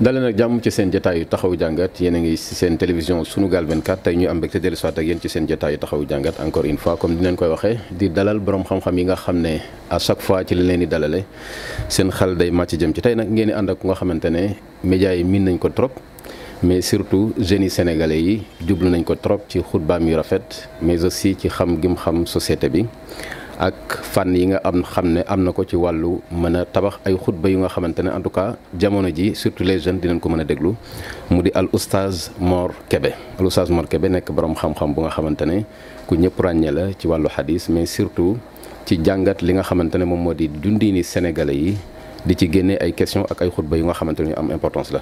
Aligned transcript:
dalee 0.00 0.20
nag 0.20 0.34
jàmm 0.38 0.60
ci 0.60 0.70
seen 0.70 0.90
jotaayu 0.92 1.24
taxaw 1.26 1.52
jàngat 1.58 2.00
yéen 2.00 2.14
ngi 2.18 2.36
si 2.36 2.54
seen 2.54 2.78
télévision 2.78 3.24
Sunugal 3.24 3.64
24 3.66 3.96
tey 4.04 4.14
ñu 4.16 4.28
am 4.28 4.36
mbégte 4.36 4.60
dellu 4.60 4.76
soit 4.76 4.96
ak 4.96 5.04
yéen 5.04 5.18
ci 5.20 5.28
seen 5.28 5.44
jotaayu 5.48 5.76
taxaw 5.76 6.00
jàngat 6.08 6.34
encore 6.46 6.66
une 6.66 6.78
fois 6.78 6.96
comme 6.96 7.14
ni 7.16 7.22
leen 7.22 7.34
koy 7.34 7.48
waxee 7.48 7.78
di 7.90 8.08
dalal 8.12 8.38
borom 8.38 8.62
xam-xam 8.62 8.96
yi 8.96 9.04
nga 9.04 9.16
xam 9.16 9.38
ne 9.40 9.56
à 9.90 9.98
chaque 9.98 10.22
fois 10.22 10.44
ci 10.44 10.54
li 10.54 10.62
leen 10.62 10.78
di 10.80 10.86
dalale 10.86 11.24
seen 11.88 12.10
xal 12.12 12.36
day 12.38 12.48
màcc 12.52 12.76
jëm 12.78 12.92
ci 12.94 13.00
tey 13.00 13.16
nag 13.16 13.28
ngeen 13.28 13.48
di 13.48 13.52
ànd 13.52 13.70
ak 13.70 13.78
ku 13.80 13.88
nga 13.88 13.94
xamante 13.96 14.26
ne 14.30 14.50
médias 14.84 15.14
yi 15.16 15.24
miin 15.24 15.44
nañ 15.44 15.58
ko 15.58 15.68
trop 15.70 15.90
mais 16.62 16.80
surtout 16.80 17.34
jeunes 17.36 17.64
yi 17.64 17.70
sénégalais 17.70 18.20
yi 18.22 18.42
jublu 18.64 18.88
nañ 18.90 19.02
ko 19.02 19.16
trop 19.16 19.46
ci 19.48 19.60
baam 19.80 20.06
yu 20.08 20.14
rafet 20.14 20.68
mais 20.80 21.02
aussi 21.04 21.34
ci 21.34 21.48
xam 21.48 21.76
gim 21.82 21.96
xam 21.96 22.24
société 22.24 22.68
bi 22.68 22.86
ak 23.58 23.98
fànn 24.14 24.38
yi 24.38 24.44
nga 24.54 24.58
am 24.62 24.78
xam 24.86 25.10
ne 25.18 25.22
am 25.26 25.42
na 25.42 25.50
ko 25.50 25.66
ci 25.66 25.74
wàllu 25.74 26.20
mën 26.30 26.54
a 26.58 26.60
tabax 26.74 27.02
ay 27.06 27.14
xutba 27.18 27.50
yu 27.50 27.58
nga 27.58 27.68
xamante 27.74 27.98
ne 28.06 28.10
en 28.14 28.22
tout 28.22 28.30
cas 28.30 28.54
jamono 28.78 29.10
ji 29.10 29.34
surtout 29.34 29.66
les 29.66 29.80
jeunes 29.82 29.98
dinañ 30.00 30.20
ko 30.22 30.28
mën 30.30 30.40
a 30.40 30.44
déglu 30.46 30.72
mu 31.30 31.42
di 31.42 31.50
al 31.52 31.66
oustaz 31.74 32.30
Mor 32.38 32.70
kebe 32.88 33.10
al 33.38 33.44
oustaz 33.44 33.68
Mor 33.68 33.88
Kébé 33.90 34.08
nekk 34.08 34.30
borom 34.30 34.54
xam-xam 34.54 34.94
bu 34.94 35.02
nga 35.02 35.10
xamante 35.10 35.42
ne 35.44 35.66
ku 36.06 36.14
ñëpp 36.14 36.38
ràññee 36.38 36.70
la 36.70 36.84
ci 36.96 37.06
wàllu 37.10 37.28
xadis 37.28 37.62
mais 37.74 37.86
surtout 37.90 38.38
ci 38.86 39.00
jàngat 39.04 39.42
li 39.42 39.52
nga 39.52 39.62
xamante 39.62 39.96
ne 39.98 40.04
moom 40.04 40.22
moo 40.22 40.34
di 40.34 40.46
dundini 40.48 41.02
sénégalais 41.02 41.58
yi 41.66 41.74
di 42.28 42.34
ci 42.36 42.46
guéné 42.54 42.76
ay 42.84 42.92
question 42.92 43.24
ak 43.24 43.40
ay 43.42 43.48
khutba 43.50 43.76
yu 43.80 43.84
nga 43.88 43.94
xamanteni 44.00 44.32
am 44.40 44.50
importance 44.56 44.90
la 44.96 45.00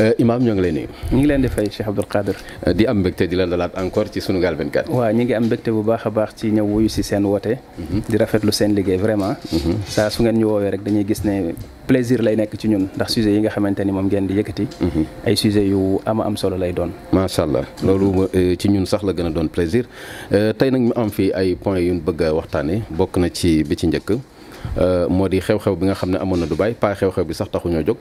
euh, 0.00 0.10
imam 0.22 0.42
ñu 0.42 0.50
ngi 0.58 0.62
lay 0.66 0.72
nuyu 0.76 0.88
ñu 1.14 1.18
ngi 1.22 1.26
leen 1.30 1.42
di 1.44 1.48
ay 1.62 1.70
Cheikh 1.70 2.10
Qadir 2.14 2.34
euh, 2.66 2.74
di 2.74 2.84
am 2.90 2.98
mbekté 2.98 3.28
di 3.30 3.36
la 3.38 3.46
dalat 3.46 3.70
encore 3.82 4.10
ci 4.12 4.18
sunu 4.20 4.40
gal 4.42 4.56
24 4.58 4.90
wa 4.90 5.08
ñi 5.14 5.24
ngi 5.24 5.34
am 5.38 5.44
mbekté 5.46 5.70
bu 5.70 5.82
baaxa 5.86 6.10
baax 6.10 6.30
ci 6.40 6.46
ñew 6.50 6.66
wuyu 6.66 6.88
ci 6.88 7.02
sen 7.02 7.22
woté 7.24 7.58
mhm. 7.78 8.00
di 8.10 8.16
rafetlu 8.16 8.50
sen 8.52 8.74
liggéey 8.74 8.98
vraiment 8.98 9.36
mhm. 9.52 9.86
sa 9.86 10.10
su 10.10 10.22
ngeen 10.22 10.36
ñu 10.38 10.46
wowe 10.50 10.70
rek 10.70 10.82
dañuy 10.82 11.06
gis 11.06 11.22
ne 11.24 11.54
plaisir 11.86 12.20
lay 12.22 12.34
nekk 12.36 12.58
ci 12.58 12.68
ñun 12.68 12.88
ndax 12.96 13.08
sujet 13.14 13.30
yi 13.32 13.38
nga 13.40 13.50
xamanteni 13.54 13.92
mom 13.92 14.06
ngeen 14.06 14.26
di 14.26 14.34
yëkëti 14.34 14.66
mhm. 14.80 15.06
ay 15.26 15.36
sujet 15.36 15.62
yu 15.70 16.00
ama 16.06 16.24
am 16.24 16.34
solo 16.36 16.56
lay 16.56 16.72
doon 16.72 16.90
sha 17.28 17.42
allah 17.46 17.64
lolu 17.86 18.26
euh, 18.34 18.56
ci 18.58 18.68
ñun 18.68 18.86
sax 18.86 19.02
la 19.04 19.12
gëna 19.12 19.30
doon 19.30 19.46
plaisir 19.48 19.86
tay 20.30 20.70
nak 20.74 20.80
ñu 20.82 20.92
am 20.96 21.10
fi 21.10 21.30
ay 21.32 21.54
point 21.54 21.78
yu 21.78 21.94
bëgg 22.00 22.34
waxtane 22.34 22.82
bok 22.90 23.14
na 23.18 23.28
ci 23.30 23.62
bi 23.62 23.76
ci 23.76 23.86
ñëkk 23.86 24.33
Euh, 24.74 25.06
moo 25.08 25.28
di 25.30 25.38
xew-xew 25.38 25.76
bi 25.78 25.86
nga 25.86 25.94
xam 25.94 26.10
ne 26.10 26.18
amoon 26.18 26.40
na 26.42 26.46
Dubaï 26.50 26.74
pas 26.74 26.98
xew-xew 26.98 27.22
bi 27.24 27.32
sax 27.34 27.46
taxu 27.50 27.68
ñoo 27.70 27.86
jóg 27.86 27.96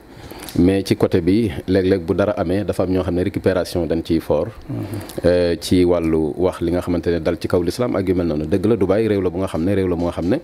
mais 0.57 0.81
ci 0.83 0.95
côté 0.95 1.21
bi 1.21 1.51
léeg-léeg 1.67 2.01
bu 2.01 2.13
dara 2.15 2.31
amee 2.33 2.63
dafa 2.65 2.83
am 2.83 2.89
ñoo 2.93 3.03
xam 3.03 3.13
ne 3.13 3.21
récupération 3.23 3.85
dañ 3.85 4.01
ciy 4.01 4.19
fort 4.19 4.47
mm-hmm. 4.47 5.19
euh, 5.25 5.55
ci 5.61 5.83
wàllu 5.85 6.33
wax 6.35 6.61
li 6.61 6.71
nga 6.71 6.81
xamante 6.81 7.07
ne 7.13 7.19
dal 7.21 7.37
ci 7.37 7.47
kaw 7.47 7.61
lislaam 7.61 7.95
ak 7.95 8.07
yu 8.09 8.15
mel 8.15 8.25
noonu 8.25 8.45
dëgg 8.47 8.65
la 8.65 8.75
Dubaï 8.75 9.07
réew 9.07 9.21
la 9.21 9.29
bu 9.29 9.37
nga 9.37 9.47
xam 9.47 9.63
ne 9.63 9.75
réew 9.75 9.87
la 9.87 9.95
bu 9.95 10.03
nga 10.05 10.11
xam 10.11 10.25
ne 10.27 10.37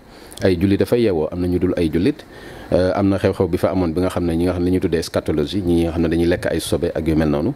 ay 0.44 0.54
jullit 0.62 0.78
dafay 0.78 1.02
yeewoo 1.02 1.30
am 1.32 1.40
na 1.42 1.48
ñu 1.48 1.60
dul 1.60 1.74
ay 1.78 1.90
jullit 1.92 2.18
euh, 2.74 2.92
am 2.94 3.10
na 3.10 3.18
xew-xew 3.18 3.48
bi 3.50 3.58
fa 3.58 3.72
amoon 3.72 3.92
bi 3.96 4.02
nga 4.02 4.10
xam 4.10 4.24
ne 4.26 4.34
ñi 4.38 4.44
nga 4.46 4.54
xam 4.54 4.64
ne 4.64 4.70
ñu 4.72 4.80
tuddee 4.80 5.02
scatologie 5.02 5.64
ñi 5.66 5.82
nga 5.86 5.92
xam 5.94 6.02
ne 6.02 6.10
dañuy 6.10 6.28
lekk 6.28 6.46
ay 6.46 6.60
sobe 6.60 6.92
ak 6.94 7.08
yu 7.08 7.16
mel 7.16 7.30
noonu 7.30 7.54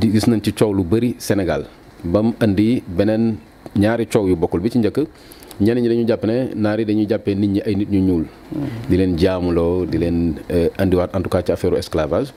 di 0.00 0.10
gis 0.12 0.26
nañ 0.30 0.40
ci 0.40 0.52
coow 0.54 0.72
lu 0.72 0.82
bëri 0.82 1.16
Sénégal 1.18 1.64
ba 2.04 2.22
indi 2.40 2.82
beneen 2.86 3.36
ñaari 3.76 4.06
coow 4.06 4.28
yu 4.28 4.36
bokkul 4.36 4.60
bi 4.60 4.70
ci 4.70 4.78
njëkk 4.78 4.98
ñeneen 5.60 5.84
ñi 5.84 5.88
dañu 5.88 6.04
jàpp 6.08 6.24
ne 6.26 6.36
naar 6.54 6.78
yi 6.80 6.84
dañuy 6.84 7.06
jàppee 7.06 7.34
nit 7.34 7.50
ñi 7.50 7.60
ay 7.66 7.74
nit 7.74 7.88
ñu 7.90 7.98
ñuul. 8.00 8.24
di 8.88 8.96
leen 8.96 9.16
jaamuloo 9.16 9.84
di 9.86 9.98
leen 9.98 10.34
indiwaat 10.82 11.10
euh, 11.12 11.16
en 11.18 11.22
tout 11.22 11.30
cas 11.30 11.42
ci 11.42 11.52
affaire 11.52 11.78
esclavage. 11.78 12.32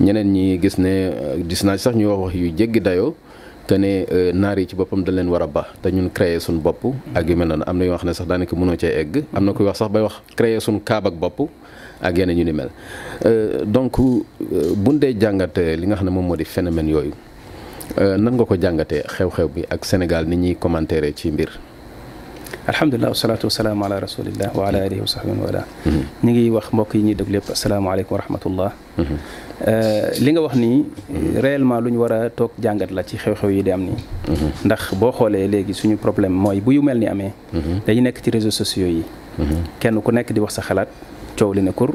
ñeneen 0.00 0.32
ñi 0.32 0.58
gis 0.62 0.78
ne 0.78 0.88
euh, 0.88 1.36
gis 1.48 1.64
naa 1.64 1.76
sax 1.76 1.94
ñu 1.94 2.06
wax 2.08 2.18
wax 2.18 2.34
yu 2.34 2.50
jéggi 2.56 2.80
dayoo 2.80 3.14
que 3.68 3.74
ne 3.76 4.06
euh, 4.10 4.32
naar 4.32 4.58
yi 4.58 4.66
ci 4.66 4.74
boppam 4.74 5.04
dañ 5.04 5.14
leen 5.16 5.28
war 5.28 5.42
a 5.42 5.46
baax 5.46 5.66
te 5.82 5.90
ñun 5.90 6.08
créer 6.10 6.40
suñu 6.40 6.60
bopp. 6.60 6.94
ak 7.14 7.28
yu 7.28 7.36
mel 7.36 7.48
noonu 7.48 7.62
am 7.66 7.78
na 7.78 7.84
yoo 7.84 7.98
xam 7.98 8.08
ne 8.08 8.14
sax 8.14 8.26
daanaka 8.26 8.56
mënoo 8.56 8.76
cee 8.78 9.00
egg. 9.00 9.24
am 9.34 9.44
na 9.44 9.52
koy 9.52 9.66
wax 9.66 9.76
sax 9.78 9.90
bay 9.92 10.02
wax 10.02 10.14
créer 10.34 10.58
suñu 10.60 10.80
kaab 10.80 11.10
bopp 11.12 11.50
ak 12.00 12.16
yeneen 12.16 12.38
ñu 12.38 12.44
ni 12.44 12.52
mel 12.52 12.70
donc 13.66 13.98
buñ 14.76 14.98
dee 14.98 15.14
jàngat 15.20 15.58
li 15.58 15.86
nga 15.86 15.96
xam 15.96 16.06
ne 16.06 16.10
moom 16.10 16.24
moo 16.28 16.36
di 16.36 16.44
phénomène 16.44 16.88
yooyu 16.88 17.12
nan 17.98 18.34
nga 18.34 18.44
ko 18.44 18.56
jàngatee 18.58 19.02
xew-xew 19.08 19.48
bi 19.54 19.62
ak 19.70 19.84
Sénégal 19.84 20.24
ni 20.26 20.36
ñuy 20.36 20.54
commentaire 20.56 21.12
ci 21.14 21.30
mbir. 21.30 21.50
الحمد 22.68 22.94
لله 22.94 23.08
والصلاة 23.08 23.38
والسلام 23.44 23.78
على 23.84 23.98
رسول 23.98 24.26
الله 24.26 24.50
وعلى 24.58 24.86
آله 24.86 24.98
وصحبه 25.02 25.38
وعلى 25.38 25.62
نجي 26.26 26.50
وخ 26.50 26.74
موكي 26.74 26.98
ني 26.98 27.12
السلام 27.50 27.78
عليكم 27.88 28.10
ورحمة 28.10 28.42
الله 28.46 28.70
لينغا 30.18 30.42
وخ 30.44 30.54
ني 30.58 30.82
ريال 31.46 31.62
ما 31.66 31.78
لوني 31.78 31.94
ورا 31.96 32.26
توك 32.34 32.50
جانغات 32.58 32.90
لا 32.92 33.02
تي 33.06 33.18
خيو 33.22 33.34
خيو 33.38 33.50
يي 33.54 33.62
دي 33.62 33.74
امني 33.74 33.94
ندخ 34.66 34.94
بو 34.98 35.10
خولي 35.14 35.46
ليغي 35.46 35.72
سونو 35.78 35.94
بروبليم 36.02 36.34
موي 36.42 36.58
بو 36.60 36.70
يو 36.74 36.82
ملني 36.82 37.06
امي 37.12 37.30
دا 37.86 37.94
ني 37.94 38.00
نيك 38.02 38.18
تي 38.18 38.30
ريزو 38.34 38.50
سوسيو 38.50 38.86
يي 38.98 39.02
كين 39.80 40.00
كو 40.02 40.10
نيك 40.10 40.32
دي 40.34 40.40
وخ 40.42 40.50
سا 40.50 40.58
خلات 40.62 40.88
تيو 41.38 41.52
لي 41.54 41.60
نكور 41.62 41.94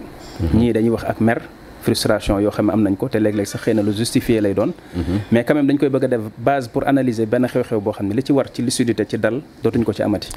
ني 0.56 0.72
داني 0.72 0.88
وخ 0.90 1.04
اك 1.06 1.20
مير 1.22 1.42
frustration 1.86 2.40
yoo 2.46 2.52
xam 2.56 2.72
nañ 2.86 2.94
ko 2.98 3.08
te 3.10 3.20
léeg-léeg 3.20 3.48
sax 3.52 3.62
xëy 3.64 3.74
na 3.76 3.82
lu 3.84 3.92
justifié 4.02 4.42
lay 4.42 4.54
doon 4.54 4.72
mhm. 4.96 5.20
mais 5.32 5.44
quand 5.44 5.66
dañ 5.68 5.78
koy 5.78 5.90
bëgg 5.90 6.08
def 6.14 6.22
base 6.38 6.68
pour 6.70 6.84
analyser 6.94 7.26
benn 7.26 7.46
xew-xew 7.52 7.80
boo 7.82 7.92
xam 7.94 8.08
ne 8.08 8.14
li 8.14 8.24
ci 8.24 8.32
war 8.32 8.48
ci 8.54 8.62
lucidité 8.62 9.06
ci 9.10 9.18
dal 9.20 9.42
dootuñ 9.64 9.84
ko 9.84 9.94
ci 9.94 10.04
amati 10.04 10.30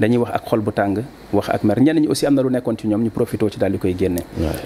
dañuy 0.00 0.18
wax 0.18 0.30
ak 0.34 0.44
xol 0.48 0.60
bu 0.60 0.70
tàng 0.72 0.96
wax 1.32 1.48
ak 1.48 1.64
mer 1.64 1.80
ñenn 1.80 2.00
ñi 2.00 2.08
aussi 2.08 2.26
am 2.26 2.34
na 2.34 2.42
lu 2.42 2.48
nekkoon 2.50 2.76
ci 2.78 2.86
ñoom 2.88 3.02
ñu 3.04 3.10
profité 3.10 3.46
ci 3.50 3.58
daal 3.58 3.72
di 3.72 3.78
koy 3.78 3.96
génne 3.98 4.20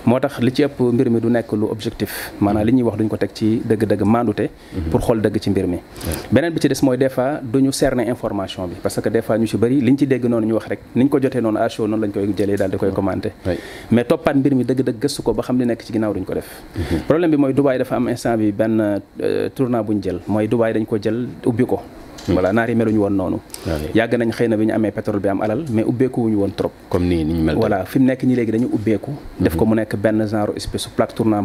moo 0.05 0.19
tax 0.21 0.39
li 0.41 0.53
ci 0.53 0.63
ëpp 0.65 0.81
mbir 0.81 1.11
mi 1.11 1.21
du 1.21 1.29
nekk 1.29 1.53
lu 1.53 1.65
objectif 1.71 2.33
maanaam 2.41 2.67
li 2.67 2.73
ñuy 2.73 2.83
wax 2.83 2.97
duñ 2.99 3.09
ko 3.09 3.17
teg 3.17 3.31
ci 3.35 3.63
dëgg-dëgg 3.65 4.03
mandute 4.05 4.49
mhm. 4.75 4.91
pour 4.91 5.01
xool 5.01 5.21
dëgg 5.21 5.39
ci 5.41 5.51
mbir 5.51 5.67
mi 5.67 5.79
beneen 6.33 6.53
bi 6.53 6.61
ci 6.61 6.69
des 6.69 6.83
mooy 6.83 6.99
lañ 16.29 16.35
def 16.35 16.49
problème 17.09 17.31
bi 17.33 17.37
mooy 17.43 17.53
Dubaï 17.53 17.79
dafa 17.79 17.95
am 17.97 18.09
instant 18.09 18.37
bi 18.39 18.53
benn 18.53 18.75
euh, 19.21 19.49
tournant 19.55 19.83
bu 19.85 19.95
ñu 19.95 20.03
jël 20.03 20.19
mooy 20.27 20.47
Dubaï 20.49 20.73
dañ 20.75 20.85
ko 20.91 20.97
jël 21.05 21.19
ubbi 21.51 21.65
ko 21.67 21.81
voilà 22.33 22.51
naar 22.53 22.69
yi 22.71 22.75
meluñu 22.75 22.99
woon 23.05 23.17
noonu 23.17 23.39
yàgg 23.95 24.15
nañ 24.17 24.33
xëy 24.33 24.49
na 24.49 24.57
bi 24.57 24.67
ñu 24.67 24.75
amee 24.75 24.91
pétrole 24.91 25.21
bi 25.21 25.29
am 25.29 25.41
alal 25.43 25.65
mais 25.71 25.85
ubbeeku 25.85 26.23
wuñu 26.25 26.37
woon 26.41 26.53
trop 26.57 26.73
comme 26.89 27.07
nii 27.09 27.25
niñ 27.25 27.43
mel 27.45 27.57
voilà 27.57 27.85
fi 27.87 27.99
mu 27.99 28.05
nekk 28.07 28.23
ñi 28.25 28.35
léegi 28.35 28.51
dañu 28.53 28.69
ubbeeku 28.73 29.11
def 29.41 29.57
ko 29.57 29.65
mhm. 29.65 29.69
mu 29.75 29.81
nekk 29.81 29.97
benn 29.97 30.27
genre 30.27 30.53
espèce 30.57 30.89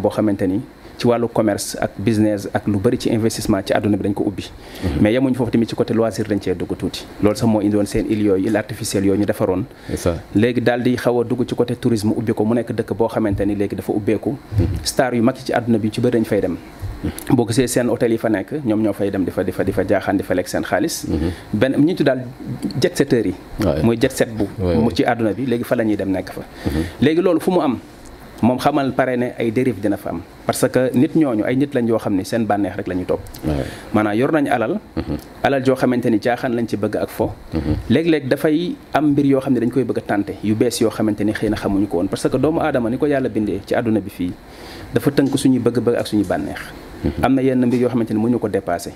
boo 0.03 0.09
xamante 0.12 0.44
ni 0.47 0.62
ci 0.97 1.07
wàllu 1.07 1.28
commerce 1.28 1.78
ak 1.79 1.91
business 1.97 2.50
ak 2.53 2.68
lu 2.68 2.78
bëri 2.79 2.97
ci 2.97 3.09
investissement 3.09 3.62
ci 3.66 3.73
àdduna 3.73 3.97
bi 3.97 4.03
dañ 4.03 4.13
ko 4.13 4.23
ubbi 4.25 4.44
mhm. 4.84 5.01
mais 5.01 5.13
yemuñu 5.13 5.35
foofu 5.35 5.51
tamit 5.51 5.68
ci 5.69 5.75
côté 5.75 5.94
loisir 5.94 6.25
dañ 6.25 6.39
cee 6.39 6.56
dugg 6.56 6.75
tuuti 6.78 7.06
loolu 7.22 7.35
sax 7.35 7.47
moo 7.47 7.62
indiwoon 7.62 7.85
seen 7.85 8.06
île 8.09 8.23
yooyu 8.25 8.47
île 8.47 8.57
artificielle 8.57 9.06
yooyu 9.07 9.19
ñu 9.19 9.25
defaroon 9.25 9.63
léegi 10.35 10.62
daal 10.62 10.81
di 10.84 10.95
xaw 10.95 11.22
a 11.22 11.23
dugg 11.23 11.45
ci 11.47 11.56
côté 11.56 11.75
tourisme 11.75 12.12
ubbi 12.16 12.34
ko 12.34 12.44
mu 12.45 12.53
nekk 12.56 12.72
dëkk 12.72 12.94
boo 12.94 13.07
xamante 13.07 13.41
ni 13.45 13.56
léegi 13.56 13.75
dafa 13.75 13.91
ubbeeku 13.91 14.31
mhm. 14.31 14.68
star 14.84 15.13
yu 15.13 15.23
mag 15.23 15.35
ci 15.35 15.51
àdduna 15.53 15.78
bi 15.78 15.89
ci 15.91 16.01
bëri 16.01 16.19
dañ 16.19 16.25
fay 16.25 16.41
dem 16.41 16.57
boo 17.31 17.47
gisee 17.47 17.67
sen 17.71 17.87
hôtel 17.87 18.11
yi 18.11 18.19
fa 18.19 18.27
nek 18.29 18.51
ñom 18.67 18.83
ñoo 18.83 18.91
fay 18.93 19.07
dem 19.11 19.23
difa 19.23 19.43
difa 19.43 19.63
difa 19.63 19.83
fa 19.87 20.11
difa 20.13 20.33
lek 20.35 20.47
sen 20.47 20.63
xaliss 20.63 21.05
ben 21.53 21.73
ñi 21.85 21.95
tu 21.95 22.03
dal 22.03 22.23
yi 23.25 23.35
moy 23.83 23.95
jet 23.95 24.11
set 24.17 24.29
bu 24.35 24.45
mu 24.59 24.91
ci 24.91 25.03
aduna 25.05 25.31
bi 25.31 25.45
legi 25.45 25.63
fa 25.63 25.75
lañuy 25.75 25.95
dem 25.95 26.11
nek 26.11 26.31
fa 26.33 26.43
mhm. 26.67 27.21
lolu 27.23 27.39
fu 27.39 27.51
mu 27.51 27.61
am 27.61 27.79
mom 28.41 28.59
xamal 28.59 28.91
paré 28.91 29.15
né 29.17 29.31
ay 29.39 29.51
dérif 29.51 29.79
dina 29.83 29.95
fa 29.97 30.09
am 30.11 30.21
parce 30.45 30.67
que 30.71 30.91
nit 30.93 31.13
ñoñu 31.15 31.43
ay 31.47 31.55
nit 31.55 31.71
lañ 31.73 31.88
yo 31.88 31.99
xamni 31.99 32.23
sen 32.25 32.45
banex 32.45 32.75
rek 32.75 32.88
lañuy 32.88 33.05
top, 33.05 33.19
manana 33.93 34.13
yor 34.15 34.31
nañ 34.33 34.47
alal 34.51 34.79
mhm. 34.95 35.17
alal 35.43 35.63
jo 35.65 35.75
xamanteni 35.75 36.19
ni 36.19 36.55
lañ 36.55 36.67
ci 36.67 36.75
bëgg 36.77 36.95
ak 37.03 37.09
fo 37.09 37.31
mhm. 37.53 38.27
da 38.29 38.35
fay 38.38 38.75
am 38.93 39.13
bir 39.15 39.25
yo 39.25 39.39
xamni 39.39 39.59
dañ 39.59 39.71
koy 39.71 39.83
bëgg 39.83 40.03
tanté 40.07 40.33
yu 40.43 40.53
bees 40.55 40.79
yo 40.81 40.89
xamanteni 40.89 41.33
xeyna 41.33 41.55
xëy 41.55 41.61
xamuñu 41.63 41.88
ko 41.88 41.97
won 41.97 42.07
parce 42.09 42.27
que 42.29 42.38
doomu 42.38 42.59
adama 42.59 42.89
ni 42.89 42.97
yalla 43.07 43.27
bindé 43.29 43.59
ci 43.65 43.73
aduna 43.75 43.99
bi 44.01 44.09
fi 44.09 44.31
dafa 44.93 45.11
teunk 45.11 45.35
suñu 45.38 45.59
bëgg-bëgg 45.61 45.95
ak 45.99 46.07
suñu 46.07 46.23
banex 46.27 46.59
am 47.21 47.33
na 47.35 47.41
yenn 47.41 47.61
mbir 47.65 47.79
yoo 47.87 47.89
xamante 47.91 48.13
mo 48.13 48.27
ñu 48.29 48.39
ko 48.39 48.47
dépassé 48.51 48.91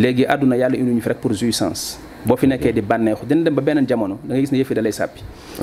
léegi 0.00 0.24
àdduna 0.24 0.56
yàlla 0.56 0.76
indi 0.80 0.92
ñu 0.96 1.00
fi 1.04 1.10
rek 1.12 1.20
pour 1.20 1.32
jouissance 1.34 1.98
boo 2.24 2.36
fi 2.40 2.46
di 2.48 2.80
bànneexu 2.80 3.26
dina 3.28 3.44
dem 3.44 3.54
ba 3.54 3.60
benen 3.62 3.86
jamono 3.86 4.16
da 4.24 4.34
gis 4.34 4.50
ne 4.50 4.58
yëf 4.60 4.72
da 4.72 4.80
lay 4.82 4.92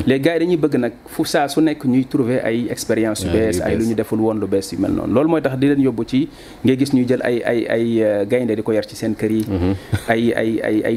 les 0.06 0.20
gars 0.20 0.34
yi 0.38 0.46
dañuy 0.46 0.58
bëgg 0.62 0.76
nak 0.78 0.94
fu 1.08 1.24
sa 1.26 1.48
su 1.48 1.60
nekk 1.60 1.84
ñuy 1.86 2.06
trouver 2.08 2.42
ay 2.46 2.68
expérience 2.70 3.26
yu 3.26 3.32
ah, 3.34 3.66
ay 3.68 3.76
lu 3.78 3.86
ñu 3.88 3.96
deful 3.96 4.20
woon 4.22 4.38
lu 4.40 4.46
yi 4.52 4.78
mel 4.78 4.92
non 4.94 5.08
loolu 5.12 5.30
mooy 5.30 5.42
tax 5.42 5.58
di 5.58 5.68
leen 5.68 5.82
yóbbu 5.82 6.04
ci 6.06 6.30
ngay 6.64 6.78
gis 6.78 6.94
ñuy 6.94 7.06
jël 7.08 7.22
ay 7.26 7.42
ay 7.44 7.60
ay 7.68 7.86
euh, 8.04 8.26
gaynde 8.30 8.54
yar 8.72 8.86
ci 8.86 8.96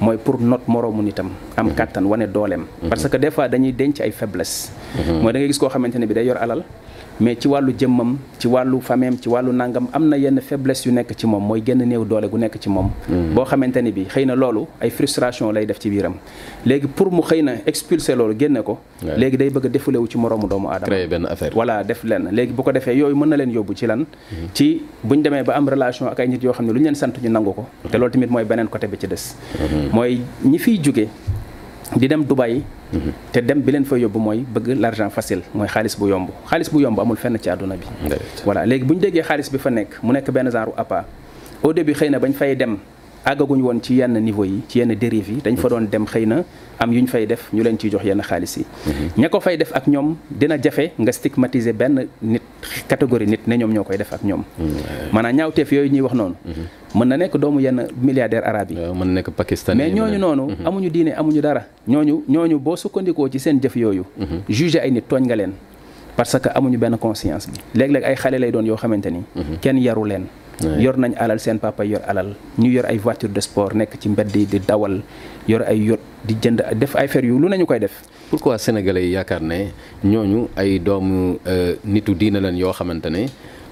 mooy 0.00 0.16
pour 0.18 0.36
not 0.40 0.60
moroomu 0.68 1.02
nitam 1.02 1.30
am 1.56 1.66
mhm. 1.68 1.76
kàttan 1.76 2.04
wane 2.04 2.26
dooleem 2.28 2.66
mhm. 2.68 2.88
parce 2.88 3.08
que 3.08 3.16
des 3.18 3.30
fois 3.30 3.48
dañuy 3.48 3.72
denc 3.72 4.00
ay 4.00 4.10
faiblesse 4.10 4.72
mhm. 4.98 5.22
mooy 5.22 5.32
da 5.32 5.38
gis 5.40 5.58
koo 5.58 5.68
xamante 5.68 5.96
ne 5.98 6.06
bi 6.06 6.14
day 6.14 6.26
yor 6.26 6.36
alal 6.38 6.62
mais 7.20 7.36
ci 7.38 7.46
wàllu 7.48 7.72
jëmmam 7.72 8.16
ci 8.38 8.48
wàllu 8.48 8.80
fameem 8.80 9.16
ci 9.20 9.28
wàllu 9.28 9.52
nangam 9.52 9.86
am 9.92 10.08
na 10.10 10.16
yenn 10.18 10.40
faiblesse 10.40 10.86
yu 10.88 10.92
nekk 10.94 11.14
ci 11.16 11.26
moom 11.26 11.42
mooy 11.42 11.60
génn 11.64 11.78
néew 11.86 12.04
doole 12.04 12.26
gu 12.28 12.38
nekk 12.38 12.58
ci 12.58 12.68
moom 12.68 12.90
hmm. 13.08 13.34
boo 13.34 13.44
xamante 13.44 13.78
ni 13.82 13.92
bi 13.92 14.04
xëy 14.04 14.26
na 14.26 14.34
loolu 14.34 14.66
ay 14.82 14.90
frustration 14.90 15.52
lay 15.52 15.64
def 15.66 15.78
ci 15.78 15.90
biiram 15.90 16.14
léegi 16.66 16.86
pour 16.88 17.12
mu 17.12 17.22
xëy 17.22 17.42
na 17.42 17.52
expulser 17.66 18.16
loolu 18.16 18.34
génne 18.38 18.62
ko 18.64 18.78
léegi 19.02 19.36
day 19.36 19.50
bëgg 19.50 19.70
a 19.70 19.98
wu 20.00 20.06
ci 20.10 20.18
moroomu 20.18 20.48
doomu 20.48 20.66
aadama 20.68 20.86
créer 20.86 21.06
benn 21.06 21.26
affaire 21.26 21.54
voilà 21.54 21.84
def 21.84 22.02
lenn 22.04 22.28
léegi 22.32 22.52
bu 22.52 22.62
ko 22.62 22.72
defee 22.72 22.98
yooyu 22.98 23.14
mën 23.16 23.28
na 23.28 23.36
leen 23.36 23.50
yóbbu 23.52 23.74
ci 23.76 23.86
lan 23.86 24.02
hmm. 24.04 24.48
ci 24.52 24.82
buñ 25.04 25.22
demee 25.22 25.42
ba 25.44 25.52
am 25.54 25.68
relation 25.68 26.06
ak 26.08 26.18
ay 26.18 26.28
nit 26.28 26.42
yoo 26.42 26.52
xam 26.52 26.66
ne 26.66 26.72
lu 26.72 26.78
ñu 26.80 26.84
leen 26.86 26.94
sant 26.94 27.14
ñu 27.22 27.30
nangu 27.30 27.52
ko 27.54 27.62
hmm. 27.62 27.90
te 27.90 27.96
loolu 27.98 28.10
tamit 28.10 28.28
mooy 28.30 28.44
beneen 28.44 28.66
côté 28.66 28.86
bi 28.88 28.96
ci 28.98 29.06
mooy 29.92 30.20
ñi 30.44 30.58
fiy 30.58 30.80
jóge 30.82 31.06
di 31.98 32.06
dem 32.10 32.22
Dubaï 32.26 32.62
te 33.32 33.40
dem 33.42 33.58
bi 33.62 33.72
leen 33.72 33.84
fa 33.84 33.96
yóbbu 33.98 34.18
mooy 34.26 34.40
bëgg 34.54 34.74
l'argent 34.82 35.10
facile 35.14 35.42
mooy 35.54 35.68
xaalis 35.68 35.94
bu 35.98 36.08
yomb 36.10 36.28
xaalis 36.50 36.68
bu 36.72 36.80
yomb 36.82 36.98
amul 37.02 37.16
fenn 37.18 37.38
ci 37.42 37.48
àdduna 37.50 37.76
bi 37.80 37.86
voilà 38.44 38.64
léegi 38.66 38.84
bu 38.86 38.94
ñu 38.94 39.00
déggee 39.02 39.22
xaalis 39.26 39.48
bi 39.52 39.58
fa 39.58 39.70
nekk 39.70 39.90
mu 40.02 40.12
nekk 40.12 40.30
benn 40.30 40.50
genre 40.50 40.70
u 40.70 40.74
appât 40.78 41.04
au 41.62 41.72
début 41.72 41.94
xëy 41.94 42.10
na 42.10 42.18
bañ 42.18 42.32
fay 42.38 42.54
dem 42.56 42.78
àggaguñ 43.24 43.60
woon 43.64 43.80
ci 43.80 43.94
yenn 43.98 44.18
niveau 44.20 44.44
yi 44.44 44.60
ci 44.68 44.78
yenn 44.78 44.92
dérive 44.94 45.30
yi 45.32 45.40
dañ 45.42 45.56
fa 45.56 45.68
doon 45.68 45.88
dem 45.90 46.04
xëy 46.06 46.26
na 46.26 46.42
am 46.78 46.92
yu 46.92 47.00
ñu 47.00 47.06
fay 47.08 47.26
def 47.26 47.48
ñu 47.52 47.62
leen 47.62 47.78
ciy 47.78 47.90
jox 47.90 48.04
yenn 48.04 48.20
xaalis 48.20 48.56
yi 48.58 48.64
mhm. 48.88 49.20
ña 49.22 49.28
ko 49.28 49.40
fay 49.40 49.56
def 49.56 49.72
ak 49.72 49.86
ñoom 49.88 50.16
dina 50.30 50.56
jafe 50.60 50.92
nga 50.98 51.12
stigmatiser 51.12 51.72
benn 51.72 52.06
nit 52.22 52.42
catégorie 52.88 53.26
nit 53.26 53.40
ne 53.46 53.56
ñoom 53.56 53.72
ñoo 53.72 53.84
koy 53.84 53.96
def 53.96 54.12
ak 54.12 54.24
ñoom 54.24 54.42
mm, 54.58 54.64
maanaam 55.12 55.36
ñaawteef 55.36 55.72
yooyu 55.72 55.90
ñuy 55.90 56.02
wax 56.04 56.14
noonu 56.14 56.34
mhm. 56.44 56.64
mën 57.00 57.04
na 57.08 57.16
nekk 57.16 57.36
doomu 57.38 57.60
yenn 57.60 57.86
milliardaire 57.96 58.44
arabe 58.44 58.72
yi 58.72 58.76
mën 58.84 59.04
na 59.08 59.12
nekk 59.24 59.30
pakistanais 59.30 59.86
mais 59.88 59.92
ñooñu 59.94 60.18
noonu 60.18 60.42
mhm. 60.48 60.66
amuñu 60.66 60.90
diine 60.90 61.12
amuñu 61.16 61.40
dara 61.40 61.62
ñooñu 61.88 62.24
ñooñu 62.28 62.58
boo 62.58 62.76
sukkandikoo 62.76 63.28
ci 63.28 63.38
seen 63.38 63.58
jëf 63.60 63.76
yooyu 63.76 64.04
juger 64.48 64.82
ay 64.82 64.90
nit 64.90 65.08
tooñ 65.08 65.24
nga 65.24 65.36
leen 65.36 65.52
parce 66.14 66.38
que 66.38 66.48
amuñu 66.54 66.76
benn 66.78 66.96
conscience 66.98 67.48
bi 67.48 67.58
léeg-léeg 67.74 68.04
ay 68.04 68.16
xale 68.16 68.38
lay 68.38 68.52
doon 68.52 68.64
yoo 68.66 68.76
xamante 68.76 69.06
ni 69.10 69.20
kenn 69.60 69.78
yaru 69.78 70.04
leen 70.08 70.26
yor 70.62 70.94
nañ 70.98 71.14
alal 71.18 71.38
seen 71.42 71.58
papa 71.58 71.84
yor 71.84 72.02
alal 72.06 72.34
ñu 72.58 72.70
yor 72.70 72.86
ay 72.86 72.98
voiture 72.98 73.32
de 73.32 73.40
sport 73.40 73.74
nekk 73.74 73.98
ci 74.00 74.08
mbedd 74.08 74.30
yi 74.36 74.46
di 74.46 74.58
dawal 74.62 75.02
yor 75.50 75.62
ay 75.70 75.78
yot 75.88 76.00
di 76.26 76.34
jënd 76.42 76.62
def 76.78 76.94
ay 76.96 77.08
fer 77.08 77.24
yu 77.24 77.38
lu 77.38 77.48
nañu 77.48 77.66
koy 77.66 77.78
def. 77.80 77.92
pourquoi 78.30 78.58
sénégalais 78.58 79.04
yi 79.06 79.10
yaakaar 79.14 79.42
ne 79.42 79.58
ñooñu 80.04 80.48
ay 80.56 80.78
doomu 80.78 81.38
euh, 81.46 81.74
nitu 81.84 82.14
diina 82.14 82.40
leen 82.40 82.56
yoo 82.56 82.72
xamante 82.72 83.08
ne. 83.10 83.22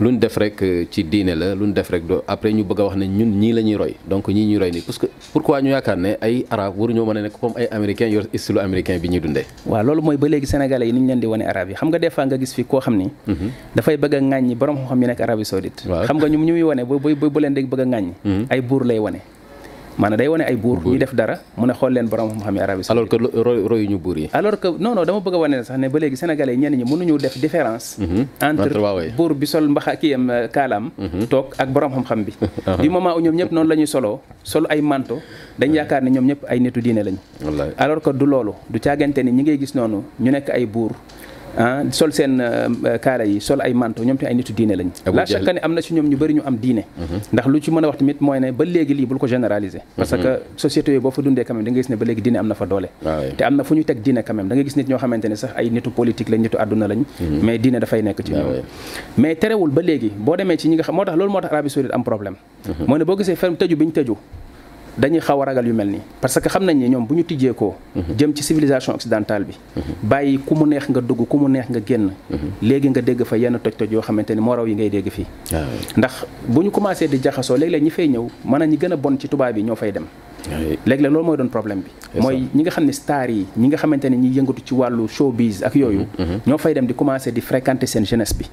lu 0.02 0.10
ñu 0.10 0.18
def 0.18 0.34
rek 0.34 0.58
euh, 0.66 0.82
ci 0.90 1.04
diine 1.06 1.34
la 1.38 1.54
lu 1.54 1.66
ñu 1.70 1.74
def 1.74 1.86
rek 1.94 2.02
après 2.26 2.52
ñu 2.52 2.64
bëgg 2.66 2.80
a 2.80 2.84
wax 2.90 2.96
ne 2.96 3.04
ñun 3.06 3.30
ñii 3.38 3.52
la 3.52 3.62
ñuy 3.62 3.76
roy 3.76 3.94
donc 4.10 4.26
ñii 4.28 4.46
ñuy 4.50 4.58
roy 4.58 4.70
nii 4.72 4.82
parce 4.82 4.98
que 4.98 5.06
pourquoi 5.32 5.62
ñu 5.62 5.70
yaakaar 5.70 5.96
ne 5.96 6.16
ay 6.20 6.44
arabe 6.50 6.74
waruñoo 6.76 7.06
mën 7.06 7.18
a 7.18 7.22
nekk 7.22 7.38
comme 7.40 7.54
ay 7.56 7.68
américain 7.70 8.06
yor 8.08 8.24
style 8.34 8.58
américain 8.58 8.98
bi 8.98 9.08
ñuy 9.08 9.20
dundee 9.20 9.46
waaw 9.64 9.84
loolu 9.86 10.02
mooy 10.02 10.16
ba 10.16 10.26
léegi 10.28 10.46
sénégalais 10.46 10.86
yi 10.86 10.92
ni 10.92 11.00
ñu 11.00 11.06
leen 11.06 11.20
di 11.20 11.26
wane 11.26 11.42
arabe 11.46 11.70
yi 11.70 11.74
xam 11.76 11.88
nga 11.88 11.98
des 12.00 12.10
nga 12.26 12.36
gis 12.36 12.52
fi 12.52 12.64
koo 12.64 12.80
xam 12.80 12.96
ni 12.96 13.04
mhm. 13.26 13.48
dafay 13.76 13.96
bëgg 13.96 14.14
a 14.14 14.18
ŋàññi 14.20 14.54
borom 14.56 14.76
xam-xam 14.76 15.02
yi 15.02 15.06
nekk 15.06 15.20
Arabie 15.20 15.44
Saoudite 15.44 15.80
xam 16.06 16.16
nga 16.18 16.28
ñum 16.28 16.44
ñu 16.46 16.52
muy 16.52 16.62
wane 16.62 16.82
ba 16.84 17.28
ba 17.32 17.40
leen 17.40 17.54
di 17.54 17.62
bëgg 17.62 17.80
a 17.80 17.84
ŋàññi 17.86 18.12
mhm. 18.24 18.44
ay 18.50 18.60
buur 18.60 18.84
maanaam 19.96 20.18
day 20.20 20.28
wane 20.28 20.44
ay 20.48 20.56
buur 20.56 20.80
ñu 20.80 20.96
def 20.96 21.12
dara 21.12 21.36
mu 21.56 21.66
ne 21.68 21.74
xool 21.76 21.92
leen 21.92 22.08
borom 22.08 22.32
xam-xam 22.40 22.54
yi 22.56 22.60
Arabie 22.64 22.84
Saoudite 22.86 23.08
alors 23.12 23.28
que 23.36 23.40
roy 23.46 23.58
royu 23.70 23.86
ñu 23.90 23.98
buur 24.00 24.16
yi 24.18 24.26
alors 24.32 24.56
que 24.60 24.68
dama 24.80 25.20
bëgg 25.20 25.34
a 25.36 25.38
wane 25.38 25.56
ne 25.60 25.64
sax 25.68 25.76
ne 25.78 25.86
ba 25.88 25.98
léegi 26.00 26.16
sénégalais 26.16 26.56
ñenn 26.56 26.74
ñi 26.76 26.84
mënuñu 26.84 27.18
def 27.20 27.36
différence 27.38 27.98
mhm. 27.98 28.26
entre 28.40 28.68
buur 29.16 29.34
bi 29.34 29.46
sol 29.46 29.68
mbaxa 29.68 29.96
kiyam 29.96 30.24
euh, 30.30 30.48
kaalaam 30.48 30.90
mhm. 30.96 31.26
toog 31.28 31.52
ak 31.58 31.68
borom 31.68 31.92
xam-xam 31.92 32.24
bi 32.24 32.32
uh-huh. 32.40 32.80
du 32.82 32.88
moment 32.90 33.18
ñoom 33.20 33.36
ñëpp 33.36 33.50
noonu 33.52 33.68
lañu 33.68 33.86
solo 33.86 34.20
sol 34.42 34.64
ay 34.72 34.80
manto 34.80 35.20
dañ 35.60 35.68
uh-huh. 35.70 35.76
yaakaar 35.84 36.00
ne 36.04 36.08
ñoom 36.10 36.26
ñëpp 36.28 36.40
ay 36.48 36.58
nitu 36.60 36.80
diine 36.80 37.02
lañu 37.04 37.18
alors 37.76 38.00
que 38.02 38.10
du 38.12 38.24
loolu 38.26 38.54
du 38.72 38.80
caagante 38.80 39.18
ni 39.20 39.30
ñi 39.32 39.42
ngay 39.42 39.58
gis 39.60 39.72
noonu 39.76 40.02
ñu 40.20 40.30
nekk 40.32 40.48
ay 40.56 40.64
buur 40.66 40.92
ah 41.58 41.84
sol 41.92 42.08
seen 42.16 42.40
euh, 42.40 42.68
euh, 42.88 42.96
kaala 43.04 43.24
yi 43.28 43.36
sol 43.46 43.60
ay 43.64 43.72
manto 43.80 44.00
ñoom 44.06 44.16
te 44.20 44.24
ay 44.28 44.34
nitu 44.36 44.52
diine 44.56 44.72
lañ 44.80 44.88
la 45.18 45.24
chaque 45.28 45.48
année 45.48 45.60
am 45.66 45.74
na 45.76 45.82
si 45.84 45.92
ñoom 45.96 46.08
ñu 46.12 46.16
bëri 46.20 46.34
ñu 46.38 46.42
am 46.48 46.56
diine 46.64 46.82
mhm. 46.86 47.32
ndax 47.32 47.46
lu 47.52 47.60
ci 47.60 47.70
mën 47.74 47.84
a 47.84 47.88
wax 47.90 47.98
tamit 48.00 48.20
mooy 48.24 48.40
ne 48.40 48.50
ba 48.58 48.64
léegi 48.64 48.94
lii 48.96 49.04
bul 49.10 49.18
ko 49.20 49.26
généraliser 49.26 49.80
mhm. 49.84 49.96
parce 49.96 50.16
que 50.24 50.30
société 50.56 50.92
yooyu 50.92 51.02
boo 51.04 51.10
fa 51.12 51.20
dundee 51.22 51.44
quand 51.44 51.54
même 51.56 51.74
gis 51.76 51.90
ne 51.92 51.96
ba 52.00 52.04
léegi 52.08 52.22
diine 52.24 52.38
am 52.42 52.48
na 52.48 52.54
fa 52.54 52.64
doole 52.66 52.88
te 53.36 53.42
am 53.44 53.56
na 53.56 53.64
fu 53.64 53.74
ñu 53.76 53.84
teg 53.84 54.00
diine 54.00 54.22
quand 54.26 54.34
même 54.34 54.48
nit 54.52 54.88
ñoo 54.88 54.98
xamante 55.04 55.28
ne 55.32 55.36
sax 55.42 55.52
ay 55.56 55.68
nitu 55.70 55.90
politique 55.98 56.28
lañ 56.32 56.40
nitu 56.46 56.56
àdduna 56.58 56.88
lañ 56.88 57.04
mhm. 57.20 57.40
mais 57.44 57.58
diine 57.58 57.78
dafay 57.82 58.00
nekk 58.02 58.22
ci 58.24 58.32
ñoom 58.32 58.62
mais 59.18 59.34
terewul 59.36 59.70
ba 59.70 59.82
léegi 59.82 60.08
boo 60.16 60.36
demee 60.36 60.56
ci 60.56 60.68
ñi 60.68 60.76
nga 60.76 60.84
xam 60.88 60.94
moo 60.96 61.04
tax 61.04 61.16
loolu 61.20 61.30
moo 61.32 61.40
tax 61.44 61.52
Arabie 61.52 61.70
Saoudite 61.74 61.92
am 61.94 62.02
problème 62.10 62.36
mooy 62.88 62.98
ne 62.98 63.04
boo 63.04 63.16
gisee 63.18 63.36
ferme 63.36 63.56
tëju 63.60 63.76
bi 63.76 63.84
ñu 63.86 63.92
tëju 63.92 64.16
dañuy 64.98 65.20
xaw 65.20 65.40
a 65.40 65.44
ragal 65.48 65.64
yu 65.66 65.72
mel 65.72 65.88
nii 65.88 66.02
parce 66.20 66.36
que 66.40 66.48
xam 66.48 66.64
nañ 66.64 66.76
ne 66.76 66.88
ñoom 66.88 67.06
bu 67.06 67.14
ñu 67.14 67.24
tijjee 67.24 67.54
koo 67.54 67.74
mhm. 67.96 68.12
jëm 68.18 68.32
ci 68.34 68.42
civilisation 68.42 68.94
occidentale 68.94 69.44
bi 69.48 69.54
mhm. 69.76 69.82
bàyyi 70.08 70.38
ku 70.44 70.54
mu 70.54 70.66
neex 70.66 70.88
nga 70.88 71.00
dugg 71.00 71.24
ku 71.28 71.36
mu 71.38 71.48
neex 71.48 71.66
nga 71.70 71.80
génn 71.80 72.10
mhm. 72.28 72.60
léegi 72.60 72.88
nga 72.92 73.00
dégg 73.00 73.24
fa 73.24 73.36
yenn 73.38 73.58
toj 73.58 73.72
toj 73.72 73.88
yoo 73.90 74.02
xamante 74.02 74.32
ni 74.34 74.40
moo 74.42 74.54
raw 74.54 74.66
yi 74.66 74.74
ngay 74.74 74.90
dégg 74.90 75.08
fii 75.08 75.26
ah 75.56 75.64
ndax 75.96 76.24
bu 76.46 76.62
ñu 76.62 76.70
commencé 76.70 77.08
di 77.08 77.18
jaxasoo 77.22 77.56
léeg-léeg 77.56 77.82
ñi 77.82 77.90
fay 77.90 78.08
ñëw 78.08 78.26
a 78.52 78.66
ñi 78.66 78.76
gën 78.76 78.92
a 78.92 78.96
bon 78.96 79.16
ci 79.18 79.28
tubaab 79.28 79.56
yi 79.56 79.62
ñoo 79.64 79.76
fay 79.76 79.92
dem 79.92 80.04
ah 80.52 80.60
léegi 80.84 81.02
loolu 81.04 81.24
mooy 81.24 81.36
doon 81.38 81.48
problème 81.48 81.80
bi 81.80 82.20
mooy 82.20 82.42
ñi 82.54 82.60
nga 82.62 82.70
xam 82.72 82.84
ne 82.84 82.92
star 82.92 83.30
yi 83.30 83.46
ñi 83.56 83.68
nga 83.68 83.76
xamante 83.78 84.10
ne 84.10 84.16
ñi 84.16 84.28
yëngatu 84.36 84.62
ci 84.62 84.74
wàllu 84.74 85.08
showbiz 85.08 85.62
ak 85.64 85.74
yooyu 85.74 86.04
ñoo 86.46 86.58
fay 86.58 86.74
dem 86.74 86.86
di 86.86 86.92
commencé 86.94 87.32
di 87.32 87.40
fréquenté 87.40 87.86
seen 87.86 88.04
jeunesse 88.04 88.34
bi 88.36 88.44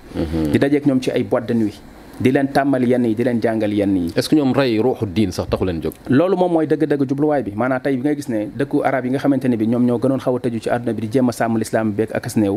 di 0.54 0.58
dajeek 0.58 0.86
ñoom 0.86 1.02
ci 1.02 1.12
ay 1.12 1.24
boîte 1.24 1.48
de 1.50 1.54
nuit 1.54 1.80
di 2.26 2.32
len 2.36 2.48
tamal 2.56 2.84
yenn 2.92 3.04
yi 3.08 3.16
di 3.18 3.24
len 3.28 3.40
jàngal 3.44 3.72
yenn 3.74 3.96
yi 3.98 4.06
est-ce 4.18 4.36
ñom 4.36 4.52
ray 4.52 4.78
rey 4.86 4.94
din 5.16 5.32
sax 5.32 5.48
taxu 5.50 5.64
len 5.66 5.80
jóg 5.82 5.94
lolu 6.12 6.36
mom 6.36 6.52
moy 6.54 6.68
deug 6.68 6.84
deug 6.92 7.04
jublu 7.10 7.28
way 7.32 7.42
bi 7.48 7.52
mana 7.56 7.80
tay 7.80 7.94
bi 7.96 8.04
nga 8.06 8.14
gis 8.18 8.28
ne 8.34 8.40
deku 8.60 8.82
arab 8.90 9.06
yi 9.06 9.12
nga 9.12 9.20
xamanteni 9.24 9.56
bi 9.62 9.66
ñom 9.74 9.84
ñoo 9.88 9.98
gënon 10.04 10.20
xaw 10.26 10.36
tëju 10.44 10.60
ci 10.64 10.70
aduna 10.70 10.92
bi 10.96 11.02
di 11.04 11.10
jema 11.14 11.32
sam 11.38 11.56
l'islam 11.62 11.94
bek 11.98 12.12
ak 12.18 12.26
asnew 12.28 12.56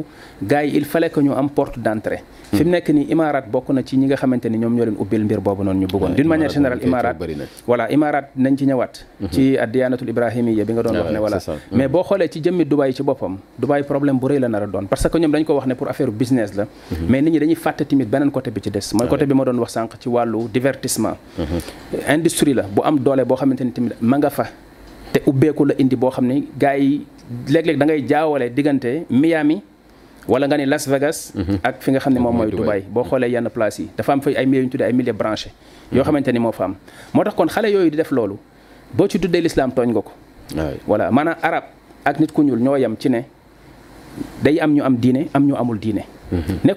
gaay 0.50 0.66
il 0.78 0.84
fallait 0.84 1.10
que 1.10 1.20
ñu 1.22 1.32
am 1.32 1.48
porte 1.48 1.78
d'entrée 1.78 2.24
fim 2.52 2.68
nek 2.74 2.88
ni 2.90 3.02
imarat 3.12 3.46
bokku 3.54 3.72
na 3.72 3.84
ci 3.84 3.96
ñi 3.96 4.06
nga 4.06 4.16
xamanteni 4.16 4.58
ñom 4.58 4.74
ñoo 4.76 4.84
len 4.88 4.96
ubbil 4.98 5.24
mbir 5.26 5.38
bobu 5.40 5.62
non 5.62 5.74
ñu 5.78 5.86
bëggoon 5.86 6.12
d'une 6.16 6.26
manière 6.34 6.50
générale 6.50 6.80
imarat 6.82 7.14
voilà 7.64 7.84
imarat 7.96 8.26
nañ 8.44 8.56
ci 8.58 8.64
ñëwaat 8.66 8.94
ci 9.30 9.56
adiyanatul 9.64 10.08
ibrahimiyya 10.08 10.64
bi 10.64 10.72
nga 10.72 10.82
doon 10.82 10.96
wax 11.02 11.12
ne 11.14 11.18
voilà 11.24 11.38
mais 11.70 11.88
bo 11.94 12.02
xolé 12.02 12.28
ci 12.28 12.40
jëmmi 12.42 12.64
dubai 12.66 12.92
ci 12.92 13.04
bopam 13.04 13.36
dubai 13.56 13.84
problème 13.84 14.18
bu 14.18 14.26
reuy 14.26 14.40
la 14.40 14.48
nar 14.48 14.64
a 14.64 14.66
doon 14.66 14.86
parce 14.88 15.08
que 15.08 15.16
ñom 15.18 15.30
dañ 15.30 15.44
ko 15.44 15.54
wax 15.54 15.66
ne 15.68 15.74
pour 15.76 15.88
affaire 15.88 16.10
business 16.10 16.50
la 16.56 16.66
mais 17.08 17.22
nit 17.22 17.30
ñi 17.30 17.38
dañuy 17.38 17.54
fàtte 17.54 17.86
timit 17.86 18.08
benen 18.12 18.28
côté 18.32 18.50
bi 18.50 18.60
ci 18.60 18.68
dess 18.72 18.92
moy 18.94 19.06
côté 19.06 19.24
bi 19.24 19.34
mo 19.34 19.51
doon 19.52 19.60
wax 19.60 19.72
sànq 19.76 19.98
ci 20.00 20.08
wàllu 20.08 20.48
divertissement. 20.48 21.16
industrie 22.08 22.54
la 22.54 22.62
bu 22.64 22.82
am 22.84 22.98
doole 22.98 23.24
boo 23.24 23.36
xamante 23.36 23.60
ni 23.64 23.70
tamit 23.72 23.92
ma 24.00 24.16
nga 24.18 24.30
fa. 24.30 24.46
te 25.12 25.20
ubbeeku 25.26 25.64
la 25.68 25.74
indi 25.78 25.96
boo 25.96 26.10
xam 26.10 26.26
ni 26.26 26.44
gars 26.58 26.78
yi 26.80 27.04
léeg-léeg 27.48 27.78
da 27.78 27.84
ngay 27.84 28.02
jaawale 28.08 28.50
diggante 28.54 29.04
Miami. 29.10 29.62
wala 30.28 30.46
nga 30.46 30.56
ni 30.56 30.66
Las 30.66 30.86
Vegas. 30.88 31.32
Mhm. 31.34 31.58
ak 31.62 31.82
fi 31.82 31.90
nga 31.90 32.00
xam 32.00 32.12
ne 32.14 32.18
moom 32.20 32.36
mooy 32.36 32.50
Dubaï 32.50 32.80
boo 32.88 33.04
xoolee 33.04 33.28
yenn 33.30 33.48
place 33.50 33.78
yi 33.78 33.88
dafa 33.96 34.12
am 34.12 34.20
fay 34.20 34.34
ay 34.36 34.46
milieux 34.46 34.62
yu 34.62 34.66
ñu 34.66 34.70
tuddee 34.70 34.84
ay 34.86 34.92
milieux 34.92 35.50
yoo 35.92 36.02
xamante 36.04 36.28
ni 36.32 36.38
moo 36.38 36.52
fa 36.52 36.64
am 36.64 36.74
moo 37.14 37.24
tax 37.24 37.34
kon 37.36 37.46
xale 37.48 37.68
yooyu 37.70 37.90
di 37.90 37.96
def 37.96 38.10
loolu 38.10 38.38
boo 38.94 39.06
ci 39.08 39.18
tuddee 39.20 39.40
lislaam 39.42 39.70
tooñ 39.70 39.90
nga 39.92 40.00
ko. 40.02 40.12
voilà 40.88 41.10
maanaam 41.10 41.36
arab 41.42 41.64
ak 42.04 42.20
nit 42.20 42.32
ku 42.32 42.42
ñuul 42.42 42.60
ñoo 42.60 42.76
yem 42.76 42.96
ci 42.96 43.08
ne 43.10 43.22
day 44.42 44.58
am 44.60 44.72
ñu 44.72 44.82
am 44.84 44.96
diine 44.96 45.28
am 45.32 45.46
ñu 45.46 45.54
amul 45.56 45.78
diine. 45.78 46.04
Mhm. 46.32 46.68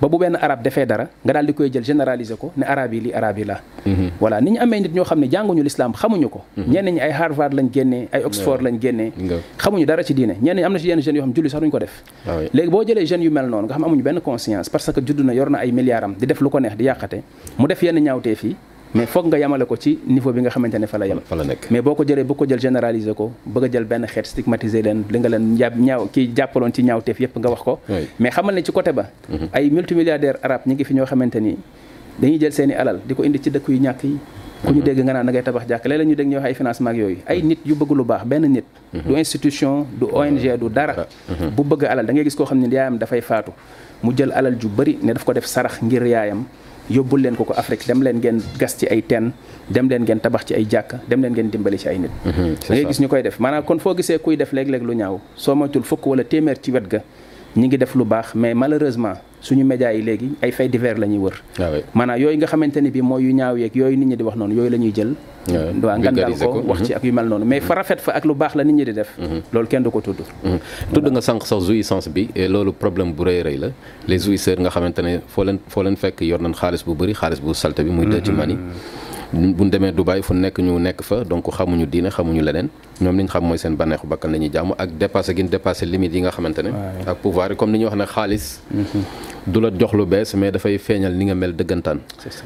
ba 0.00 0.06
bu 0.06 0.18
benn 0.22 0.38
arab 0.38 0.62
defee 0.62 0.86
dara 0.86 1.10
nga 1.26 1.32
daal 1.34 1.46
di 1.46 1.54
koy 1.54 1.66
jël 1.70 1.82
généraliser 1.82 2.38
ko 2.38 2.52
ne 2.56 2.64
arab 2.64 2.94
yi 2.94 3.00
li 3.00 3.10
arab 3.12 3.34
yi 3.38 3.44
la 3.44 3.58
mhm. 3.86 4.06
voilà 4.22 4.38
ni 4.40 4.50
ñu 4.54 4.60
amee 4.62 4.80
nit 4.86 4.94
ñoo 4.94 5.04
xam 5.04 5.18
ne 5.18 5.26
jànguñu 5.30 5.62
lislaam 5.62 5.92
xamuñu 5.94 6.28
ko 6.30 6.44
mhm. 6.56 6.70
ñenn 6.70 6.90
ñi 6.94 7.00
ay 7.02 7.10
Harvard 7.10 7.52
lañ 7.52 7.66
génnee 7.74 8.08
ay 8.14 8.22
Oxford 8.22 8.62
lañ 8.62 8.78
génnee 8.78 9.10
xamuñu 9.58 9.84
dara 9.86 10.02
ci 10.02 10.14
diine 10.14 10.38
ñenn 10.40 10.56
ñi 10.56 10.62
am 10.64 10.72
na 10.72 10.78
ci 10.78 10.86
yenn 10.88 11.02
jeunes 11.02 11.18
yoo 11.18 11.24
xam 11.26 11.34
julli 11.36 11.50
sax 11.50 11.60
duñ 11.62 11.70
ko 11.70 11.78
def 11.78 12.02
ah 12.26 12.38
léegi 12.54 12.70
boo 12.70 12.84
jëlee 12.84 13.06
jeunes 13.06 13.24
yu 13.24 13.30
mel 13.30 13.46
noonu 13.50 13.66
nga 13.66 13.74
xam 13.74 13.84
amuñu 13.84 14.02
benn 14.02 14.20
conscience 14.22 14.68
parce 14.70 14.92
que 14.92 15.00
judd 15.04 15.18
na 15.24 15.34
yor 15.34 15.50
na 15.50 15.58
ay 15.58 15.72
milliards 15.72 16.04
am 16.04 16.14
di 16.14 16.26
def 16.26 16.40
lu 16.40 16.48
ko 16.50 16.58
neex 16.60 16.76
di 16.76 16.84
yàqate 16.84 17.18
mu 17.58 17.66
def 17.66 17.82
yenn 17.82 17.98
ñaawtee 17.98 18.34
fii 18.34 18.54
mais 18.94 19.06
foog 19.10 19.26
nga 19.28 19.36
yamale 19.38 19.66
ko 19.68 19.76
ci 19.76 19.98
niveau 20.08 20.32
bi 20.32 20.40
nga 20.40 20.48
xamante 20.50 20.76
ne 20.80 20.86
fa 20.88 20.96
la 20.96 21.04
yem 21.06 21.20
mais 21.70 21.82
boo 21.84 21.92
ko 21.94 22.04
jëlee 22.04 22.24
boo 22.24 22.34
ko 22.36 22.44
jël 22.48 22.58
généraliser 22.60 23.12
ko 23.14 23.32
bëgg 23.44 23.64
a 23.64 23.68
jël 23.72 23.84
benn 23.84 24.06
xeet 24.06 24.26
stigmatiser 24.26 24.80
leen 24.82 25.04
li 25.08 25.18
nga 25.18 25.28
leen 25.28 25.56
jàpp 25.58 25.76
ñaaw 25.76 26.06
kii 26.08 26.30
jàppaloon 26.34 26.72
ci 26.72 26.82
ñaawteef 26.82 27.20
yépp 27.20 27.36
nga 27.38 27.50
wax 27.50 27.62
ko 27.62 27.80
mais 28.18 28.30
xamal 28.30 28.54
ne 28.54 28.62
ci 28.62 28.72
côté 28.72 28.92
ba 28.92 29.10
mhm. 29.28 29.48
ay 29.52 29.70
multimilliardaire 29.70 30.38
arabe 30.42 30.62
ñi 30.66 30.74
ngi 30.74 30.84
fi 30.84 30.94
ñoo 30.94 31.06
xamante 31.06 31.36
ni 31.40 31.56
dañuy 32.18 32.38
jël 32.40 32.52
seen 32.52 32.70
i 32.70 32.72
alal 32.74 33.00
di 33.06 33.14
ko 33.14 33.24
indi 33.24 33.38
ci 33.42 33.50
dëkk 33.50 33.68
yu 33.68 33.78
ñàkk 33.78 34.04
yi 34.04 34.16
ku 34.64 34.72
ñu 34.72 34.76
mhm. 34.78 34.84
dégg 34.84 35.00
nga 35.04 35.12
naan 35.12 35.28
ngay 35.28 35.42
tabax 35.42 35.68
jàkk 35.68 35.84
léeg-léeg 35.86 36.08
ñu 36.08 36.14
dégg 36.14 36.28
ñu 36.28 36.36
wax 36.36 36.46
ay 36.46 36.54
financement 36.54 36.90
ak 36.96 37.16
ay 37.30 37.42
nit 37.42 37.58
yu 37.66 37.74
bëgg 37.74 37.90
lu 37.94 38.04
baax 38.04 38.24
benn 38.24 38.46
nit 38.48 38.64
mhm. 38.94 39.02
du 39.08 39.16
institution 39.16 39.86
du 40.00 40.06
ONG 40.12 40.40
du 40.56 40.68
dara 40.70 41.06
bu 41.54 41.62
bëgg 41.62 41.84
alal 41.84 42.06
da 42.06 42.14
gis 42.14 42.34
koo 42.34 42.46
xam 42.46 42.58
ne 42.58 42.68
yaayam 42.74 42.96
dafay 42.96 43.20
faatu 43.20 43.52
mu 44.02 44.12
jël 44.16 44.32
alal 44.32 44.56
ju 44.58 44.68
bëri 44.68 44.98
ne 45.02 45.12
daf 45.12 45.24
ko 45.24 45.34
def 45.34 45.44
sarax 45.44 45.82
ngir 45.82 46.06
yaayam 46.06 46.44
yóbbul 46.92 47.20
leen 47.24 47.36
ko 47.36 47.44
ko 47.48 47.54
Afrique 47.60 47.86
dem 47.88 48.02
leen 48.02 48.18
ngeen 48.20 48.40
gas 48.58 48.76
ci 48.80 48.88
ay 48.88 49.02
teen 49.04 49.32
dem 49.70 49.88
leen 49.92 50.02
ngeen 50.04 50.20
tabax 50.24 50.48
ci 50.48 50.54
ay 50.58 50.64
jàkk 50.68 50.96
dem 51.10 51.22
leen 51.22 51.32
ngeen 51.36 51.50
dimbali 51.52 51.78
ci 51.78 51.88
ay 51.88 51.98
nit 52.04 52.10
mhm, 52.24 52.56
da 52.64 52.74
ngay 52.74 52.84
gis 52.88 53.00
ñu 53.00 53.08
koy 53.08 53.22
def 53.22 53.38
maanaam 53.40 53.64
kon 53.64 53.78
foo 53.78 53.94
gisee 53.94 54.18
kuy 54.18 54.36
def 54.36 54.52
léeg-léeg 54.52 54.82
lu 54.82 54.92
ñaaw 54.96 55.20
soo 55.36 55.54
moytul 55.54 55.82
fukk 55.84 56.06
wala 56.06 56.24
téeméer 56.24 56.58
ci 56.60 56.72
wet 56.72 56.88
ga 56.88 57.00
ñi 57.58 57.66
ngi 57.68 57.76
def 57.82 57.92
lu 57.98 58.04
baax 58.04 58.28
mais 58.36 58.54
malheureusement 58.54 59.14
suñu 59.46 59.64
médias 59.64 59.92
yi 59.92 60.02
léegi 60.02 60.28
ay 60.42 60.50
faits 60.52 60.70
divers 60.74 60.98
la 61.02 61.06
ñuy 61.06 61.18
wër 61.24 61.36
ah 61.58 61.80
maanaam 61.98 62.18
yooyu 62.22 62.36
nga 62.38 62.46
xamante 62.52 62.78
ni 62.84 62.90
bi 62.94 63.00
mooy 63.02 63.22
yu 63.24 63.32
ñaaw 63.40 63.56
yeeg 63.62 63.74
yooyu 63.80 63.96
nit 64.00 64.08
ñi 64.10 64.16
di 64.18 64.22
wax 64.26 64.36
noonu 64.36 64.54
yooyu 64.58 64.70
lañuy 64.74 64.92
jël 64.96 65.12
ah 65.16 65.52
waaw 65.82 65.98
ngandal 65.98 66.32
ko 66.38 66.62
wax 66.70 66.80
ci 66.86 66.92
ak 66.96 67.02
yu 67.04 67.12
mel 67.16 67.26
noonu 67.30 67.44
mais 67.44 67.60
fa 67.60 67.74
rafet 67.74 68.00
fa 68.06 68.10
ak 68.18 68.24
lu 68.28 68.34
baax 68.42 68.52
la 68.58 68.62
nit 68.64 68.74
ñi 68.78 68.84
di 68.88 68.92
def 68.98 69.08
mhm. 69.18 69.38
loolu 69.52 69.68
kenn 69.70 69.82
du 69.82 69.90
ko 69.90 70.00
tudd 70.00 70.18
mhm. 70.44 70.58
tudd 70.94 71.06
nga 71.14 71.20
sànq 71.28 71.42
sax 71.50 71.62
jouissance 71.68 72.08
bi 72.14 72.28
loolu 72.52 72.72
problème 72.82 73.10
bu 73.16 73.22
rëy 73.26 73.40
rëy 73.46 73.56
la 73.62 73.68
les 74.10 74.18
jouisseurs 74.26 74.60
nga 74.62 74.70
xamante 74.74 75.00
ne 75.06 75.12
foo 75.32 75.44
leen 75.46 75.58
foo 75.72 75.82
leen 75.82 75.96
fekk 76.02 76.20
yor 76.30 76.38
nañ 76.44 76.54
xaalis 76.60 76.82
bu 76.86 76.94
bëri 76.94 77.14
xaalis 77.14 77.40
bu 77.44 77.54
salte 77.54 77.80
bi 77.86 77.90
muy 77.96 78.06
dirty 78.12 78.30
money 78.38 78.54
mhm. 78.54 79.06
bu 79.32 79.64
ñu 79.64 79.70
demee 79.70 79.92
Dubaï 79.92 80.22
fu 80.22 80.32
nekk 80.34 80.58
ñu 80.58 80.78
nekk 80.80 81.02
fa 81.02 81.22
donc 81.24 81.44
xamuñu 81.52 81.84
diine 81.86 82.08
xamuñu 82.08 82.40
leneen 82.42 82.68
ñoom 83.00 83.16
li 83.16 83.22
ñu 83.24 83.28
xam 83.28 83.44
mooy 83.44 83.58
seen 83.58 83.76
bànneexu 83.76 84.06
bakkan 84.06 84.32
la 84.32 84.38
ñuy 84.38 84.50
jàmm 84.50 84.72
ak 84.78 84.90
dépassé 84.98 85.34
gi 85.36 85.42
ñu 85.44 85.48
dépassé 85.48 85.84
limite 85.86 86.14
yi 86.14 86.20
nga 86.20 86.30
xamante 86.30 86.62
ne. 86.64 86.70
ak 87.06 87.16
pouvoir 87.22 87.50
yi 87.50 87.56
comme 87.56 87.72
ni 87.72 87.78
ñuy 87.80 87.88
wax 87.88 87.96
ne 87.96 88.04
xaalis. 88.06 88.44
Mhm. 88.72 89.02
du 89.46 89.60
la 89.60 89.70
jox 89.78 89.92
lu 89.92 90.06
bees 90.06 90.34
mais 90.34 90.50
dafay 90.50 90.78
feeñal 90.78 91.12
ni 91.12 91.26
nga 91.26 91.34
mel 91.34 91.54
dëggantaan. 91.54 91.98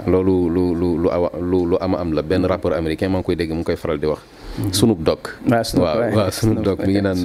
loolu 0.09 0.49
lu 0.51 0.75
lu 0.75 0.87
lu 1.03 1.09
awa 1.11 1.31
lu 1.41 1.67
lu 1.71 1.77
am 1.81 1.95
am 1.95 2.13
la 2.15 2.23
benn 2.23 2.45
rapport 2.47 2.73
américain 2.75 3.09
maa 3.09 3.19
ngi 3.21 3.27
koy 3.27 3.37
dégg 3.37 3.53
mu 3.53 3.63
koy 3.63 3.77
faral 3.77 3.99
di 3.99 4.07
wax. 4.07 4.19
Mhm. 4.59 4.73
Snoop 4.73 4.99
Dogg 5.07 5.21
waaw 5.47 6.13
waaw 6.17 6.31
Snoop 6.33 6.63
Dogg 6.67 6.79
mi 6.85 6.93
ngi 6.95 7.03
naan 7.03 7.19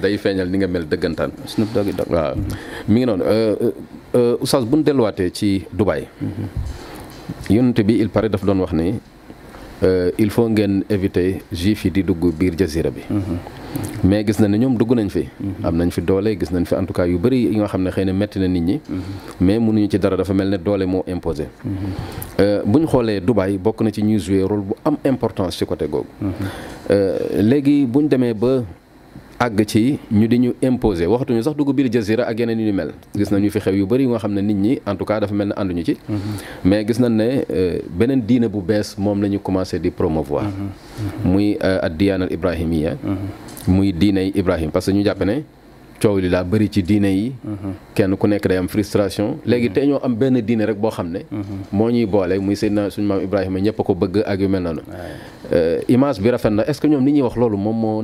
day 0.00 0.16
feeñal 0.16 0.48
ni 0.48 0.58
nga 0.58 0.66
mel 0.68 0.86
dëggantaan 0.88 1.30
Snoop 1.46 1.74
Dogg 1.74 1.86
waaw 2.08 2.34
mi 2.88 3.00
ngi 3.00 3.06
noonu 3.06 3.22
euh, 3.26 3.56
euh, 3.64 3.72
euh, 4.14 4.36
oustaz 4.40 4.62
bu 4.64 4.76
ñu 4.76 4.82
delluwaatee 4.82 5.30
ci 5.34 5.66
Dubaï 5.72 6.06
mhm. 6.22 6.48
yonent 7.50 7.78
bi 7.84 7.94
il 7.98 8.08
paraît 8.10 8.28
daf 8.28 8.44
doon 8.44 8.60
wax 8.60 8.72
ne 8.72 8.92
euh, 9.82 10.10
il 10.18 10.30
faut 10.30 10.48
ngeen 10.48 10.84
éviter 10.88 11.42
juif 11.52 11.84
yi 11.84 11.90
di 11.90 12.02
dugg 12.02 12.24
biir 12.38 12.52
jazira 12.56 12.90
bi 12.90 13.00
mhm. 13.10 13.22
mais 14.04 14.24
gis 14.24 14.38
na 14.40 14.48
ne 14.48 14.56
ñoom 14.56 14.76
dugg 14.76 14.92
nañ 14.94 15.08
fi 15.08 15.28
mhm. 15.40 15.64
am 15.64 15.76
nañ 15.76 15.90
fi 15.90 16.00
doole 16.00 16.36
gis 16.38 16.50
nañ 16.52 16.64
fi 16.64 16.74
en 16.74 16.84
tout 16.86 16.92
cas 16.92 17.06
yu 17.06 17.18
bëri 17.18 17.46
yi 17.48 17.56
nga 17.56 17.66
xam 17.66 17.82
ne 17.82 17.90
xëy 17.90 18.04
na 18.04 18.12
métti 18.12 18.38
na 18.38 18.46
nit 18.48 18.60
ñi 18.60 18.80
mhm. 18.88 19.02
mais 19.40 19.58
mënuñu 19.58 19.90
ci 19.90 19.98
dara 19.98 20.16
dafa 20.16 20.32
mel 20.32 20.48
ne 20.50 20.56
doole 20.58 20.84
moo 20.86 21.04
imposé 21.08 21.46
euh, 22.40 22.62
bu 22.64 22.78
ñu 22.78 22.86
xoolee 22.86 23.20
Dubaï 23.20 23.58
bokk 23.58 23.82
na 23.82 23.90
ci 23.90 24.02
ñuy 24.02 24.18
joué 24.18 24.42
rôle 24.42 24.60
bu 24.62 24.74
am 24.84 24.96
importance 25.04 25.56
ci 25.56 25.66
côté 25.66 25.86
googu 25.88 26.06
euh, 26.90 27.42
léegi 27.42 27.86
buñ 27.86 28.08
demee 28.08 28.32
ba 28.34 28.62
àgg 29.44 29.60
ci 29.70 29.82
ñu 30.18 30.26
di 30.26 30.38
ñu 30.42 30.50
imposer 30.62 31.06
waxatuñu 31.08 31.42
sax 31.42 31.54
dugg 31.56 31.70
biir 31.76 31.88
jazira 31.92 32.24
ak 32.24 32.38
yeneen 32.40 32.60
yu 32.66 32.72
mel 32.72 32.90
gis 33.18 33.30
nañu 33.30 33.50
fi 33.50 33.60
xew 33.64 33.74
yu 33.80 33.86
bëri 33.86 34.04
nga 34.08 34.18
xam 34.18 34.32
ne 34.32 34.40
nit 34.42 34.56
ñi 34.64 34.72
en 34.86 34.96
tout 34.96 35.04
cas 35.04 35.20
dafa 35.20 35.34
mel 35.34 35.48
ne 35.48 35.54
ànduñu 35.60 35.82
ci 35.84 35.92
mm-hmm. 35.94 36.34
mais 36.64 36.84
gis 36.88 36.98
nañ 37.00 37.12
ne 37.20 37.28
euh, 37.50 37.78
beneen 37.98 38.20
diine 38.22 38.46
bu 38.48 38.60
bees 38.60 38.96
moom 38.98 39.20
la 39.22 39.28
ñu 39.28 39.38
commencé 39.38 39.78
di 39.80 39.90
promouvoir 39.90 40.44
mm-hmm. 40.44 40.70
Mm-hmm. 40.98 41.32
muy 41.32 41.58
euh, 41.62 41.84
ad 41.86 41.92
diyaanal 41.98 42.32
ibrahimiya 42.32 42.92
muy 43.68 43.92
diine 43.92 44.32
ibrahim 44.34 44.70
parce 44.70 44.88
ñu 44.92 45.04
jàpp 45.04 45.22
ne 45.24 45.42
coow 46.00 46.18
li 46.18 46.28
laa 46.28 46.44
bëri 46.44 46.68
ci 46.68 46.82
diine 46.82 47.08
yi 47.12 47.32
kenn 47.94 48.16
ku 48.16 48.26
nekk 48.26 48.48
day 48.48 48.58
am 48.58 48.68
frustration 48.68 49.38
léegi 49.46 49.70
te 49.70 49.80
ñoo 49.86 50.00
am 50.02 50.14
benn 50.16 50.40
diine 50.40 50.64
rek 50.70 50.78
boo 50.78 50.90
xam 50.90 51.08
ne 51.12 51.20
moo 51.72 51.90
ñuy 51.90 52.06
boole 52.06 52.38
muy 52.40 52.56
Seydina 52.56 52.90
suñu 52.90 53.06
maam 53.06 53.20
Ibrahima 53.22 53.58
ñëpp 53.60 53.76
ko 53.84 53.94
bëgg 53.94 54.22
ak 54.26 54.40
euh, 55.52 55.80
bi 56.22 56.30
rafet 56.30 56.50
na 56.50 56.64
est-ce 56.66 56.80
que 56.80 56.86
ñoom 56.88 57.04
li 57.04 57.12
ñuy 57.12 57.22
wax 57.22 57.36
loolu 57.36 57.56
moom 57.58 58.02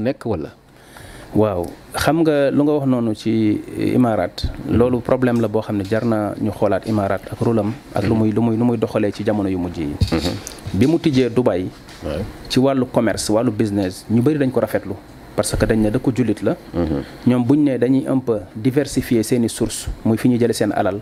waaw 1.31 1.63
xam 1.95 2.27
nga 2.27 2.51
lu 2.51 2.67
nga 2.67 2.75
wax 2.83 2.87
noonu 2.91 3.15
ci 3.15 3.63
eh, 3.79 3.95
imaaraat 3.95 4.35
mm-hmm. 4.43 4.75
loolu 4.75 4.99
problème 4.99 5.39
la 5.39 5.47
boo 5.47 5.63
xam 5.63 5.79
ne 5.79 5.85
jar 5.87 6.03
na 6.05 6.35
ñu 6.39 6.51
xoolaat 6.51 6.87
imaaraat 6.91 7.23
ak 7.31 7.39
rôlam 7.39 7.71
ak 7.95 8.03
lu 8.03 8.15
mm-hmm. 8.15 8.19
muy 8.19 8.31
lu 8.35 8.41
muy 8.43 8.57
lu 8.59 8.65
muy 8.65 8.77
doxalee 8.79 9.13
ci 9.15 9.23
jamono 9.23 9.47
yu 9.49 9.59
mujj 9.59 9.79
yi 9.79 9.95
mm-hmm. 9.95 10.35
bi 10.75 10.87
mu 10.91 10.99
tijjee 10.99 11.31
Dubaï 11.31 11.71
ci 12.49 12.59
wàllu 12.59 12.85
commerce 12.91 13.31
wàllu 13.31 13.51
business 13.53 14.05
ñu 14.11 14.23
bëri 14.23 14.39
dañ 14.43 14.51
ko 14.51 14.61
rafetlu 14.61 14.97
parce 15.37 15.55
que 15.57 15.65
dañ 15.67 15.79
ne 15.79 15.91
dëkku 15.91 16.11
jullit 16.15 16.43
la 16.43 16.57
ñoom 17.27 17.45
buñ 17.47 17.59
ne 17.63 17.79
dañuy 17.79 18.05
un 18.09 18.19
peu 18.21 18.41
diversifier 18.57 19.23
seeni 19.23 19.49
source 19.49 19.87
muy 20.05 20.17
fi 20.19 20.29
ñu 20.29 20.39
jële 20.39 20.53
seen 20.53 20.73
alal 20.75 20.99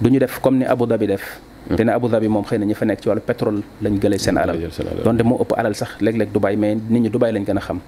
du 0.00 0.10
ñu 0.10 0.18
def 0.18 0.40
comme 0.40 0.58
ni 0.58 0.64
Abu 0.64 0.84
Dhabi 0.84 1.06
def 1.06 1.40
te 1.76 1.82
ne 1.84 1.90
Abu 1.92 2.08
Dhabi 2.08 2.26
moom 2.26 2.44
xëy 2.44 2.58
na 2.58 2.66
ñi 2.66 2.74
fa 2.74 2.84
nekk 2.86 3.02
ci 3.02 3.08
wàllu 3.08 3.22
pétrole 3.22 3.62
lañ 3.82 3.96
gëlee 4.00 4.18
seen 4.18 4.36
alal 4.36 4.58
donte 5.04 5.22
moo 5.22 5.38
ëpp 5.40 5.54
alal 5.56 5.74
sax 5.76 5.90
léeg-léeg 6.00 6.32
Dubaï 6.32 6.56
mais 6.56 6.74
nit 6.74 7.00
ñi 7.02 7.08
Dubaï 7.10 7.30
lañ 7.32 7.44
gën 7.46 7.56
a 7.56 7.60
xam 7.60 7.78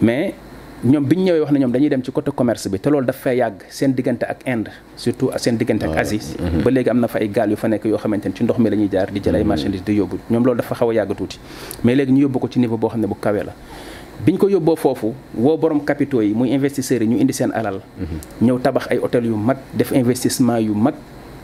mais 0.00 0.34
ñoom 0.84 1.04
bi 1.08 1.16
ñu 1.16 1.22
ñëwee 1.24 1.40
wax 1.40 1.50
ne 1.52 1.60
ñoom 1.60 1.72
dañuy 1.72 1.88
dem 1.88 2.02
ci 2.04 2.12
côté 2.12 2.30
commerce 2.30 2.68
bi 2.68 2.78
te 2.78 2.90
loolu 2.90 3.06
daf 3.06 3.16
fay 3.16 3.38
yàgg 3.38 3.62
seen 3.70 3.92
diggante 3.94 4.24
ak 4.26 4.40
Inde 4.46 4.70
surtout 4.96 5.30
seen 5.38 5.56
diggante 5.56 5.84
ak 5.88 5.96
Asie 5.96 6.20
ah, 6.38 6.50
mhm. 6.52 6.62
ba 6.62 6.70
léegi 6.70 6.90
am 6.90 7.00
na 7.00 7.08
fa 7.08 7.18
ay 7.20 7.28
gaal 7.28 7.50
yu 7.52 7.56
fa 7.56 7.68
nekk 7.68 7.84
yoo 7.86 7.96
xamante 7.98 8.26
ne 8.28 8.34
ci 8.36 8.44
ndox 8.44 8.58
mi 8.58 8.68
la 8.70 8.76
jaar 8.92 9.08
di 9.10 9.20
jël 9.24 9.34
ay 9.36 9.40
mhm. 9.42 9.48
marchandises 9.48 9.84
di 9.84 9.92
yóbbu 9.94 10.18
ñoom 10.30 10.44
loolu 10.44 10.56
dafa 10.58 10.74
xaw 10.74 10.90
a 10.90 10.94
yàgg 10.94 11.16
tuuti 11.16 11.38
mais 11.84 11.94
léegi 11.94 12.12
ñu 12.12 12.20
yóbbu 12.22 12.38
ko 12.38 12.48
ci 12.50 12.58
niveau 12.60 12.76
boo 12.76 12.88
xam 12.90 13.00
ne 13.00 13.06
bu 13.06 13.14
kawe 13.20 13.38
la 13.44 13.52
biñ 14.26 14.36
ko 14.36 14.46
yóbboo 14.48 14.76
foofu 14.76 15.14
woo 15.38 15.56
borom 15.56 15.80
capitaux 15.82 16.20
yi 16.22 16.34
muy 16.34 16.50
investisseurs 16.50 17.02
yi 17.02 17.08
ñu 17.08 17.16
indi 17.18 17.32
seen 17.32 17.50
alal 17.54 17.80
mhm. 17.98 18.18
ñëw 18.46 18.58
tabax 18.60 18.88
ay 18.90 18.98
hôtel 18.98 19.24
yu 19.24 19.34
mag 19.36 19.56
def 19.72 19.90
investissement 19.92 20.58
yu 20.60 20.74
mag 20.74 20.94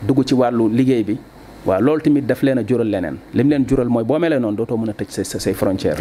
dugg 0.07 0.23
ci 0.27 0.35
wàllu 0.35 0.69
liggéey 0.69 1.03
bi 1.05 1.17
waaw 1.67 1.81
loolu 1.81 2.01
tamit 2.03 2.23
daf 2.27 2.41
leen 2.47 2.59
a 2.59 2.65
jural 2.67 2.89
leneen 2.95 3.17
li 3.35 3.43
leen 3.45 3.65
jural 3.69 3.89
mooy 3.89 4.05
boo 4.05 4.19
melee 4.23 4.39
noonu 4.41 4.57
dootoo 4.63 4.79
mën 4.81 4.91
a 4.91 4.95
tëj 4.99 5.25
sa 5.31 5.39
say 5.39 5.55
frontière 5.55 5.99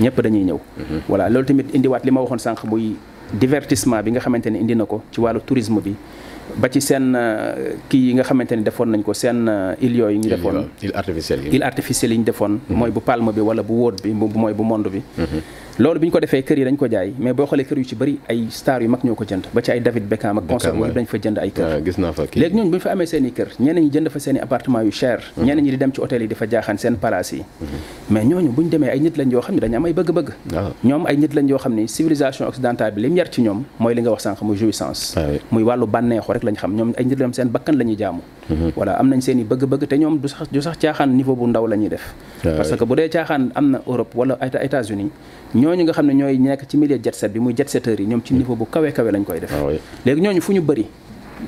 ñëpp 0.00 0.16
dañuy 0.24 0.44
ñëw 0.48 0.58
mm-hmm. 0.60 1.00
voilà 1.10 1.28
loolu 1.30 1.44
tamit 1.46 1.68
indiwaat 1.76 2.04
li 2.04 2.10
ma 2.10 2.20
waxoon 2.22 2.38
sànq 2.46 2.60
muy 2.70 2.94
divertissement 3.32 4.02
bi 4.02 4.10
nga 4.12 4.20
xamante 4.20 4.48
ne 4.50 4.58
indi 4.62 4.74
na 4.74 4.84
ko 4.84 5.02
ci 5.10 5.20
wàllu 5.20 5.40
tourisme 5.44 5.80
bi 5.84 5.94
ba 6.56 6.68
ci 6.72 6.80
seen 6.80 7.14
euh, 7.14 7.74
kii 7.88 8.08
yi 8.08 8.12
nga 8.14 8.22
xamante 8.24 8.52
ne 8.56 8.62
defoon 8.62 8.86
nañ 8.88 9.02
ko 9.02 9.12
seen 9.14 9.48
euh, 9.48 9.76
île 9.84 9.96
yooyu 9.96 10.18
ñu 10.18 10.28
defoon 10.28 10.64
île 10.82 11.62
artificielle 11.62 12.12
yi 12.14 12.18
ñu 12.18 12.24
defoon 12.24 12.48
mm-hmm. 12.58 12.76
mooy 12.78 12.90
bu 12.90 13.00
palme 13.00 13.32
bi 13.32 13.40
wala 13.40 13.62
bu 13.62 13.72
wóot 13.74 14.02
bi 14.02 14.12
mooy 14.12 14.54
bu 14.54 14.62
monde 14.62 14.88
bi 14.90 15.00
mm-hmm. 15.00 15.40
loolu 15.80 15.96
bi 16.02 16.06
ñu 16.08 16.12
ko 16.12 16.20
defee 16.20 16.42
kër 16.44 16.58
yi 16.60 16.64
dañ 16.68 16.76
ko 16.76 16.84
jaay 16.86 17.14
mais 17.18 17.32
boo 17.32 17.46
xoolee 17.48 17.64
kër 17.64 17.78
yu 17.80 17.84
ci 17.84 17.96
bëri 17.96 18.18
ay 18.28 18.46
star 18.50 18.82
yu 18.82 18.88
mag 18.90 19.00
ñoo 19.04 19.14
ko 19.14 19.24
jënd 19.24 19.48
ba 19.54 19.62
ci 19.62 19.70
ay 19.72 19.80
David 19.80 20.04
Beckham 20.04 20.36
ak 20.36 20.44
concert 20.46 20.74
yu 20.76 20.84
dañ 20.84 21.06
fa 21.08 21.16
jënd 21.16 21.38
ay 21.40 21.50
kër 21.50 21.80
léegi 22.36 22.56
ñooñu 22.56 22.70
bu 22.70 22.76
ñu 22.76 22.80
fa 22.80 22.92
amee 22.92 23.06
seen 23.06 23.24
i 23.24 23.32
kër 23.32 23.56
ñeneen 23.58 23.84
ñi 23.84 23.90
jënd 23.90 24.08
fa 24.10 24.18
seen 24.18 24.36
i 24.36 24.40
appartement 24.40 24.84
yu 24.84 24.90
cher 24.92 25.18
mm-hmm. 25.20 25.44
ñeneen 25.46 25.64
ñi 25.64 25.70
di 25.70 25.76
dem 25.78 25.92
ci 25.94 26.00
hôtel 26.00 26.20
yi 26.20 26.26
di 26.28 26.34
fa 26.34 26.44
jaaxaan 26.46 26.76
seen 26.76 26.96
palaas 26.96 27.32
yi 27.32 27.38
mm-hmm. 27.40 27.78
mais 28.10 28.24
ñooñu 28.24 28.50
bu 28.52 28.62
ñu 28.64 28.68
demee 28.68 28.90
ay 28.90 29.00
nit 29.00 29.16
lañ 29.16 29.30
yoo 29.30 29.40
xam 29.40 29.54
ne 29.54 29.60
dañu 29.60 29.76
am 29.76 29.84
ay 29.86 29.92
bëgg-bëgg 29.94 30.28
ah. 30.56 30.72
ñoom 30.84 31.06
ay 31.06 31.16
nit 31.16 31.34
lañ 31.34 31.48
yoo 31.48 31.58
xam 31.58 31.74
ne 31.74 31.86
civilisation 31.88 32.46
occidentale 32.48 32.92
bi 32.92 33.00
li 33.08 33.14
yar 33.14 33.30
ci 33.32 33.40
ñoom 33.40 33.64
mooy 33.78 33.94
li 33.94 34.02
nga 34.02 34.10
wax 34.10 34.22
sànq 34.22 34.38
ah 37.68 37.72
la 37.72 37.84
ñuy 37.86 37.96
jaamu 37.96 38.20
mm-hmm. 38.20 38.72
voilà 38.76 38.92
am 39.00 39.10
bëgg 39.48 39.88
te 39.88 39.94
ñoom 39.98 40.18
du 40.20 40.28
sax 40.28 40.52
du 40.52 40.60
sax 40.60 40.76
caaxaan 40.78 41.06
niveau 41.16 41.34
bu 41.34 41.46
ndaw 41.46 41.66
la 41.66 41.76
ñuy 41.76 41.92
ñooñu 45.76 45.84
nga 45.88 45.92
xam 45.96 46.06
ne 46.06 46.14
ñooy 46.14 46.36
nekk 46.38 46.62
ci 46.68 46.76
milieu 46.76 46.98
jet 47.04 47.14
set 47.16 47.32
bi 47.32 47.40
muy 47.40 47.54
jet 47.56 47.68
setteur 47.68 47.98
yi 48.00 48.06
ñoom 48.06 48.20
ci 48.24 48.34
niveau 48.36 48.54
bu 48.54 48.66
kawe 48.68 48.92
kawe 48.92 49.10
lañ 49.12 49.24
koy 49.24 49.40
def 49.40 49.52
ah 49.52 49.70
léegi 50.04 50.20
ñooñu 50.20 50.40
fu 50.40 50.52
ñu 50.52 50.60
bëri 50.60 50.84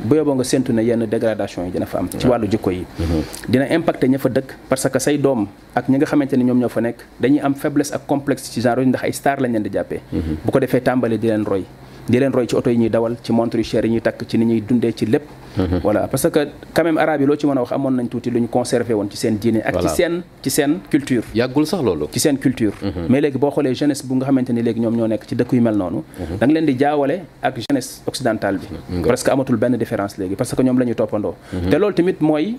bu 0.08 0.16
yoboo 0.16 0.34
nga 0.34 0.44
séntu 0.44 0.72
ne 0.72 0.82
yenn 0.82 1.06
dégradation 1.06 1.64
yi 1.66 1.70
dina 1.70 1.84
fa 1.86 1.98
am 1.98 2.08
ci 2.08 2.16
ah. 2.24 2.28
wàllu 2.28 2.48
jikko 2.50 2.70
yi 2.70 2.84
mm-hmm. 3.00 3.22
dina 3.48 3.66
impacté 3.74 4.08
ña 4.08 4.18
fa 4.18 4.28
dëkk 4.28 4.48
parce 4.68 4.88
que 4.90 4.98
say 4.98 5.18
doom 5.20 5.46
ak 5.74 5.88
ñi 5.88 5.96
nga 5.98 6.06
xamante 6.06 6.34
ni 6.36 6.44
ñoom 6.44 6.58
ñoo 6.58 6.68
fa 6.68 6.80
nekk 6.80 6.98
dañuy 7.20 7.40
am 7.40 7.54
faiblesse 7.54 7.92
ak 7.94 8.06
complexe 8.06 8.50
ci 8.50 8.60
genre 8.60 8.84
ndax 8.84 9.02
ay 9.04 9.12
star 9.12 9.38
lañ 9.40 9.50
leen 9.52 9.62
di 9.62 9.70
jàppee 9.70 10.00
mm-hmm. 10.12 10.36
bu 10.44 10.50
ko 10.50 10.58
defee 10.58 10.80
tàmbali 10.80 11.18
di 11.18 11.26
leen 11.28 11.44
roy 11.44 11.64
di 12.08 12.18
leen 12.20 12.32
roy 12.36 12.46
ci 12.50 12.54
oto 12.60 12.68
yi 12.70 12.76
ñuy 12.78 12.90
dawal 12.92 13.16
ci 13.24 13.32
montre 13.32 13.58
yu 13.60 13.64
cher 13.64 13.84
yi 13.86 13.90
ñuy 13.94 14.00
takk 14.04 14.20
ci 14.28 14.36
ni 14.38 14.44
ñuy 14.44 14.60
dundee 14.60 14.92
ci 14.92 15.06
lépp 15.06 15.24
mhm. 15.56 15.80
voilà 15.82 16.06
parce 16.08 16.28
que 16.30 16.40
quand 16.74 16.84
même 16.84 17.00
yi 17.20 17.24
loo 17.26 17.36
ci 17.36 17.46
mën 17.46 17.56
a 17.56 17.60
wax 17.62 17.72
amoon 17.72 17.92
nañ 17.94 18.08
tuuti 18.08 18.30
lu 18.30 18.40
ñu 18.40 18.48
conservé 18.48 18.92
woon 18.92 19.08
ci 19.10 19.16
seen 19.16 19.38
diine 19.38 19.60
ak 19.64 19.80
ci 19.80 19.88
seen 19.88 20.22
ci 20.42 20.50
seen 20.50 20.80
culture 20.90 21.22
yàggul 21.34 21.66
sax 21.66 21.80
loolu 21.82 22.06
ci 22.12 22.18
seen 22.20 22.36
culture 22.38 22.72
mhm. 22.82 23.06
mais 23.08 23.20
léegi 23.22 23.38
boo 23.38 23.50
xoolee 23.50 23.74
jeunesse 23.74 24.04
bu 24.06 24.14
nga 24.16 24.26
xamante 24.26 24.50
léegi 24.52 24.80
ñoom 24.80 24.96
ñoo 24.96 25.06
nekk 25.08 25.24
ci 25.26 25.34
dëkk 25.34 25.50
yu 25.52 25.62
mel 25.62 25.76
noonu 25.76 26.04
mhm. 26.18 26.38
da 26.40 26.46
leen 26.46 26.64
di 26.66 26.76
jaawale 26.78 27.16
ak 27.40 27.54
jeunesse 27.66 28.02
occidentale 28.06 28.58
bi 28.58 29.00
presque 29.02 29.30
amatul 29.32 29.56
benn 29.56 29.76
différence 29.78 30.18
léegi 30.18 30.34
parce 30.36 30.54
que 30.54 30.62
ñoom 30.62 30.78
la 30.78 30.84
ñuy 30.84 32.54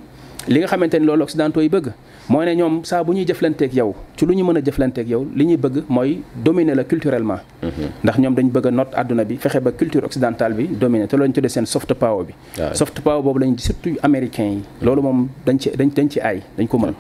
li 0.47 0.61
nga 0.61 0.69
xamante 0.69 0.95
ni 1.01 1.05
loolu 1.09 1.23
occidentaux 1.25 1.61
yi 1.65 1.69
bëgg 1.75 1.87
mooy 2.29 2.45
ne 2.45 2.53
ñoom 2.59 2.75
saa 2.89 3.01
bu 3.03 3.13
ñuy 3.13 3.25
jëflanteeg 3.25 3.73
yow 3.73 3.95
ci 4.15 4.25
lu 4.27 4.33
ñu 4.35 4.43
mën 4.45 4.57
a 4.57 4.61
jëflanteeg 4.61 5.09
yow 5.09 5.25
li 5.35 5.45
ñuy 5.45 5.57
bëgg 5.57 5.83
mooy 5.89 6.19
dominer 6.43 6.75
la 6.75 6.83
culturellement 6.83 7.39
mhm. 7.63 7.89
ndax 8.05 8.17
ñoom 8.21 8.33
dañ 8.37 8.47
bëgg 8.51 8.67
not 8.73 8.91
àdduna 8.93 9.23
bi 9.25 9.37
fexe 9.37 9.59
ba 9.59 9.71
culture 9.71 10.05
occidentale 10.05 10.53
bi 10.53 10.67
dominer 10.69 11.07
te 11.07 11.15
loolu 11.17 11.29
ñu 11.29 11.33
tuddee 11.33 11.49
seen 11.49 11.65
soft 11.65 11.91
power 11.93 12.25
bi 12.25 12.33
soft 12.73 13.01
power 13.01 13.21
boobu 13.23 13.39
lañ 13.39 13.57
surtout 13.57 13.97
américains 14.03 14.45
yi 14.57 14.57
mm. 14.57 14.85
loolu 14.85 15.01
moom 15.01 15.27
dañ 15.45 15.57
ci 15.59 15.69
dañ 15.71 15.89
dañ 15.93 16.09
ci 16.09 16.19
aay 16.19 16.41
dañ 16.57 16.67
ko 16.67 16.77
mën 16.77 16.93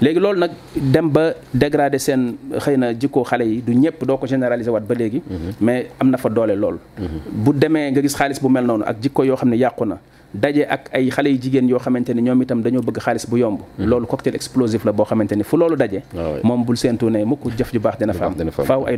léegi 0.00 0.20
loolu 0.20 0.38
nag 0.40 0.50
dem 0.76 1.10
ba 1.10 1.34
dégrader 1.52 2.00
seen 2.00 2.36
xëy 2.58 2.76
na 2.76 2.92
jikkoo 2.94 3.24
xale 3.24 3.42
yi 3.44 3.60
du 3.62 3.72
ñëpp 3.74 4.04
doo 4.04 4.16
ko 4.16 4.26
généraliser 4.26 4.70
waat 4.72 4.86
ba 4.88 4.94
léegi 4.94 5.20
mhm. 5.28 5.50
mais 5.60 5.88
am 6.00 6.08
na 6.10 6.16
fa 6.16 6.28
doole 6.30 6.56
lool 6.56 6.76
mhm. 6.98 7.44
bu 7.44 7.52
demee 7.52 7.90
nga 7.92 8.00
gis 8.00 8.14
xaalis 8.16 8.40
bu 8.40 8.48
mel 8.48 8.64
noonu 8.64 8.84
ak 8.86 8.96
jikko 9.02 9.24
yoo 9.24 9.36
xam 9.36 9.48
ne 9.50 9.56
yàqu 9.56 9.84
na 9.84 9.98
daje 10.34 10.68
ak 10.68 10.92
ay 10.92 11.08
xale 11.08 11.30
yu 11.32 11.38
jigéen 11.40 11.68
yoo 11.68 11.78
xamante 11.78 12.12
ne 12.14 12.20
ñoom 12.20 12.42
itam 12.42 12.62
dañoo 12.62 12.82
bëgg 12.84 13.00
xaalis 13.00 13.24
bu 13.28 13.36
yomb 13.38 13.60
hmm. 13.60 13.86
loolu 13.88 14.06
cocktail 14.06 14.34
explosif 14.36 14.84
la 14.84 14.92
boo 14.92 15.04
xamante 15.04 15.32
ne 15.36 15.42
fu 15.42 15.56
loolu 15.56 15.76
daje 15.76 16.02
ah 16.16 16.36
moom 16.42 16.64
bul 16.64 16.76
seentu 16.76 17.08
ne 17.08 17.24
mukk 17.24 17.48
jëf 17.56 17.72
ju 17.72 17.80
baax 17.80 17.98
dina 17.98 18.12
fa 18.12 18.26
am 18.26 18.36
faaw 18.52 18.84
ay 18.84 18.96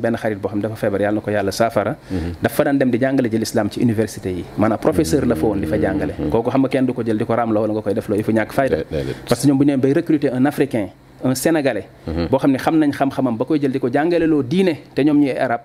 benn 0.00 0.14
xarit 0.16 0.38
boo 0.40 0.48
xam 0.48 0.60
dafa 0.62 0.76
feebar 0.76 1.00
yàlla 1.02 1.20
ko 1.20 1.30
yàlla 1.30 1.52
saafara 1.52 1.96
hmm. 2.10 2.32
dafa 2.40 2.64
daan 2.64 2.78
dem 2.78 2.90
di 2.90 2.98
jàngale 2.98 3.28
ji 3.28 3.38
l'islam 3.38 3.68
ci 3.70 3.80
université 3.84 4.30
yi 4.32 4.44
maanaam 4.56 4.80
professeur 4.80 5.26
la 5.26 5.34
fa 5.34 5.46
woon 5.46 5.60
di 5.60 5.66
fa 5.66 5.76
hmm. 5.76 5.82
jàngale 5.82 6.14
kooku 6.30 6.50
xam 6.50 6.68
kenn 6.68 6.86
du 6.86 6.94
ko 6.94 7.02
jël 7.04 7.18
di 7.18 7.24
ko 7.26 7.34
raam 7.34 7.52
la 7.52 7.60
wala 7.60 7.72
nga 7.74 7.82
koy 7.82 7.94
def 7.94 8.08
loo 8.08 8.16
yu 8.16 8.24
fa 8.24 8.32
ñàkk 8.32 8.52
fayda 8.52 8.76
parce 9.28 9.42
que 9.42 9.48
ñoom 9.48 9.58
bu 9.58 9.64
ñu 9.66 9.76
bay 9.76 9.92
recruter 9.92 10.32
un 11.24 11.30
mm-hmm. 11.32 12.28
boo 12.30 12.38
xam 12.38 12.52
ne 12.52 12.58
xam 12.64 12.74
nañ 12.80 12.90
xam-xamam 12.98 13.36
ba 13.38 13.44
koy 13.48 13.58
jël 13.60 13.72
di 13.72 13.78
ko 13.78 13.88
jàngaleloo 13.94 14.42
diine 14.50 14.74
te 14.94 15.02
ñoom 15.04 15.18
ñuy 15.20 15.32
arab 15.46 15.60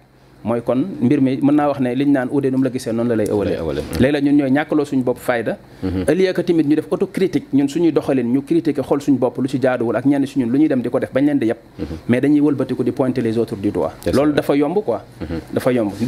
mooy 0.49 0.61
kon 0.67 0.79
mbir 1.05 1.19
mi 1.25 1.31
mën 1.45 1.55
naa 1.59 1.67
wax 1.69 1.79
ne 1.85 1.91
liñ 1.99 2.11
naan 2.15 2.29
uudee 2.35 2.49
nu 2.53 2.57
mu 2.59 2.63
la 2.67 2.71
gisee 2.75 2.93
noonu 2.97 3.11
la 3.11 3.15
lay 3.21 3.27
ëwalee 3.33 3.55
mm-hmm. 3.61 3.99
léeg-la 4.03 4.19
ñooy 4.25 4.51
ñàkkaloo 4.57 4.85
suñu 4.89 5.03
bopp 5.07 5.17
fayda 5.27 5.53
ëllëg 5.81 6.13
mm-hmm. 6.13 6.29
ak 6.31 6.39
tamit 6.47 6.67
ñu 6.69 6.75
def 6.79 6.87
autocritique 6.93 7.47
ñun 7.57 7.67
suñuy 7.73 7.91
doxalin 7.97 8.27
ñu 8.33 8.41
critiquer 8.49 8.83
xool 8.87 9.01
suñu 9.05 9.17
bopp 9.23 9.37
lu 9.43 9.47
ci 9.53 9.59
jaaduwul 9.63 9.95
ak 9.99 10.05
ñenn 10.11 10.25
si 10.31 10.35
ñun 10.39 10.49
lu 10.53 10.57
ñuy 10.61 10.67
dem 10.73 10.81
di 10.85 10.89
ko 10.93 10.99
def 11.03 11.11
bañ 11.15 11.25
leen 11.27 11.39
di 11.41 11.47
yëpp 11.51 11.59
mm-hmm. 11.79 11.99
mais 12.09 12.21
dañuy 12.23 12.39
wëlbatiku 12.45 12.83
di 12.87 12.91
pointer 12.99 13.23
les 13.27 13.35
autres 13.41 13.57
du 13.63 13.71
doigt 13.77 14.07
loolu 14.17 14.33
dafa 14.39 14.55
yomb 14.61 14.77
quoi 14.87 14.99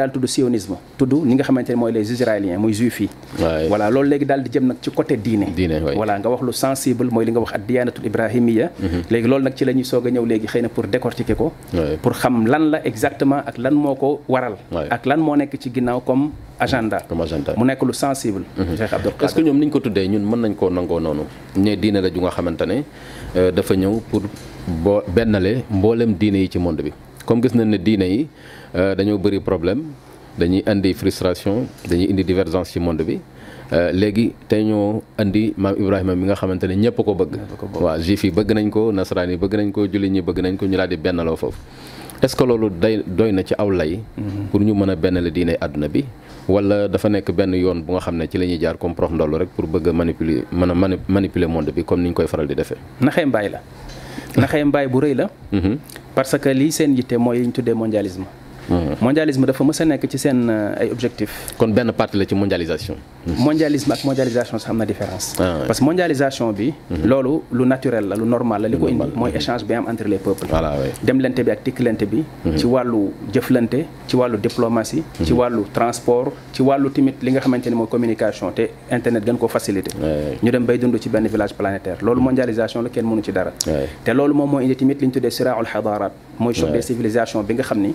daal 0.00 0.10
tudd 0.14 0.24
sionisme 0.34 0.76
tudd 1.00 1.12
ñi 1.28 1.34
nga 1.36 1.44
xamante 1.48 1.70
ne 1.74 1.78
mooy 1.80 1.92
les 1.96 2.08
israéliens 2.16 2.58
muy 2.64 2.72
juifs 2.78 3.00
yi 3.02 3.06
voilà 3.72 3.86
loolu 3.94 4.08
léegi 4.12 4.26
daal 4.30 4.40
di 4.46 4.50
jëm 4.54 4.64
nag 4.70 4.78
ci 4.84 4.90
côté 4.98 5.14
diine 5.26 5.46
voilà 6.00 6.14
nga 6.20 6.28
wax 6.32 6.40
lu 6.48 6.52
sensible 6.64 7.08
mooy 7.16 7.24
li 7.26 7.32
nga 7.34 7.42
wax 7.44 7.52
ak 7.58 7.62
diyaanatul 7.68 8.04
ibrahimiya 8.10 8.66
mm-hmm. 8.72 9.02
léegi 9.12 9.28
loolu 9.32 9.44
nag 9.48 9.54
ci 9.58 9.64
la 9.68 9.72
ñuy 9.78 9.86
a 10.08 10.10
ñëw 10.16 10.24
léegi 10.32 10.46
xëy 10.52 10.62
na 10.64 10.68
pour 10.76 10.86
décortiquer 10.94 11.36
ko 11.40 11.46
pour 12.02 12.12
xam 12.22 12.36
lan 12.52 12.64
la 12.72 12.78
exactement 12.90 13.40
ak 13.50 13.56
lan 13.64 13.74
moo 13.82 13.94
ko 14.02 14.08
waral 14.34 14.56
ak 14.96 15.02
lan 15.10 15.20
moo 15.26 15.36
nekk 15.40 15.52
ci 15.62 15.68
ginnaaw 15.76 16.00
comme 16.08 16.24
agenda 16.64 16.98
mm-hmm. 17.04 17.56
mu 17.58 17.64
nekk 17.70 17.80
lu 17.88 17.92
sensible 18.04 18.44
mm-hmm. 18.48 18.76
Cheikh 18.80 18.94
Abdou 18.96 19.10
Khadre 19.10 19.24
est-ce 19.24 19.34
que 19.40 19.46
ñoom 19.46 19.58
ni 19.60 19.68
ko 19.74 19.80
tuddee 19.84 20.08
ñun 20.12 20.24
mën 20.30 20.40
nañ 20.46 20.54
koo 20.60 20.70
nangoo 20.76 21.00
noonu 21.04 21.24
ne 21.64 21.72
diine 21.82 21.98
la 22.04 22.08
nga 22.22 22.30
xamante 22.36 22.64
ne 22.70 22.76
euh, 23.36 23.50
dafa 23.56 23.74
ñëw 23.80 23.94
pour 24.10 24.22
boo 24.84 25.00
bennale 25.16 25.52
mboolem 25.76 26.12
diine 26.20 26.38
yi 26.44 26.48
ci 26.52 26.58
monde 26.64 26.82
bi 26.86 26.92
comme 27.26 27.42
Euh, 28.70 28.94
dañoo 28.94 29.18
bëri 29.18 29.42
problème 29.42 29.90
dañuy 30.38 30.62
andi 30.62 30.94
frustration 30.94 31.66
dañuy 31.90 32.06
indi 32.06 32.22
divergence 32.22 32.70
ci 32.70 32.78
monde 32.78 33.02
bi 33.02 33.18
euh, 33.74 33.90
léegi 33.90 34.30
tey 34.46 34.62
ñoo 34.62 35.02
andi 35.18 35.50
mam 35.58 35.74
Ibrahima 35.74 36.14
mi 36.14 36.30
nga 36.30 36.36
xamante 36.38 36.68
ne 36.70 36.86
ko 36.94 37.10
bëgg. 37.12 37.34
wa 37.74 37.98
juif 37.98 38.30
bëgg 38.30 38.54
nañ 38.54 38.70
ko 38.70 38.92
nasrani 38.94 39.34
bëgg 39.34 39.54
nañ 39.58 39.70
ko 39.74 39.88
jullit 39.90 40.12
ñi 40.14 40.22
bëgg 40.22 40.38
nañ 40.38 40.54
ko 40.56 40.66
ñu 40.70 40.76
la 40.78 40.86
di 40.86 40.94
bennaloo 40.96 41.34
fofu 41.34 41.58
est-ce 42.22 42.36
que 42.36 42.44
lolu 42.44 42.70
doy 42.70 43.32
na 43.32 43.42
ci 43.42 43.54
aw 43.58 43.68
lay. 43.72 43.98
Mhm. 44.16 44.46
pour 44.52 44.60
ñu 44.60 44.72
mëna 44.72 44.92
a 44.92 44.94
bennale 44.96 45.32
diine 45.32 45.56
àdduna 45.60 45.88
bi. 45.88 46.04
wala 46.46 46.86
dafa 46.86 47.08
nek 47.08 47.26
benn 47.32 47.52
yoon 47.54 47.82
bu 47.82 47.90
nga 47.94 48.00
xam 48.06 48.22
ci 48.30 48.38
lañuy 48.38 48.56
jaar 48.60 48.78
comme 48.78 48.94
prox 48.94 49.10
ndollu 49.12 49.34
rek 49.36 49.48
pour 49.50 49.66
bëgg 49.66 49.88
manipuler 49.92 50.44
mën 50.52 50.96
manipuler 51.08 51.46
monde 51.48 51.72
bi 51.74 51.82
comme 51.82 52.02
niñ 52.04 52.14
koy 52.14 52.28
faral 52.28 52.46
di 52.46 52.54
défé 52.54 52.76
naxee 53.00 53.26
mbaay 53.26 53.48
la. 53.50 53.58
naxee 54.36 54.62
mbaay 54.62 54.86
bu 54.86 54.98
reuy 55.00 55.14
la. 55.14 55.26
Mhm. 55.50 55.76
parce 56.14 56.38
que 56.38 56.48
li 56.50 56.70
seen 56.70 56.94
yité 56.96 57.16
moy 57.18 57.38
li 57.40 57.46
ñu 57.48 57.50
tuddee 57.50 57.74
mondialisme. 57.74 58.30
Mm-hmm. 58.70 59.00
mondialisme 59.02 59.46
dafa 59.50 59.64
mës 59.66 59.80
nek 59.82 60.04
ci 60.06 60.18
sen 60.22 60.40
euh, 60.46 60.78
ay 60.80 60.88
objectif 60.94 61.32
kon 61.58 61.72
benn 61.74 61.90
partie 61.92 62.16
la 62.16 62.24
ci 62.24 62.36
mondialisation. 62.36 62.94
mondialisme 63.26 63.92
ak 63.94 64.04
mondialisation 64.04 64.60
sax 64.62 64.70
am 64.70 64.84
différence. 64.86 65.34
Ah, 65.40 65.64
parce 65.66 65.80
que 65.80 65.84
mondialisation 65.84 66.52
bi. 66.52 66.70
Mm-hmm. 66.72 67.04
lolu 67.04 67.42
lu 67.50 67.66
naturel 67.66 68.06
la 68.06 68.14
lu 68.14 68.24
normal 68.24 68.62
la 68.62 68.68
li 68.68 68.78
ko 68.78 68.86
indi 68.88 69.02
mm-hmm. 69.04 69.34
échange 69.40 69.64
bi 69.64 69.74
am 69.74 69.86
entre 69.88 70.06
les 70.06 70.18
peuples. 70.18 70.46
voilà 70.48 70.74
lenté 71.02 71.42
bi 71.42 71.50
ak 71.50 71.64
tikkalante 71.64 72.06
bi. 72.06 72.22
ci 72.56 72.66
walu 72.66 73.10
jëflante 73.32 73.84
ci 74.06 74.14
walu 74.16 74.38
diplomatie. 74.38 75.02
ci 75.24 75.32
walu 75.32 75.64
transport 75.74 76.32
ci 76.52 76.62
walu 76.62 76.90
timit 76.90 77.20
li 77.22 77.30
nga 77.32 77.40
xamanteni 77.40 77.74
moy 77.74 77.88
communication 77.88 78.52
té 78.52 78.70
internet 78.90 79.24
gën 79.24 79.36
ko 79.36 79.48
facilité. 79.48 79.90
ñu 80.42 80.50
dem 80.50 80.64
bay 80.64 80.78
dund 80.78 80.96
ci 81.00 81.08
benn 81.08 81.26
village 81.26 81.54
planétaire 81.54 81.98
lolu 82.02 82.20
mondialisation 82.20 82.82
la 82.82 82.88
kenn 82.88 83.04
mënu 83.04 83.20
ci 83.20 83.32
dara. 83.32 83.50
té 84.04 84.14
lolu 84.14 84.32
mom 84.34 84.50
moy 84.50 84.62
indi 84.64 84.76
timit 84.76 84.94
liñ 85.00 85.10
tuddé 85.10 85.26
tuddee 85.26 85.30
siraul 85.38 85.66
xadaaraat 85.66 86.12
mooy 86.38 86.54
choc 86.54 86.70
des 86.70 86.82
civilisations 86.86 87.42
bi 87.42 87.54
nga 87.54 87.62
xamni 87.64 87.90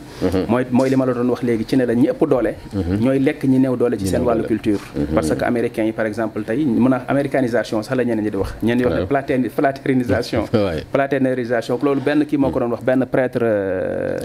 moy 0.72 0.89
li 0.89 0.95
ma 0.95 1.05
la 1.05 1.13
doon 1.13 1.29
wax 1.29 1.41
léegi 1.43 1.65
ci 1.67 1.75
ne 1.77 1.86
la 1.86 1.93
ñi 1.95 2.07
ëpp 2.10 2.27
doole 2.29 2.55
mhm. 2.74 2.98
ñooy 3.03 3.19
lekk 3.19 3.43
ñi 3.43 3.57
new 3.60 3.75
doole 3.75 3.98
ci 4.00 4.07
seen 4.07 4.22
walu 4.22 4.43
culture 4.43 4.79
mhm. 4.95 5.13
parce 5.15 5.34
que 5.36 5.43
américain 5.45 5.84
yi 5.86 5.91
par 5.91 6.05
exemple 6.05 6.41
tay 6.43 6.63
mën 6.65 6.93
a 6.93 7.03
américanisation 7.07 7.81
sax 7.84 7.98
la 7.98 8.03
ñeneen 8.03 8.24
ñi 8.24 8.29
di 8.31 8.38
wax 8.38 8.53
ñen 8.63 8.77
di 8.77 8.86
wax 8.86 9.07
platérinisation 9.55 10.43
platernisation 10.93 11.77
ben 11.77 11.86
loolu 11.86 12.01
benn 12.01 12.25
doon 12.53 12.72
wax 12.72 12.84
ben 12.84 13.05
prêtre 13.10 13.39
euh, 13.41 14.17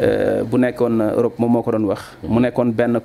euh, 0.00 0.42
bu 0.44 0.56
nekkoon 0.58 1.00
Europe 1.16 1.38
mom 1.38 1.50
moko 1.52 1.70
doon 1.70 1.84
wax 1.84 2.00
mhm. 2.22 2.32
mu 2.34 2.40
nekkoon 2.40 2.72
ben 2.74 3.00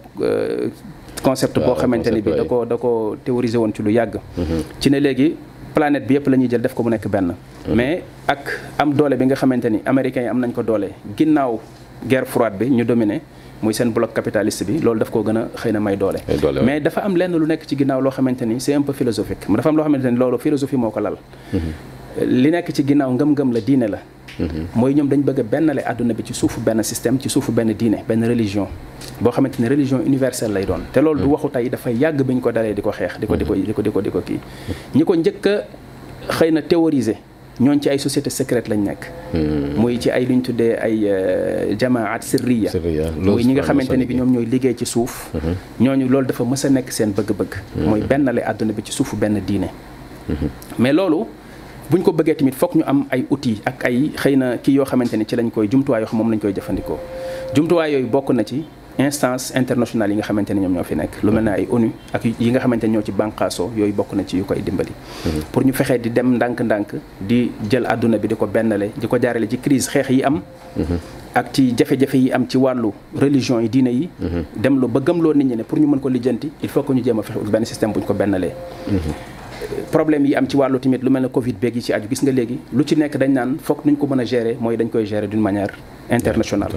concept 1.24 1.60
bo 1.60 1.74
xamanteni 1.76 2.16
ni 2.18 2.22
bi 2.22 2.32
da 2.36 2.44
ko 2.44 2.66
da 2.66 2.78
ko 2.78 3.16
théorisé 3.26 3.58
woon 3.58 3.72
ci 3.74 3.82
lu 3.82 3.90
yàgg 3.92 4.20
ci 4.80 4.90
ne 4.90 5.00
léegi 5.00 5.36
planète 5.74 6.08
bi 6.08 6.14
yëpp 6.16 6.28
la 6.30 6.38
ñuy 6.38 6.48
jël 6.50 6.62
def 6.62 6.74
ko 6.74 6.84
mu 6.84 6.90
nekk 6.92 7.08
benn 7.10 7.34
mais 7.74 8.04
ak 8.28 8.60
am 8.78 8.94
doole 8.94 9.16
bi 9.18 9.26
nga 9.26 9.36
xamante 9.36 9.66
ni 9.70 9.82
américains 9.86 10.22
yi 10.24 10.28
am 10.28 10.40
nañ 10.40 10.52
ko 10.52 10.62
doole 10.62 10.90
ginnaaw 11.16 11.60
guerre 12.06 12.26
froide 12.26 12.58
bi 12.60 12.70
ñu 12.70 12.84
dominé 12.84 13.22
muy 13.62 13.74
seen 13.74 13.92
bloc 13.94 14.14
capitaliste 14.14 14.64
bi 14.66 14.80
loolu 14.80 15.00
daf 15.00 15.10
ko 15.10 15.24
gën 15.24 15.38
a 15.38 15.48
xëy 15.58 15.72
na 15.72 15.80
may 15.80 15.96
doole 15.98 16.20
mais 16.64 16.80
dafa 16.82 17.02
am 17.02 17.16
lenn 17.18 17.32
lu 17.36 17.46
nekk 17.46 17.66
ci 17.68 17.76
ginnaaw 17.76 18.02
loo 18.02 18.12
xamante 18.12 18.42
ni 18.46 18.60
c'est 18.60 18.74
un 18.74 18.82
peu 18.82 18.94
philosophique 18.94 19.46
dafa 19.48 19.70
am 19.70 19.76
loo 19.78 19.84
xamante 19.84 20.04
ni 20.06 20.18
loolu 20.18 20.38
philosophie 20.38 20.78
moo 20.78 20.92
ko 20.92 21.00
lal 21.00 21.16
mm-hmm. 21.54 22.30
li 22.30 22.52
ci 22.74 22.84
ginnaaw 22.86 23.12
ngëm-ngëm 23.14 23.54
la 23.54 23.62
diine 23.62 23.88
la 23.88 23.98
mm-hmm. 24.40 24.66
mooy 24.76 24.94
ñoom 24.94 25.08
dañ 25.08 25.22
bëgg 25.24 25.40
a 25.40 25.44
bennale 25.44 25.82
àdduna 25.86 26.14
bi 26.14 26.24
ci 26.26 26.34
suufu 26.34 26.60
benn 26.62 26.84
système 26.84 27.20
ci 27.20 27.30
suufu 27.30 27.52
benn 27.52 27.74
diine 27.74 27.98
benn 28.08 28.24
religion 28.24 28.68
boo 29.20 29.32
xamante 29.32 29.60
ne 29.60 29.68
religion 29.68 30.00
universelle 30.06 30.54
lay 30.54 30.66
doon 30.66 30.82
te 30.92 31.00
lool 31.00 31.18
du 31.18 31.24
mm-hmm. 31.24 31.32
waxu 31.34 31.50
tey 31.50 31.70
dafa 31.70 31.90
yàgg 31.92 32.22
bi 32.22 32.34
ñu 32.36 32.42
ko 32.42 32.52
dalee 32.52 32.74
di 32.74 32.82
ko 32.82 32.92
xeex 32.92 33.20
di 33.20 33.26
ko 33.26 33.36
di 33.36 33.46
ko 33.46 33.56
di 33.56 33.74
ko 33.74 33.82
di 33.82 33.90
ko 33.92 34.02
di 34.02 34.10
ko 34.10 34.22
kii 34.22 34.40
ñi 34.96 35.04
ko 35.04 35.14
njëkk 35.16 35.48
a 35.48 36.34
xëy 36.38 36.52
na 36.52 36.62
théoriser 36.62 37.18
ñooñ 37.60 37.78
ci 37.82 37.90
ay 37.90 37.98
société 38.00 38.30
secrète 38.30 38.68
lañu 38.70 38.86
nekk 38.86 39.02
hmm. 39.34 39.78
muy 39.82 39.98
ci 39.98 40.10
ay 40.12 40.26
lu 40.30 40.36
ñu 40.38 40.42
tuddee 40.46 40.76
ay 40.78 40.98
euh, 41.10 41.74
jamaat 41.80 42.22
sirriya 42.22 42.70
muy 43.18 43.44
ñi 43.46 43.54
nga 43.54 43.64
xamante 43.68 43.98
ne 43.98 44.06
bi 44.06 44.14
ñoom 44.14 44.32
ñooy 44.32 44.46
liggéey 44.46 44.76
ci 44.78 44.86
suuf 44.86 45.32
hmm. 45.34 45.82
ñooñu 45.84 46.06
loolu 46.10 46.28
dafa 46.28 46.44
mës 46.46 46.66
a 46.66 46.70
nekk 46.70 46.92
seen 46.92 47.12
bëgg-bëgg 47.18 47.54
hmm. 47.58 47.90
mooy 47.90 48.02
benn 48.10 48.26
la 48.38 48.42
àdduna 48.50 48.74
bi 48.78 48.82
ci 48.86 48.92
suufu 48.92 49.16
benn 49.18 49.42
diine 49.48 49.70
mais 50.78 50.94
loolu 50.94 51.26
buñ 51.90 52.02
ko 52.04 52.12
bëggee 52.12 52.36
tamit 52.36 52.54
foog 52.62 52.78
ñu 52.78 52.84
am 52.86 53.06
ay 53.10 53.26
outils 53.32 53.60
ak 53.66 53.86
ay 53.90 54.12
xëy 54.22 54.36
na 54.38 54.58
kii 54.62 54.76
yoo 54.78 54.86
xamante 54.86 55.14
ne 55.18 55.26
ci 55.26 55.36
lañ 55.36 55.50
koy 55.50 55.68
jumtuwaay 55.72 56.02
yoo 56.04 56.10
xam 56.10 56.18
moom 56.20 56.30
lañ 56.32 56.40
koy 56.40 56.54
jëfandikoo 56.54 57.00
jumtuwaay 57.56 57.94
yooyu 57.94 58.08
bokk 58.12 58.30
na 58.38 58.44
ci 58.44 58.62
instance 59.06 59.54
internationale 59.54 60.10
yi 60.12 60.18
nga 60.20 60.26
xamante 60.30 60.52
ne 60.54 60.62
ñoom 60.66 60.74
ñoo 60.78 60.86
fi 60.90 60.96
nekk 61.00 61.22
lu 61.24 61.32
mel 61.36 61.44
ne 61.48 61.52
ay 61.58 61.66
ONU 61.70 61.90
ak 62.14 62.22
yi 62.26 62.50
nga 62.54 62.60
xamante 62.64 62.86
ñoo 62.90 63.04
ci 63.06 63.14
bànqaasoo 63.20 63.70
yooyu 63.78 63.94
bokk 63.94 64.14
na 64.18 64.24
ci 64.28 64.38
yu 64.42 64.46
koy 64.46 64.62
dimbali 64.62 64.90
mhm. 64.92 65.42
pour 65.54 65.62
ñu 65.66 65.74
fexee 65.74 66.00
di 66.02 66.10
dem 66.12 66.36
ndànk-ndànk 66.38 66.94
di 67.22 67.52
jël 67.70 67.86
àdduna 67.86 68.18
bi 68.18 68.28
di 68.28 68.36
ko 68.36 68.48
bennale 68.48 68.90
di 68.98 69.08
ko 69.08 69.18
jaarale 69.22 69.48
ci 69.50 69.58
crise 69.60 69.88
xeex 69.90 70.10
yi 70.10 70.24
am 70.24 70.42
mhm. 70.78 70.98
ak 71.34 71.54
ci 71.54 71.74
jafe-jafe 71.78 72.18
yi 72.18 72.32
am 72.34 72.46
ci 72.48 72.58
wàllu 72.58 72.92
religion 73.16 73.62
yi 73.62 73.70
diine 73.70 73.90
yi 73.94 74.10
mhm. 74.20 74.44
dem 74.58 74.80
lu 74.82 74.88
ba 74.88 75.00
gëmloo 75.00 75.34
nit 75.34 75.46
ñi 75.48 75.56
ne 75.56 75.64
pour 75.64 75.78
ñu 75.80 75.86
mën 75.88 76.00
ko 76.00 76.10
lijjanti 76.10 76.52
il 76.64 76.70
faut 76.70 76.82
que 76.84 76.94
ñu 76.94 77.04
jéem 77.04 77.20
a 77.20 77.24
fexe 77.24 77.50
benn 77.52 77.66
système 77.66 77.92
bu 77.94 78.00
ñu 78.00 78.06
ko 78.06 78.14
bennalee 78.14 78.54
problème 79.92 80.26
yi 80.26 80.36
am 80.36 80.48
ci 80.48 80.56
wàllu 80.58 80.80
timit 80.80 81.02
lu 81.04 81.10
mel 81.10 81.30
Covid 81.32 81.56
beeg 81.60 81.76
yi 81.76 81.82
ci 81.82 81.92
aju 81.94 82.08
gis 82.10 82.22
nga 82.24 82.32
legui 82.32 82.60
lu 82.74 82.84
ci 82.84 82.96
nek 82.96 83.16
dañ 83.18 83.30
naan 83.34 83.58
foog 83.62 83.80
nuñ 83.86 83.96
ko 83.98 84.08
mën 84.08 84.20
a 84.20 84.24
gérer 84.26 84.56
mooy 84.60 84.78
dañ 84.78 84.90
koy 84.90 85.06
gérer 85.06 85.28
d'une 85.28 85.42
manière 85.42 85.72
internationale 86.10 86.70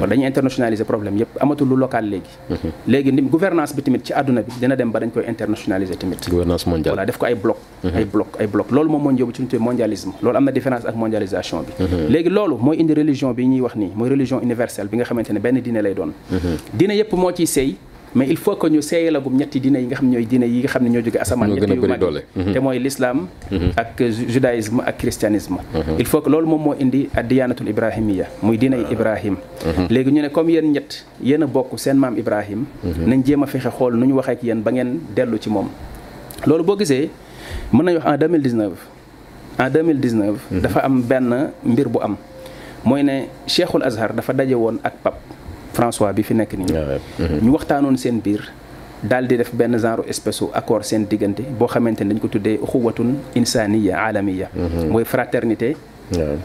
wala 0.00 0.14
dañ 0.14 0.24
internationaliser 0.26 0.84
problème 0.84 1.18
yëpp 1.18 1.36
amatu 1.40 1.64
lu 1.64 1.76
local 1.76 2.04
legui 2.04 2.32
mhm. 2.50 2.70
legui 2.86 3.12
ni 3.12 3.22
gouvernance 3.22 3.74
bi 3.74 3.82
timit 3.82 4.04
ci 4.06 4.12
aduna 4.12 4.42
bi 4.42 4.52
dina 4.60 4.76
dem 4.76 4.90
ba 4.90 5.00
dañ 5.00 5.10
koy 5.10 5.24
internationaliser 5.28 5.96
timit 5.96 6.28
gouvernance 6.28 6.66
mondiale 6.66 6.94
voilà 6.96 7.06
def 7.06 7.16
ko 7.18 7.26
ay 7.26 7.34
bloc 7.34 7.56
mhm. 7.84 7.96
ay 7.96 8.04
bloc 8.04 8.28
ay 8.38 8.46
bloc 8.46 8.70
lolou 8.70 8.90
mom 8.90 9.02
moo 9.02 9.10
ñu 9.12 9.26
ci 9.34 9.42
ñu 9.42 9.58
mondialisme 9.58 10.12
lolou 10.22 10.36
amna 10.38 10.52
différence 10.52 10.84
ak 10.86 10.94
mondialisation 10.94 11.62
bi 11.66 11.72
mhm. 11.84 12.08
legui 12.08 12.30
lolou 12.30 12.56
moy 12.56 12.76
indi 12.78 12.94
religion 12.94 13.32
bi 13.32 13.46
ñi 13.46 13.60
wax 13.60 13.74
ni 13.76 13.92
moy 13.94 14.08
religion 14.08 14.40
universelle 14.42 14.88
bi 14.88 14.96
nga 14.96 15.04
xamantene 15.04 15.34
ne 15.34 15.40
benn 15.40 15.60
diine 15.60 15.82
lay 15.82 15.94
doon 15.94 16.12
diine 16.72 16.92
yëpp 16.96 17.12
mo 17.14 17.32
ci 17.32 17.46
sey 17.46 17.76
mais 18.14 18.28
il 18.28 18.36
faut 18.36 18.56
que 18.56 18.68
ñu 18.68 18.80
seeyalagum 18.80 19.32
ñetti 19.34 19.58
diine 19.60 19.78
yi 19.80 19.86
nga 19.88 19.96
xam 19.96 20.08
ñooy 20.12 20.24
diine 20.28 20.44
yi 20.46 20.58
nga 20.60 20.68
xam 20.68 20.82
ne 20.84 20.88
ñoo 20.92 21.00
jóge 21.02 21.16
asamaan 21.18 21.48
ñetti 21.56 21.72
yu 21.72 21.80
mag 21.80 22.04
mhm. 22.36 22.52
te 22.52 22.58
mooy 22.60 22.78
l'islam 22.78 23.26
mhm. 23.50 23.70
ak 23.76 23.92
judaïsme 24.28 24.80
ak 24.84 24.96
christianisme 25.00 25.56
mhm. 25.72 25.96
il 25.98 26.06
faut 26.06 26.20
que 26.20 26.28
loolu 26.28 26.46
moom 26.46 26.62
moo 26.62 26.74
indi 26.76 27.08
ad 27.16 27.26
diyaanatul 27.28 27.68
ibrahimiya 27.72 28.26
muy 28.42 28.56
diine 28.58 28.76
yi 28.84 28.86
ah. 28.86 28.92
ibrahim 28.96 29.36
léegi 29.88 30.10
ñu 30.12 30.20
ne 30.22 30.28
comme 30.28 30.50
yéen 30.52 30.72
ñett 30.72 31.06
yéen 31.24 31.42
a 31.42 31.46
bokk 31.46 31.72
seen 31.78 31.96
maam 31.96 32.16
ibrahim 32.18 32.64
nañ 32.84 33.24
jéem 33.24 33.42
a 33.42 33.46
fexe 33.46 33.70
xool 33.72 33.96
nu 33.96 34.06
ñu 34.06 34.14
waxee 34.20 34.32
ak 34.34 34.42
yéen 34.42 34.60
ba 34.62 34.70
ngeen 34.72 35.00
dellu 35.16 35.38
ci 35.40 35.48
moom 35.48 35.68
loolu 36.46 36.64
boo 36.64 36.76
gisee 36.78 37.08
mën 37.72 37.82
nañu 37.84 37.96
wax 37.98 38.12
en 38.12 38.16
2019 38.16 38.72
en 39.58 39.68
2019 39.70 40.60
dafa 40.60 40.80
am 40.84 41.00
benn 41.00 41.48
mbir 41.64 41.88
bu 41.88 42.00
am 42.04 42.16
mooy 42.84 43.02
ne 43.02 43.28
cheikhul 43.46 43.80
azhar 43.82 44.12
dafa 44.12 44.32
daje 44.32 44.52
woon 44.54 44.76
ak 44.84 45.00
pap 45.02 45.16
François 45.72 46.12
bi 46.14 46.22
fi 46.28 46.34
nek 46.38 46.52
ni 46.56 46.66
ah 46.76 46.98
mhm. 47.24 47.36
ñu 47.44 47.50
waxtanon 47.52 47.96
sen 47.96 48.20
bir 48.20 48.40
daal 49.02 49.26
di 49.26 49.36
def 49.36 49.50
ben 49.54 49.76
genre 49.78 50.04
espèce 50.06 50.44
accord 50.52 50.84
sen 50.84 51.06
diggante 51.08 51.42
bo 51.58 51.66
xamante 51.66 52.04
dañ 52.04 52.18
ko 52.20 52.28
tuddé 52.28 52.58
xuwatun 52.70 53.08
insaniya 53.34 53.96
alamiya 54.08 54.46
moy 54.92 55.02
mhm. 55.02 55.04
fraternité. 55.14 55.76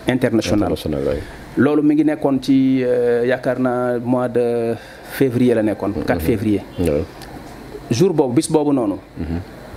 internationale 0.07 0.75
lolu 1.57 1.81
mi 1.83 1.93
ngi 1.95 2.03
nekkoon 2.03 2.37
ci 2.41 2.83
euh, 2.83 3.25
yakarna 3.25 3.99
mois 3.99 4.29
de 4.29 4.75
février 5.17 5.53
la 5.55 5.61
nekkoon. 5.63 5.91
4 6.05 6.13
mhm. 6.13 6.19
février. 6.19 6.61
jour 7.91 8.13
bobu 8.13 8.33
bis 8.35 8.47
bobu 8.49 8.71
nonu 8.73 8.95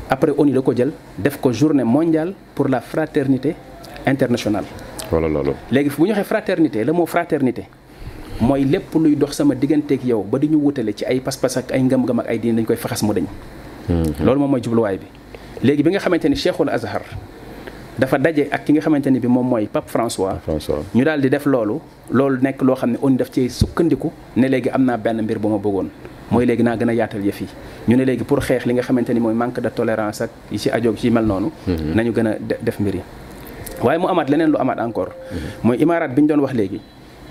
après 0.08 0.32
on 0.38 0.44
la 0.44 0.60
ko 0.62 0.72
jël 0.74 0.92
def 1.18 1.38
ko 1.40 1.52
journée 1.52 1.84
mondiale 1.84 2.34
pour 2.54 2.68
la 2.68 2.80
fraternité 2.80 3.54
internationale. 4.06 4.64
voilà 5.10 5.28
lolu 5.28 5.50
légui 5.72 5.90
bu 5.98 6.06
ñu 6.08 6.12
xé 6.12 6.24
fraternité 6.24 6.84
le 6.84 6.92
mot 6.92 7.04
fraternité. 7.06 7.64
mooy 8.40 8.64
lépp 8.64 8.88
luy 8.96 9.14
dox 9.14 9.36
sama 9.36 9.52
diggante 9.54 9.88
digganteeg 9.94 10.08
yow 10.10 10.22
ba 10.24 10.38
du 10.40 10.48
ñu 10.48 10.56
wutale 10.58 10.94
ci 10.96 11.04
ay 11.04 11.20
pas-pas 11.20 11.60
ak 11.60 11.72
ay 11.76 11.82
ngëm-ngëm 11.84 12.20
ak 12.20 12.26
ay 12.26 12.38
diin 12.40 12.56
dañ 12.56 12.64
koy 12.64 12.76
faxas 12.76 13.04
mu 13.04 13.12
dañ 13.12 13.26
hmm. 13.88 14.24
loolu 14.24 14.40
moom 14.40 14.50
mooy 14.56 14.62
jubluwaay 14.64 14.96
bi 14.96 15.04
léegi 15.62 15.82
bi 15.84 15.90
nga 15.92 16.00
xamante 16.00 16.24
ni 16.24 16.36
cheikhul 16.36 16.68
azhar 16.72 17.04
dafa 18.00 18.16
daje 18.18 18.48
ak 18.50 18.64
ki 18.64 18.72
nga 18.72 18.80
xamante 18.80 19.12
ni 19.12 19.20
bi 19.20 19.28
moom 19.28 19.44
mooy 19.46 19.68
pape 19.68 19.92
françois 19.92 20.40
ñu 20.96 21.04
daal 21.04 21.20
di 21.20 21.28
def 21.28 21.44
loolu 21.44 21.80
loolu 22.10 22.38
nekk 22.40 22.62
loo 22.64 22.76
xam 22.80 22.90
ne 22.92 22.98
on 23.04 23.10
daf 23.20 23.28
cee 23.30 23.48
sukkandiku 23.52 24.08
ne 24.40 24.46
léegi 24.48 24.70
am 24.72 24.84
naa 24.88 24.96
benn 24.96 25.20
mbir 25.20 25.36
bu 25.38 25.48
ma 25.52 25.58
bëggoon 25.60 25.88
mooy 26.32 26.46
léegi 26.48 26.62
naa 26.64 26.76
gën 26.80 26.88
a 26.88 26.94
yaatal 26.96 27.20
yëf 27.24 27.40
yi 27.40 27.46
ñu 27.88 27.96
ne 27.96 28.04
léegi 28.04 28.24
pour 28.24 28.40
xeex 28.40 28.64
li 28.64 28.72
nga 28.72 28.82
xamante 28.82 29.10
ni 29.12 29.20
mooy 29.20 29.34
manque 29.36 29.60
de 29.60 29.68
tolérance 29.68 30.22
ak 30.24 30.30
yi 30.50 30.56
ci 30.58 30.70
ajoog 30.70 30.96
ci 30.96 31.10
mel 31.10 31.24
noonu 31.26 31.52
hmm. 31.68 31.92
nañu 31.94 32.10
gën 32.12 32.26
a 32.26 32.32
def 32.62 32.80
mbir 32.80 33.02
waaye 33.84 33.98
mu 34.00 34.06
amaat 34.08 34.30
leneen 34.30 34.48
lu 34.50 34.56
amaat 34.56 34.80
encore 34.80 35.12
hmm. 35.30 35.48
mooy 35.62 35.76
imaaraat 35.76 36.14
bi 36.14 36.22
ñu 36.22 36.28
doon 36.28 36.40
wax 36.40 36.54
léegi 36.54 36.80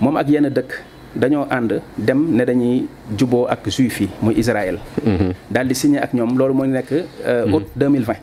moom 0.00 0.16
ak 0.16 0.28
yenn 0.28 0.48
dëkk 0.50 0.99
dañoo 1.16 1.46
ànd 1.50 1.82
dem 1.98 2.30
ne 2.36 2.44
dañuy 2.44 2.84
juboo 3.18 3.46
ak 3.46 3.68
juif 3.70 4.00
yi 4.00 4.08
muy 4.22 4.38
Israël. 4.38 4.78
Mhm. 5.04 5.32
daal 5.50 5.66
di 5.68 5.74
siñe 5.74 5.98
ak 5.98 6.14
ñoom 6.14 6.36
loolu 6.38 6.54
mooy 6.54 6.68
nekk 6.68 6.92
euh, 7.24 7.46
mhm. 7.46 7.54
août 7.54 7.64
2020. 7.76 8.18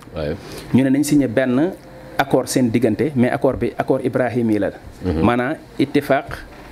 ñu 0.74 0.84
ne 0.84 0.90
nañ 0.90 1.04
signé 1.04 1.28
benn 1.28 1.72
accord 2.18 2.48
seen 2.48 2.70
diggante 2.72 3.12
mais 3.16 3.32
accord 3.32 3.58
bi 3.60 3.74
accord 3.78 4.02
ibrahim 4.06 4.52
yi 4.52 4.60
la. 4.60 4.72
Mhm. 5.04 5.22
maanaam 5.24 5.56
ittifaq 5.78 6.26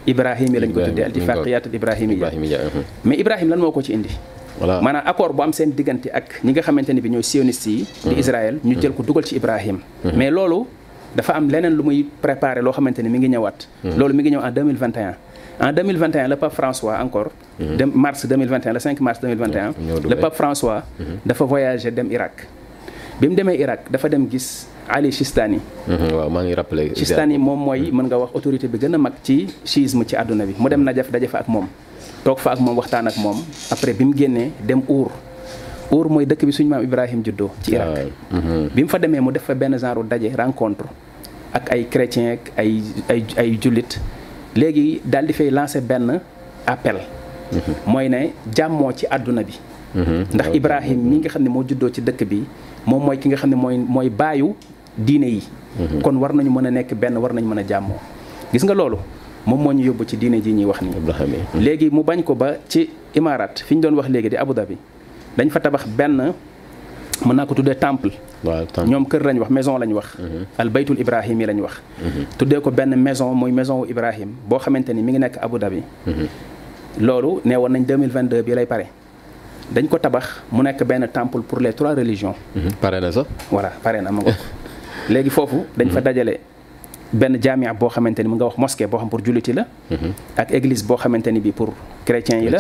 ibrahim 0.08 0.54
yi 0.56 0.60
lañ 0.60 0.72
ko 0.72 0.80
tuddee. 0.82 1.08
ittifaqiyat 1.10 1.64
ibrahim 1.74 2.12
yi 2.12 2.20
mais 3.04 3.20
ibrahim 3.20 3.50
lan 3.50 3.60
moo 3.60 3.72
ko 3.72 3.82
ci 3.82 3.94
indi. 3.94 4.10
voilà 4.60 4.80
maanaam 4.82 5.04
accord 5.08 5.36
bu 5.36 5.42
am 5.44 5.54
seen 5.54 5.72
diggante 5.76 6.08
ak 6.14 6.40
ñi 6.44 6.52
nga 6.54 6.62
xamante 6.62 6.94
ne 6.94 7.02
bi 7.02 7.10
ñooy 7.10 7.24
sioniste 7.24 7.68
yi. 7.70 7.86
di 8.08 8.16
Israël 8.18 8.58
ñu 8.64 8.80
jël 8.82 8.94
ko 8.96 9.04
dugal 9.04 9.26
ci 9.26 9.36
ibrahim 9.36 9.80
mais 10.16 10.32
loolu. 10.32 10.66
dafa 11.16 11.32
am 11.40 11.48
leneen 11.48 11.72
lu 11.72 11.88
muy 11.88 12.04
préparé 12.20 12.60
loo 12.60 12.76
xamante 12.76 13.00
ni 13.00 13.08
mi 13.10 13.18
ngi 13.24 13.32
ñëwaat. 13.32 13.58
Hmm. 13.82 13.96
loolu 13.96 14.14
mi 14.14 14.22
ngi 14.22 14.36
ñëw 14.36 14.44
en 14.44 14.52
2021. 14.52 15.16
en 15.60 15.74
2021 15.74 16.28
le 16.28 16.36
pape 16.36 16.54
François 16.54 17.00
encore. 17.00 17.32
Hmm. 17.58 17.76
dem 17.80 17.90
mars 17.96 18.28
2021 18.28 18.74
le 18.76 18.80
5 18.80 19.00
mars 19.00 19.20
2021. 19.24 19.72
Hmm. 19.72 20.10
le 20.12 20.16
pape 20.20 20.36
François. 20.36 20.84
dafa 21.26 21.44
voyager 21.48 21.92
dem 21.96 22.12
Irak. 22.12 22.46
bi 23.20 23.28
mu 23.32 23.36
demee 23.36 23.56
Irak 23.56 23.88
dafa 23.90 24.10
dem 24.12 24.28
gis 24.28 24.68
Ali 24.86 25.10
Shistani 25.10 25.58
waaw 25.90 26.30
maa 26.30 26.46
ngi 26.46 26.54
rappelé. 26.54 26.94
Sistani 26.94 27.40
moom 27.40 27.58
mooy 27.58 27.90
mën 27.90 28.06
nga 28.06 28.18
wax 28.22 28.32
autorité 28.36 28.68
bi 28.68 28.78
gën 28.78 28.94
a 28.94 28.98
mag 29.00 29.14
ci 29.24 29.48
chiisme 29.64 30.06
ci 30.06 30.14
àdduna 30.16 30.46
bi 30.46 30.54
mu 30.60 30.70
dem 30.70 30.84
Najaf 30.84 31.10
daje 31.10 31.26
fa 31.28 31.40
ak 31.40 31.48
moom. 31.48 31.66
toog 32.24 32.38
fa 32.38 32.52
ak 32.54 32.60
moom 32.60 32.76
waxtaan 32.78 33.08
ak 33.08 33.18
moom 33.18 33.40
après 33.72 33.94
bi 33.96 34.04
mu 34.06 34.14
génnee 34.14 34.52
dem 34.62 34.84
Our. 34.88 35.10
Our 35.90 36.06
mooy 36.06 36.26
dëkk 36.30 36.46
bi 36.46 36.52
suñu 36.54 36.70
maam 36.70 36.84
Ibrahim 36.86 37.24
juddoo. 37.26 37.50
ci 37.66 37.74
Irak 37.74 37.88
ah, 38.30 38.70
bi 38.76 38.84
mu 38.84 38.90
fa 38.90 39.00
demee 39.02 39.22
mu 39.22 39.32
def 39.32 39.42
fa 39.48 39.56
benn 39.56 39.74
genre 39.74 40.04
daje 40.06 40.30
rencontre. 40.38 40.86
ak 41.56 41.72
ay 41.72 41.82
chrétiens 41.88 42.36
ak 42.36 42.44
ay 42.60 42.84
ay 43.08 43.20
ay 43.40 43.48
jullit 43.56 43.96
léegi 44.60 45.00
daal 45.08 45.24
di 45.24 45.32
fay 45.32 45.48
lancer 45.48 45.80
benn 45.80 46.20
appel. 46.68 47.00
Mhm. 47.56 47.72
mooy 47.88 48.06
ne 48.12 48.20
jàmmoo 48.52 48.92
ci 48.92 49.08
àdduna 49.08 49.44
bi. 49.48 49.56
Mhm. 49.96 50.36
ndax 50.36 50.48
Ibrahim 50.52 51.00
mi 51.00 51.16
nga 51.24 51.30
xam 51.32 51.42
ne 51.48 51.50
moo 51.50 51.64
juddoo 51.64 51.88
ci 51.90 52.02
dëkk 52.04 52.22
bi 52.28 52.44
moom 52.86 53.08
mooy 53.08 53.16
ki 53.18 53.32
nga 53.32 53.38
xam 53.40 53.50
ne 53.56 53.56
mooy 53.56 53.78
mooy 53.80 54.10
baayu 54.12 54.52
diine 54.98 55.26
yi. 55.40 55.42
Mhm. 55.80 56.02
kon 56.04 56.20
war 56.20 56.36
nañu 56.36 56.52
mën 56.52 56.68
a 56.68 56.72
nekk 56.72 56.92
benn 57.00 57.16
war 57.18 57.32
nañu 57.32 57.48
mën 57.48 57.60
a 57.64 57.64
jàmmoo 57.64 58.00
gis 58.52 58.64
nga 58.68 58.74
loolu. 58.76 58.98
moom 59.48 59.60
moo 59.62 59.72
ñu 59.72 59.86
yóbbu 59.88 60.04
ci 60.06 60.16
diine 60.18 60.42
ji 60.44 60.52
ñuy 60.52 60.66
wax 60.68 60.80
nii 60.84 61.64
léegi 61.64 61.88
mu 61.90 62.04
bañ 62.04 62.24
ko 62.24 62.36
ba 62.36 62.60
ci 62.68 62.90
imaaraat 63.16 63.64
fi 63.64 63.76
ñu 63.76 63.82
doon 63.82 63.96
wax 63.96 64.10
léegi 64.12 64.30
di 64.36 64.36
Abu 64.38 64.52
Dhabi 64.54 64.76
dañ 65.38 65.48
fa 65.50 65.60
tabax 65.64 65.88
benn 65.88 66.34
mëna 67.24 67.46
ko 67.48 67.56
tuddé 67.56 67.76
temple 67.80 68.12
ñom 68.86 69.06
kër 69.08 69.24
lañ 69.24 69.38
wax 69.40 69.50
maison 69.50 69.78
lañ 69.80 69.92
wax 69.94 70.08
al 70.58 70.70
baytul 70.70 71.00
ibrahim 71.00 71.40
lañ 71.40 71.60
wax 71.62 71.80
tuddé 72.38 72.60
ko 72.62 72.72
ben 72.72 72.92
maison 73.00 73.32
moy 73.34 73.52
maison 73.52 73.86
ibrahim 73.88 74.30
bo 74.48 74.58
xamanteni 74.60 75.02
mi 75.02 75.12
ngi 75.12 75.20
nek 75.20 75.38
Abu 75.42 75.58
Dhabi 75.58 75.84
lolu 77.00 77.42
néwon 77.46 77.70
nañ 77.72 77.84
2022 77.86 78.42
bi 78.44 78.54
lay 78.56 78.66
pare 78.66 78.88
dañ 79.72 79.88
ko 79.88 79.98
tabax 79.98 80.44
mu 80.52 80.62
nek 80.64 80.84
ben 80.84 81.08
temple 81.14 81.42
pour 81.42 81.60
les 81.60 81.74
trois 81.74 81.94
religions 81.96 82.36
pare 82.82 83.00
na 83.00 83.12
sa 83.12 83.24
voilà 83.52 83.72
pare 83.82 84.02
na 84.02 84.12
mako 84.12 84.32
légui 85.10 85.30
fofu 85.30 85.66
dañ 85.78 85.90
fa 85.92 86.02
dajale 86.02 86.40
benn 87.16 87.40
jaamia 87.46 87.72
boo 87.82 87.90
xamante 87.96 88.20
ni 88.24 88.30
nga 88.36 88.46
wax 88.52 88.56
mosquée 88.64 88.88
boo 88.92 89.00
xam 89.00 89.10
pour 89.10 89.22
julliti 89.26 89.54
la 89.58 89.64
mhm. 89.92 90.12
ak 90.42 90.48
église 90.58 90.84
boo 90.90 90.98
xamante 91.02 91.30
ni 91.36 91.40
bi 91.46 91.52
pour 91.60 91.70
chrétiens 92.08 92.40
yi 92.44 92.50
la 92.54 92.60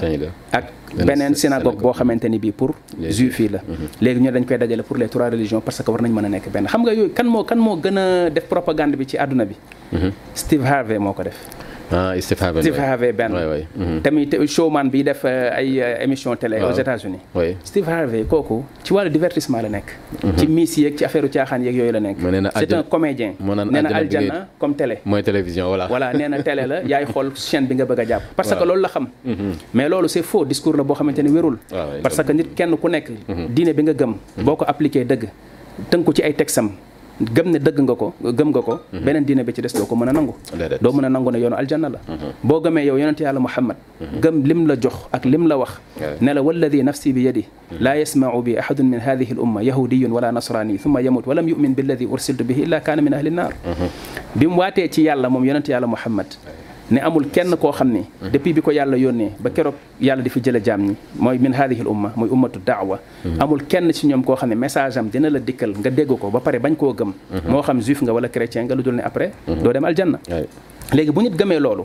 ak 0.59 0.65
beneen 1.09 1.35
synagogue 1.41 1.79
boo 1.85 1.93
xamante 1.97 2.25
ni 2.33 2.39
bi 2.39 2.51
pour 2.51 2.71
juif 3.17 3.39
yi 3.39 3.49
la 3.53 3.59
mhm. 3.61 3.87
léegi 4.03 4.19
ñu 4.23 4.31
dañ 4.35 4.45
koy 4.45 4.57
dajale 4.57 4.83
pour 4.87 4.97
les 4.97 5.09
trois 5.13 5.29
religions 5.33 5.61
parce 5.65 5.83
que 5.83 5.91
war 5.91 6.01
nañ 6.01 6.11
mën 6.17 6.25
a 6.27 6.29
nekk 6.29 6.45
benn 6.55 6.67
xam 6.71 6.81
nga 6.83 6.93
yooyu 6.93 7.13
kan 7.17 7.27
moo 7.33 7.43
kan 7.43 7.57
moo 7.65 7.75
gën 7.83 7.97
a 7.97 8.29
def 8.35 8.45
propagande 8.53 8.95
bi 8.95 9.05
ci 9.09 9.15
àdduna 9.17 9.45
bi 9.45 9.55
mhm. 9.91 10.11
Steve 10.41 10.63
Harvey 10.71 10.97
moo 10.99 11.13
ko 11.13 11.23
def 11.23 11.37
ah 11.93 12.13
Steve 12.17 12.41
Harvey 12.41 12.62
Steve 12.65 12.80
Harvey 12.82 13.12
Benn 13.13 13.32
tamit 14.02 14.34
showman 14.50 14.89
bi 14.89 15.06
def 15.06 15.21
euh, 15.26 15.54
ay 15.54 15.78
euh, 15.78 16.02
émission 16.06 16.34
télé 16.38 16.58
ah. 16.62 16.69
aux 16.69 16.74
États-Unis 16.78 17.19
Oui. 17.36 17.58
Steve 17.63 17.86
Harvey 17.88 18.24
kooku 18.26 18.65
ci 18.84 18.93
wàllu 18.93 19.10
divertissement 19.10 19.62
la 19.62 19.69
nek. 19.69 19.86
Mhm. 20.24 20.38
ci 20.38 20.48
miis 20.48 20.74
yeeg 20.78 20.93
ci 20.98 21.04
affaireu 21.06 21.30
tiaxan 21.30 21.62
caaxaan 21.62 21.78
yoy 21.82 21.91
la 21.91 22.00
nek. 22.00 22.17
c'est 22.56 22.74
un 22.74 22.84
comédien 22.84 23.34
Nena 23.39 23.89
aljana 23.89 24.48
comme 24.60 24.74
télé 24.76 25.00
mooy 25.06 25.21
télévision 25.21 25.67
voilà 25.67 25.86
voilà 25.88 26.13
nena 26.13 26.41
télé 26.41 26.65
la 26.65 26.82
yay 26.84 27.06
xol 27.06 27.32
chaîne 27.36 27.65
bi 27.67 27.76
nga 27.76 27.86
bëgga 27.86 28.06
japp 28.06 28.24
parce 28.36 28.54
que 28.54 28.63
lolu 28.65 28.82
la 28.82 28.89
xam 28.89 29.08
mhm. 29.26 29.36
mais 29.74 29.88
lolu 29.89 30.10
c'est 30.10 30.24
faux 30.24 30.45
discours 30.45 30.76
la 30.76 30.84
bo 30.84 30.93
xamanteni 30.93 31.30
wérul 31.30 31.58
ah 31.74 31.86
parce 32.02 32.17
que 32.21 32.32
nit 32.32 32.50
kenn 32.56 32.76
ku 32.78 32.88
nek 32.89 33.06
mhm. 33.30 33.45
diiné 33.50 33.74
bi 33.74 33.84
nga 33.84 33.93
gëm 33.93 34.13
boko 34.41 34.65
appliquer 34.67 35.02
appliqué 35.02 35.06
dëgg 35.30 35.30
tënku 35.91 36.12
ci 36.15 36.21
ay 36.24 36.34
texam 36.34 36.71
gëm 37.21 37.47
ne 37.56 37.60
dëgg 37.60 37.80
nga 37.88 37.95
ko 37.95 38.08
gëm 38.19 38.49
nga 38.51 38.60
ko 38.62 38.73
benen 38.91 39.23
diine 39.23 39.43
bi 39.47 39.54
ci 39.56 39.62
dess 39.63 39.71
doo 39.73 39.86
ko 39.88 39.95
mën 39.95 40.12
nangu 40.12 40.34
do 40.84 40.89
mëna 40.91 41.08
nangu 41.10 41.32
ne 41.32 41.39
yoonu 41.39 41.56
aljanna 41.56 41.88
la 41.89 41.99
bo 42.43 42.60
gëmé 42.60 42.84
yow 42.86 42.97
yoonu 42.99 43.15
yàlla 43.17 43.39
muhammad 43.39 43.78
gëm 44.21 44.43
lim 44.43 44.67
la 44.67 44.75
jox 44.75 45.08
ak 45.13 45.23
lim 45.23 45.47
la 45.47 45.56
wax 45.58 45.80
ne 46.19 46.34
la 46.34 46.41
walladi 46.43 46.84
nafsi 46.84 47.13
bi 47.13 47.23
yadi 47.23 47.45
la 47.80 47.95
yasmau 47.97 48.41
bi 48.43 48.58
ahad 48.60 48.80
min 48.84 48.99
hadhihi 48.99 49.32
al 49.32 49.39
umma 49.39 49.63
yahudi 49.63 50.06
wala 50.06 50.32
nasrani 50.34 50.78
thumma 50.78 50.99
yamut 51.01 51.23
walam 51.25 51.47
yumin 51.47 51.73
billadi 51.75 52.06
ursiltu 52.06 52.43
bihi 52.43 52.63
illa 52.63 52.82
kana 52.82 53.01
min 53.01 53.13
ahli 53.13 53.30
an-nar 53.30 53.54
bim 54.36 54.58
waté 54.58 54.89
ci 54.91 55.04
yàlla 55.04 55.30
mom 55.30 55.45
yoonu 55.45 55.62
yàlla 55.65 55.88
muhammad 55.88 56.28
ne 56.91 57.00
amul 57.02 57.30
kenn 57.34 57.56
koo 57.58 57.71
xam 57.71 57.89
ne 57.89 58.02
mhm. 58.04 58.32
depuis 58.32 58.54
bi 58.54 58.62
ko 58.62 58.71
yàlla 58.71 58.98
yónnee 58.98 59.34
ba 59.41 59.50
keroog 59.50 59.74
yàlla 60.00 60.21
di 60.21 60.30
fi 60.30 60.39
jële 60.43 60.62
jaam 60.63 60.82
ni 60.86 60.95
mooy 61.17 61.38
min 61.39 61.54
haadihil 61.54 61.88
umma 61.88 62.12
muy 62.15 62.30
ummatu 62.30 62.60
daawa 62.65 63.00
mhm. 63.26 63.41
amul 63.41 63.60
kenn 63.67 63.91
ci 63.93 64.08
ñoom 64.08 64.24
koo 64.24 64.36
xam 64.36 64.50
ne 64.50 64.56
message 64.56 64.98
am 64.98 65.10
dina 65.10 65.30
la 65.30 65.39
dikkal 65.39 65.74
nga 65.80 65.89
dégg 65.89 66.08
ko 66.08 66.30
ba 66.30 66.39
pare 66.39 66.58
bañ 66.60 66.76
koo 66.78 66.93
gëm 66.93 67.10
mhm. 67.32 67.50
moo 67.52 67.62
xam 67.63 67.80
juif 67.82 68.02
nga 68.02 68.13
wala 68.13 68.28
chrétien 68.30 68.65
nga 68.65 68.76
lu 68.76 68.84
dul 68.84 68.95
ne 68.95 69.02
après 69.04 69.32
doo 69.48 69.74
dem 69.74 69.84
aljanna 69.86 70.19
léegi 70.93 71.12
bu 71.12 71.21
nit 71.24 71.34
gëmee 71.36 71.60
loolu 71.60 71.84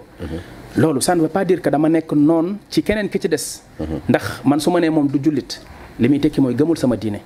loolu 0.77 1.01
ça 1.01 1.15
ne 1.15 1.23
veut 1.23 1.29
pas 1.29 1.45
dire 1.47 1.63
que 1.63 1.71
dama 1.71 1.89
nekk 1.89 2.13
noon 2.13 2.57
ci 2.69 2.83
keneen 2.83 3.09
ki 3.09 3.19
ci 3.19 3.29
des 3.29 3.63
ndax 4.09 4.43
man 4.45 4.61
su 4.61 4.71
ma 4.71 4.81
ne 4.81 4.91
moom 4.91 5.09
du 5.09 5.19
jullit 5.23 5.63
li 5.99 6.09
muy 6.09 6.21
tekki 6.21 6.43
mooy 6.43 6.55
gëmul 6.55 6.77
sama 6.77 6.97
diine 6.97 7.21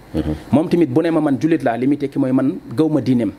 moom 0.53 0.69
tamit 0.69 0.87
bu 0.89 1.03
ne 1.03 1.11
ma 1.11 1.21
man 1.21 1.37
jullit 1.41 1.63
laa 1.65 1.77
li 1.77 1.87
muy 1.89 1.97
tekki 1.99 2.19
mooy 2.21 2.31
man 2.31 2.55
gëw 2.71 2.89
ma 2.89 3.01
diineem 3.01 3.33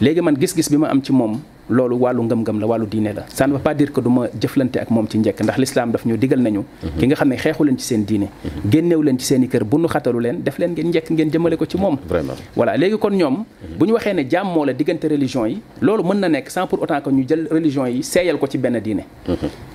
léegi 0.00 0.20
man 0.20 0.34
gis-gis 0.34 0.68
bi 0.70 0.76
ma 0.78 0.88
am 0.90 1.00
ci 1.00 1.12
moom 1.12 1.38
loolu 1.68 1.98
wàllu 1.98 2.22
ngëm-ngëm 2.22 2.60
la 2.60 2.66
wàllu 2.66 2.86
diine 2.90 3.12
la 3.12 3.22
ça 3.28 3.46
ne 3.46 3.52
veut 3.54 3.58
pas 3.58 3.74
dire 3.74 3.92
que 3.92 4.00
du 4.00 4.08
ma 4.08 4.26
jëflante 4.40 4.76
ak 4.76 4.90
moom 4.90 5.08
ci 5.08 5.18
njëkk 5.18 5.40
ndax 5.42 5.58
l'islam 5.58 5.90
daf 5.92 6.04
ñu 6.06 6.16
digal 6.16 6.40
nañu 6.40 6.60
mhm. 6.82 6.98
ki 7.00 7.06
nga 7.06 7.14
xam 7.16 7.28
ne 7.28 7.36
xeexu 7.36 7.64
leen 7.64 7.78
ci 7.78 7.84
seen 7.86 8.04
diine 8.04 8.28
mhm. 8.44 8.70
génneew 8.70 9.02
leen 9.02 9.18
ci 9.18 9.26
seen 9.26 9.42
i 9.44 9.48
kër 9.48 9.64
bu 9.64 9.78
nu 9.78 9.88
xatalu 9.88 10.20
leen 10.20 10.42
def 10.42 10.58
leen 10.58 10.72
ngeen 10.72 10.88
njëkk 10.90 11.10
ngeen 11.10 11.30
jëmale 11.30 11.56
ko 11.56 11.66
ci 11.66 11.76
moom 11.78 11.96
voilà 12.56 12.76
léegi 12.76 12.98
kon 12.98 13.10
ñoom 13.16 13.34
mhm. 13.34 13.78
bu 13.78 13.86
ñu 13.86 13.92
waxee 13.94 14.14
ne 14.14 14.22
jàmmoo 14.30 14.64
la 14.64 14.72
diggante 14.74 15.04
religion 15.08 15.44
yi 15.46 15.60
loolu 15.80 16.04
mën 16.04 16.20
na 16.20 16.28
nekk 16.28 16.50
sans 16.50 16.66
pour 16.68 16.80
autant 16.82 17.00
que 17.00 17.10
ñu 17.10 17.24
jël 17.28 17.48
religion 17.50 17.84
yi 17.86 18.02
seeyal 18.02 18.38
ko 18.38 18.46
ci 18.46 18.58
benn 18.58 18.78
diine 18.80 19.04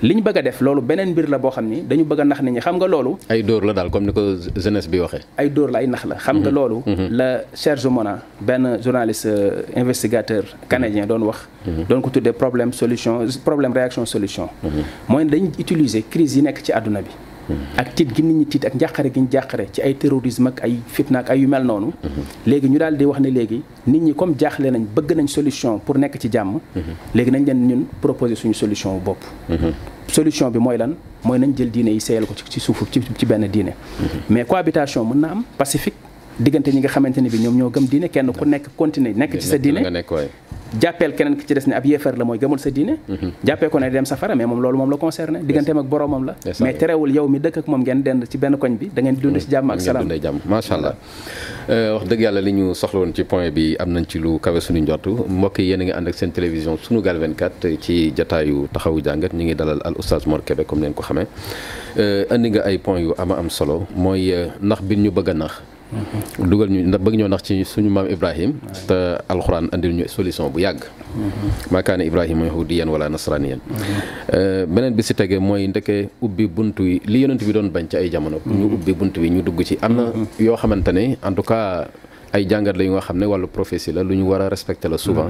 li 0.01 0.15
ñu 0.15 0.21
bëgg 0.21 0.37
a 0.37 0.41
def 0.41 0.61
loolu 0.61 0.81
beneen 0.81 1.09
mbir 1.11 1.27
la 1.29 1.37
boo 1.39 1.51
xam 1.51 1.65
ni 1.67 1.81
dañu 1.81 2.05
bëgg 2.05 2.21
a 2.21 2.23
nax 2.23 2.39
xam 2.63 2.75
nga 2.77 2.87
loolu 2.87 3.17
ay 3.29 3.43
dóor 3.43 3.65
la 3.65 3.73
daal 3.73 3.89
comme 3.89 4.05
ni 4.05 4.13
ko 4.13 4.35
jeunesse 4.55 4.87
bi 4.87 5.01
ay 5.37 5.49
dóor 5.49 5.71
la 5.71 5.79
ay 5.79 5.87
la 5.87 5.97
xam 6.15 6.39
nga 6.39 6.51
loolu 6.51 6.83
la 7.09 7.41
Serge 7.53 7.85
Mona 7.89 8.19
benn 8.39 8.79
journaliste 8.81 9.25
euh, 9.27 9.63
investigateur 9.75 10.43
canadien 10.69 11.05
doon 11.05 11.23
wax 11.23 11.47
Mm-hmm. 11.83 11.89
Donc 11.89 12.11
ko 12.13 12.19
des 12.19 12.31
problème 12.33 12.71
solution 12.73 13.25
problème 13.43 13.71
réaction 13.73 14.05
solution 14.05 14.47
mm-hmm. 14.63 14.85
mooy 15.09 15.25
dañ 15.25 15.43
utiliser 15.59 16.03
crise 16.13 16.35
yi 16.37 16.41
nekk 16.45 16.59
ci 16.63 16.71
aduna 16.71 17.01
bi 17.01 17.09
mm-hmm. 17.09 17.79
ak 17.81 17.93
tit 17.95 18.09
gi 18.15 18.21
nit 18.23 18.35
ñi 18.39 18.45
tit 18.45 18.65
ak 18.65 18.73
njàqare 18.75 19.09
gi 19.13 19.19
ñu 19.21 19.27
ci 19.73 19.81
ay 19.81 19.95
terrorisme 19.97 20.47
ak 20.49 20.61
ay 20.63 20.77
fitna 20.87 21.19
ak 21.19 21.29
ay 21.31 21.39
yu 21.41 21.47
mel 21.47 21.65
noonu 21.65 21.91
léegi 22.45 22.69
ñu 22.69 22.77
daldi 22.77 23.03
wax 23.05 23.19
ne 23.19 23.29
légui 23.29 23.61
nit 23.87 23.99
ñi 23.99 24.13
comme 24.13 24.35
jaxlé 24.37 24.69
nañ 24.69 24.83
bëgg 24.95 25.15
nañ 25.15 25.27
solution 25.27 25.79
pour 25.79 25.97
nek 25.97 26.17
ci 26.21 26.29
jàmm 26.31 26.59
légui 27.15 27.31
nañ 27.31 27.45
leen 27.47 27.67
ñun 27.67 27.83
proposer 28.01 28.35
suñu 28.35 28.53
solution 28.53 28.97
bu 28.97 29.01
bopp 29.05 29.23
solution 30.07 30.51
bi 30.51 30.59
mooy 30.59 30.77
lan 30.77 30.93
mooy 31.23 31.39
nañ 31.39 31.55
jël 31.57 31.71
diiné 31.71 31.91
yi 31.93 31.99
séyel 32.01 32.25
ko 32.25 32.33
ci 32.47 32.59
suuf 32.59 32.83
ci 32.91 33.01
ci 33.17 33.25
ben 33.25 33.47
diiné 33.47 33.73
mais 34.29 34.45
cohabitation 34.45 35.03
mën 35.05 35.19
na 35.19 35.31
am 35.31 35.43
pacifique 35.57 35.95
diggante 36.39 36.67
ñi 36.71 36.79
nga 36.79 36.89
xamante 36.89 37.17
bi 37.21 37.37
ñom 37.39 37.55
ñoo 37.55 37.69
gëm 37.71 37.85
diiné 37.85 38.09
kenn 38.09 38.31
ku 38.31 38.45
nek 38.45 38.75
continuer 38.77 39.15
nek 39.15 39.39
ci 39.39 39.47
sa 39.47 39.57
diiné 39.57 39.81
jàppeel 40.79 41.11
keneen 41.17 41.35
ki 41.39 41.45
ci 41.47 41.53
des 41.57 41.67
ne 41.69 41.75
ab 41.79 41.85
yéefar 41.89 42.15
la 42.19 42.23
mooy 42.27 42.39
gëmul 42.41 42.59
sa 42.63 42.69
diine 42.77 42.93
mhm. 43.07 43.31
jàppee 43.47 43.69
ko 43.71 43.79
ne 43.79 43.89
dem 43.93 44.05
safara 44.11 44.35
mais 44.35 44.45
moom 44.51 44.61
loolu 44.63 44.77
moom 44.81 44.89
la 44.93 44.97
concerné 45.03 45.39
digganteem 45.47 45.77
ak 45.81 45.85
boromam 45.93 46.23
la 46.27 46.33
mais 46.59 46.73
terewul 46.79 47.11
yow 47.17 47.27
mi 47.33 47.39
dëkk 47.45 47.57
ak 47.61 47.67
moom 47.71 47.81
ngeen 47.85 48.03
dend 48.05 48.23
ci 48.31 48.37
benn 48.43 48.55
koñ 48.61 48.77
bi 48.81 48.89
da 48.95 49.01
dund 49.23 49.37
ci 49.41 49.49
jàmm 49.51 49.71
ak 49.71 49.79
mm. 49.79 49.85
salaam 49.87 50.09
jàmm 50.23 50.39
allah 50.59 50.93
euh, 51.73 51.89
wax 51.97 52.05
dëgg 52.11 52.21
yàlla 52.25 52.41
li 52.47 52.51
ñu 52.59 52.65
soxla 52.81 52.99
woon 53.01 53.11
ci 53.17 53.23
point 53.23 53.49
bi 53.57 53.65
am 53.81 53.89
nañ 53.93 54.05
ci 54.11 54.17
lu 54.23 54.31
kawe 54.43 54.59
suñu 54.65 54.81
njort 54.83 55.05
mbokk 55.37 55.57
yi 55.59 55.65
yéen 55.69 55.81
a 55.81 55.83
ngi 55.85 55.91
ànd 55.97 56.07
ak 56.09 56.15
seen 56.19 56.31
télévision 56.37 56.73
Sunugal 56.83 57.17
24 57.23 57.77
ci 57.83 58.13
jataayu 58.17 58.57
taxawu 58.73 58.99
jàngat 59.05 59.33
ñu 59.37 59.43
ngi 59.47 59.55
dalal 59.59 59.79
al 59.87 59.95
oustaz 59.99 60.23
Mor 60.29 60.41
Kébé 60.45 60.63
comme 60.67 60.81
leen 60.83 60.93
ko 60.93 61.03
xamee 61.07 61.27
indi 62.35 62.47
euh, 62.49 62.51
nga 62.53 62.61
ay 62.69 62.77
point 62.85 62.99
yu 63.05 63.11
am 63.21 63.29
a 63.33 63.35
am 63.41 63.49
solo 63.57 63.77
mooy 64.03 64.23
euh, 64.37 64.47
nax 64.69 64.81
bi 64.87 64.95
ñu 65.03 65.11
bëgg 65.17 65.31
nax 65.43 65.51
dugal 66.39 66.69
ñu 66.71 66.87
ndax 66.87 67.01
bëgg 67.03 67.15
ñoo 67.19 67.27
ndax 67.29 67.41
ci 67.43 67.63
suñu 67.65 67.89
mam 67.91 68.07
ibrahim 68.07 68.55
te 68.87 69.19
alquran 69.27 69.67
andil 69.71 69.91
ñu 69.93 70.03
solution 70.07 70.47
bu 70.49 70.59
yàgg 70.59 70.83
maakaane 71.71 72.05
ibrahim 72.07 72.47
yahudiyan 72.47 72.87
wala 72.89 73.09
nasraniyan 73.09 73.59
euh, 74.31 74.63
benen 74.67 74.95
bi 74.95 75.03
ci 75.03 75.13
tege 75.13 75.37
moy 75.39 75.67
ndeke 75.67 76.07
ubbi 76.21 76.47
buntu 76.47 76.83
yi 76.83 77.01
li 77.05 77.19
yonent 77.23 77.43
bi 77.43 77.51
doon 77.51 77.67
bañ 77.69 77.85
ci 77.91 77.97
ay 77.97 78.09
jamono 78.11 78.39
ñu 78.47 78.71
ubbi 78.75 78.93
buntu 78.93 79.19
yi 79.21 79.29
ñu 79.29 79.41
dugg 79.43 79.61
ci 79.63 79.77
am 79.81 79.95
na 79.95 80.05
yoo 80.39 80.55
xamante 80.55 80.91
en 80.95 81.33
tout 81.35 81.43
cas 81.43 81.87
ay 82.33 82.47
jangat 82.47 82.73
la 82.77 82.83
yu 82.85 82.91
nga 82.91 83.01
xamne 83.01 83.25
walu 83.25 83.31
wàllu 83.43 83.47
prophétie 83.47 83.91
la 83.91 84.01
lu 84.03 84.15
ñu 84.15 84.23
war 84.29 84.39
la 84.49 84.97
souvent 84.97 85.27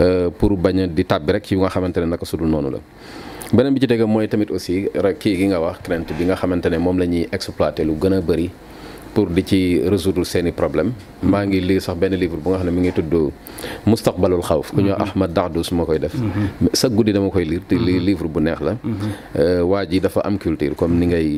euh, 0.00 0.28
pour 0.30 0.50
bañ 0.56 0.88
di 0.90 1.04
tab 1.04 1.28
rek 1.30 1.48
yi 1.50 1.56
nga 1.56 1.68
xamantene 1.68 2.06
naka 2.06 2.24
sudul 2.26 2.48
nonu 2.48 2.70
la 2.70 2.78
benen 3.52 3.72
bi 3.72 3.80
ci 3.80 3.86
tege 3.86 4.02
moy 4.04 4.26
tamit 4.26 4.50
aussi 4.50 4.88
ki 5.20 5.36
gi 5.36 5.46
nga 5.46 5.60
wax 5.60 5.78
crainte 5.84 6.10
bi 6.18 6.24
nga 6.24 6.34
xamantene 6.34 6.78
mom 6.78 6.98
lañuy 6.98 7.28
exploiter 7.30 7.86
lu 7.86 7.94
gëna 7.96 8.20
bari 8.20 8.50
pour 9.14 9.30
di 9.30 9.42
ci 9.46 9.58
résoudre 9.86 10.26
seeni 10.26 10.50
problème 10.50 10.90
maa 11.32 11.46
ngi 11.46 11.60
lii 11.68 11.80
sax 11.86 11.94
benn 12.02 12.14
livre 12.22 12.38
bu 12.42 12.48
nga 12.50 12.58
xam 12.60 12.66
ne 12.68 12.72
mi 12.76 12.80
ngi 12.84 12.92
tudd 12.98 13.12
mustaqbalul 13.90 14.42
xawf 14.48 14.66
ku 14.74 14.80
ñoo 14.86 14.98
ahmad 15.06 15.30
dahdous 15.36 15.70
moo 15.76 15.86
koy 15.88 15.98
def 16.02 16.14
sa 16.80 16.86
guddi 16.96 17.14
dama 17.16 17.30
koy 17.34 17.44
liir 17.50 17.62
te 17.70 17.76
lii 17.86 17.96
mhm. 18.00 18.04
livre 18.08 18.28
bu 18.34 18.40
neex 18.46 18.60
la 18.66 18.72
euh, 18.74 19.62
waa 19.70 19.84
ji 19.90 20.02
dafa 20.06 20.20
am 20.28 20.36
culture 20.42 20.74
comme 20.78 20.98
ni 20.98 21.06
ngay 21.12 21.28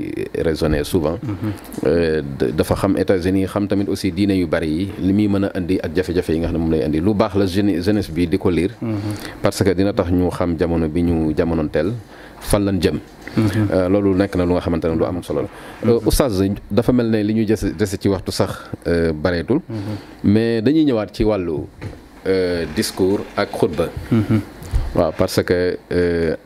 raisonner 0.46 0.82
souvent 0.90 1.18
mhm. 1.22 1.50
euh, 1.92 2.50
dafa 2.58 2.74
xam 2.80 2.92
États-Unis 3.04 3.44
xam 3.52 3.68
tamit 3.68 3.88
aussi 3.92 4.08
diine 4.16 4.34
yu 4.42 4.46
bari 4.48 4.72
yi 4.78 4.84
li 5.06 5.12
muy 5.16 5.28
mën 5.28 5.44
a 5.44 5.48
indi 5.60 5.76
ak 5.86 5.92
jafe-jafe 5.96 6.32
yi 6.32 6.40
nga 6.40 6.48
xam 6.48 6.56
ne 6.56 6.60
moom 6.62 6.72
lay 6.72 6.82
indi 6.88 6.98
lu 7.06 7.12
baax 7.20 7.32
la 7.38 7.44
jeunesse 7.46 8.10
bi 8.16 8.26
di 8.32 8.38
ko 8.40 8.48
liir 8.56 8.72
mhm. 8.80 9.12
parce 9.44 9.60
que 9.64 9.72
dina 9.76 9.92
tax 9.92 10.08
ñu 10.10 10.24
xam 10.38 10.50
jamono 10.58 10.88
bi 10.88 11.00
ñu 11.08 11.16
jamononteel 11.36 11.92
fan 12.40 12.64
lañ 12.64 12.78
jëm. 12.80 12.98
Mhm. 13.36 13.68
Euh, 13.70 13.88
loolu 13.92 14.16
nekk 14.16 14.32
na 14.36 14.44
lu 14.48 14.56
nga 14.56 14.64
xamante 14.64 14.88
ne 14.88 14.96
lu 14.96 15.04
am 15.04 15.22
solo 15.22 15.42
la. 15.44 15.48
Euh, 15.84 16.00
mhm. 16.00 16.06
oustaz 16.06 16.32
dafa 16.70 16.92
mel 16.92 17.10
ne 17.10 17.22
li 17.22 17.34
ñu 17.34 17.44
des 17.44 17.60
dese 17.76 17.96
ci 18.00 18.08
waxtu 18.08 18.32
sax 18.32 18.60
euh, 18.86 19.12
bareetul. 19.12 19.60
Mhm. 19.68 19.94
mais 20.24 20.62
dañuy 20.62 20.84
ñëwaat 20.84 21.12
ci 21.12 21.24
wàllu 21.24 21.68
discours 22.74 23.22
ak 23.36 23.48
xutba. 23.52 23.88
waaw 24.94 25.12
parce 25.16 25.42
que 25.42 25.78